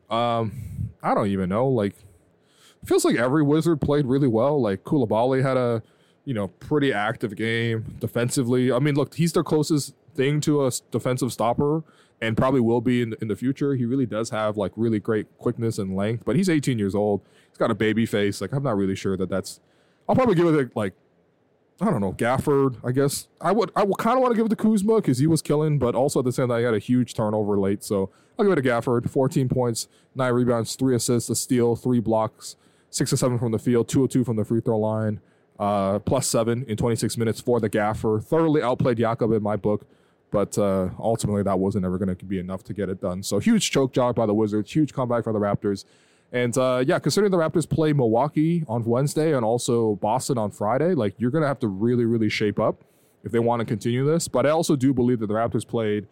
Um, 0.08 0.90
I 1.02 1.14
don't 1.14 1.26
even 1.26 1.48
know. 1.48 1.66
Like, 1.66 1.96
feels 2.84 3.04
like 3.04 3.16
every 3.16 3.42
Wizard 3.42 3.80
played 3.80 4.06
really 4.06 4.28
well. 4.28 4.60
Like 4.60 4.84
Coulibaly 4.84 5.42
had 5.42 5.56
a, 5.56 5.82
you 6.24 6.32
know, 6.32 6.46
pretty 6.46 6.92
active 6.92 7.34
game 7.34 7.96
defensively. 7.98 8.70
I 8.70 8.78
mean, 8.78 8.94
look, 8.94 9.14
he's 9.14 9.32
their 9.32 9.42
closest 9.42 9.94
thing 10.14 10.40
to 10.42 10.64
a 10.64 10.70
defensive 10.92 11.32
stopper, 11.32 11.82
and 12.20 12.36
probably 12.36 12.60
will 12.60 12.80
be 12.80 13.02
in 13.02 13.16
in 13.20 13.26
the 13.26 13.34
future. 13.34 13.74
He 13.74 13.84
really 13.84 14.06
does 14.06 14.30
have 14.30 14.56
like 14.56 14.70
really 14.76 15.00
great 15.00 15.26
quickness 15.38 15.78
and 15.78 15.96
length, 15.96 16.24
but 16.24 16.36
he's 16.36 16.48
18 16.48 16.78
years 16.78 16.94
old. 16.94 17.22
He's 17.48 17.58
got 17.58 17.72
a 17.72 17.74
baby 17.74 18.06
face. 18.06 18.40
Like, 18.40 18.52
I'm 18.52 18.62
not 18.62 18.76
really 18.76 18.94
sure 18.94 19.16
that 19.16 19.28
that's. 19.28 19.58
I'll 20.08 20.14
probably 20.14 20.36
give 20.36 20.46
it 20.46 20.76
like 20.76 20.94
I 21.82 21.86
don't 21.90 22.00
know, 22.00 22.12
Gafford, 22.12 22.76
I 22.84 22.92
guess. 22.92 23.26
I 23.40 23.50
would 23.50 23.72
I 23.74 23.82
would 23.82 23.98
kind 23.98 24.16
of 24.16 24.22
want 24.22 24.32
to 24.32 24.36
give 24.36 24.46
it 24.46 24.50
to 24.50 24.56
Kuzma 24.56 24.96
because 24.96 25.18
he 25.18 25.26
was 25.26 25.42
killing, 25.42 25.80
but 25.80 25.96
also 25.96 26.20
at 26.20 26.24
the 26.24 26.30
same 26.30 26.46
time, 26.46 26.58
he 26.58 26.64
had 26.64 26.74
a 26.74 26.78
huge 26.78 27.12
turnover 27.12 27.58
late. 27.58 27.82
So 27.82 28.08
I'll 28.38 28.44
give 28.44 28.56
it 28.56 28.62
to 28.62 28.68
Gafford. 28.68 29.10
14 29.10 29.48
points, 29.48 29.88
nine 30.14 30.32
rebounds, 30.32 30.76
three 30.76 30.94
assists, 30.94 31.28
a 31.28 31.34
steal, 31.34 31.74
three 31.74 31.98
blocks, 31.98 32.54
six 32.88 33.12
or 33.12 33.16
seven 33.16 33.36
from 33.36 33.50
the 33.50 33.58
field, 33.58 33.88
two 33.88 34.04
or 34.04 34.06
two 34.06 34.22
from 34.22 34.36
the 34.36 34.44
free 34.44 34.60
throw 34.60 34.78
line, 34.78 35.20
uh, 35.58 35.98
plus 35.98 36.28
seven 36.28 36.64
in 36.68 36.76
26 36.76 37.16
minutes 37.18 37.40
for 37.40 37.58
the 37.58 37.68
Gaffer. 37.68 38.20
Thoroughly 38.20 38.62
outplayed 38.62 38.98
Jakob 38.98 39.32
in 39.32 39.42
my 39.42 39.56
book, 39.56 39.84
but 40.30 40.56
uh, 40.56 40.90
ultimately 41.00 41.42
that 41.42 41.58
wasn't 41.58 41.84
ever 41.84 41.98
going 41.98 42.14
to 42.14 42.24
be 42.24 42.38
enough 42.38 42.62
to 42.62 42.72
get 42.72 42.90
it 42.90 43.00
done. 43.00 43.24
So 43.24 43.40
huge 43.40 43.72
choke 43.72 43.92
job 43.92 44.14
by 44.14 44.26
the 44.26 44.34
Wizards, 44.34 44.70
huge 44.72 44.92
comeback 44.92 45.24
for 45.24 45.32
the 45.32 45.40
Raptors. 45.40 45.84
And 46.32 46.56
uh, 46.56 46.82
yeah, 46.86 46.98
considering 46.98 47.30
the 47.30 47.36
Raptors 47.36 47.68
play 47.68 47.92
Milwaukee 47.92 48.64
on 48.66 48.84
Wednesday 48.84 49.34
and 49.34 49.44
also 49.44 49.96
Boston 49.96 50.38
on 50.38 50.50
Friday, 50.50 50.94
like 50.94 51.14
you're 51.18 51.30
gonna 51.30 51.46
have 51.46 51.58
to 51.60 51.68
really, 51.68 52.06
really 52.06 52.30
shape 52.30 52.58
up 52.58 52.82
if 53.22 53.32
they 53.32 53.38
want 53.38 53.60
to 53.60 53.66
continue 53.66 54.04
this. 54.04 54.28
But 54.28 54.46
I 54.46 54.50
also 54.50 54.74
do 54.74 54.94
believe 54.94 55.20
that 55.20 55.26
the 55.26 55.34
Raptors 55.34 55.66
played, 55.66 56.06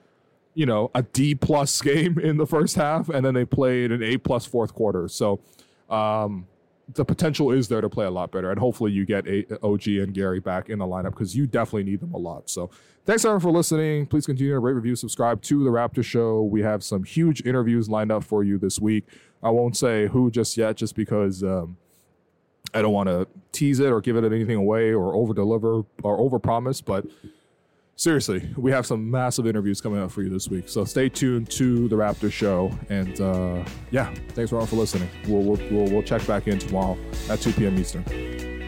you 0.54 0.66
know, 0.66 0.90
a 0.94 1.02
D 1.02 1.34
plus 1.34 1.80
game 1.82 2.18
in 2.18 2.36
the 2.36 2.46
first 2.46 2.76
half, 2.76 3.08
and 3.08 3.24
then 3.24 3.32
they 3.32 3.46
played 3.46 3.92
an 3.92 4.02
A 4.02 4.18
plus 4.18 4.44
fourth 4.44 4.74
quarter. 4.74 5.08
So 5.08 5.40
um, 5.88 6.46
the 6.94 7.04
potential 7.04 7.50
is 7.50 7.68
there 7.68 7.80
to 7.80 7.88
play 7.88 8.04
a 8.04 8.10
lot 8.10 8.30
better, 8.30 8.50
and 8.50 8.60
hopefully 8.60 8.92
you 8.92 9.06
get 9.06 9.26
a- 9.26 9.46
OG 9.64 9.86
and 9.86 10.12
Gary 10.12 10.40
back 10.40 10.68
in 10.68 10.78
the 10.78 10.86
lineup 10.86 11.12
because 11.12 11.34
you 11.34 11.46
definitely 11.46 11.84
need 11.84 12.00
them 12.00 12.12
a 12.12 12.18
lot. 12.18 12.50
So 12.50 12.70
thanks 13.06 13.24
everyone 13.24 13.40
for 13.40 13.50
listening. 13.50 14.06
Please 14.06 14.26
continue 14.26 14.52
to 14.52 14.58
rate, 14.58 14.74
review, 14.74 14.96
subscribe 14.96 15.40
to 15.42 15.64
the 15.64 15.70
Raptor 15.70 16.04
Show. 16.04 16.42
We 16.42 16.62
have 16.62 16.84
some 16.84 17.04
huge 17.04 17.42
interviews 17.46 17.88
lined 17.88 18.12
up 18.12 18.22
for 18.22 18.44
you 18.44 18.58
this 18.58 18.78
week. 18.78 19.06
I 19.42 19.50
won't 19.50 19.76
say 19.76 20.06
who 20.08 20.30
just 20.30 20.56
yet, 20.56 20.76
just 20.76 20.94
because 20.94 21.42
um, 21.42 21.76
I 22.74 22.82
don't 22.82 22.92
want 22.92 23.08
to 23.08 23.26
tease 23.52 23.80
it 23.80 23.90
or 23.90 24.00
give 24.00 24.16
it 24.16 24.24
anything 24.24 24.56
away 24.56 24.92
or 24.92 25.14
over 25.14 25.32
deliver 25.32 25.82
or 26.02 26.18
over 26.18 26.38
promise. 26.38 26.80
But 26.80 27.06
seriously, 27.96 28.50
we 28.56 28.70
have 28.70 28.86
some 28.86 29.10
massive 29.10 29.46
interviews 29.46 29.80
coming 29.80 30.00
up 30.00 30.10
for 30.10 30.22
you 30.22 30.28
this 30.28 30.48
week. 30.48 30.68
So 30.68 30.84
stay 30.84 31.08
tuned 31.08 31.50
to 31.52 31.88
the 31.88 31.96
Raptor 31.96 32.30
Show. 32.30 32.70
And 32.88 33.20
uh, 33.20 33.64
yeah, 33.90 34.12
thanks 34.30 34.50
everyone 34.50 34.66
for 34.66 34.76
listening. 34.76 35.08
We'll, 35.26 35.42
we'll, 35.42 35.68
we'll, 35.70 35.90
we'll 35.90 36.02
check 36.02 36.26
back 36.26 36.46
in 36.46 36.58
tomorrow 36.58 36.98
at 37.28 37.40
2 37.40 37.52
p.m. 37.52 37.78
Eastern. 37.78 38.59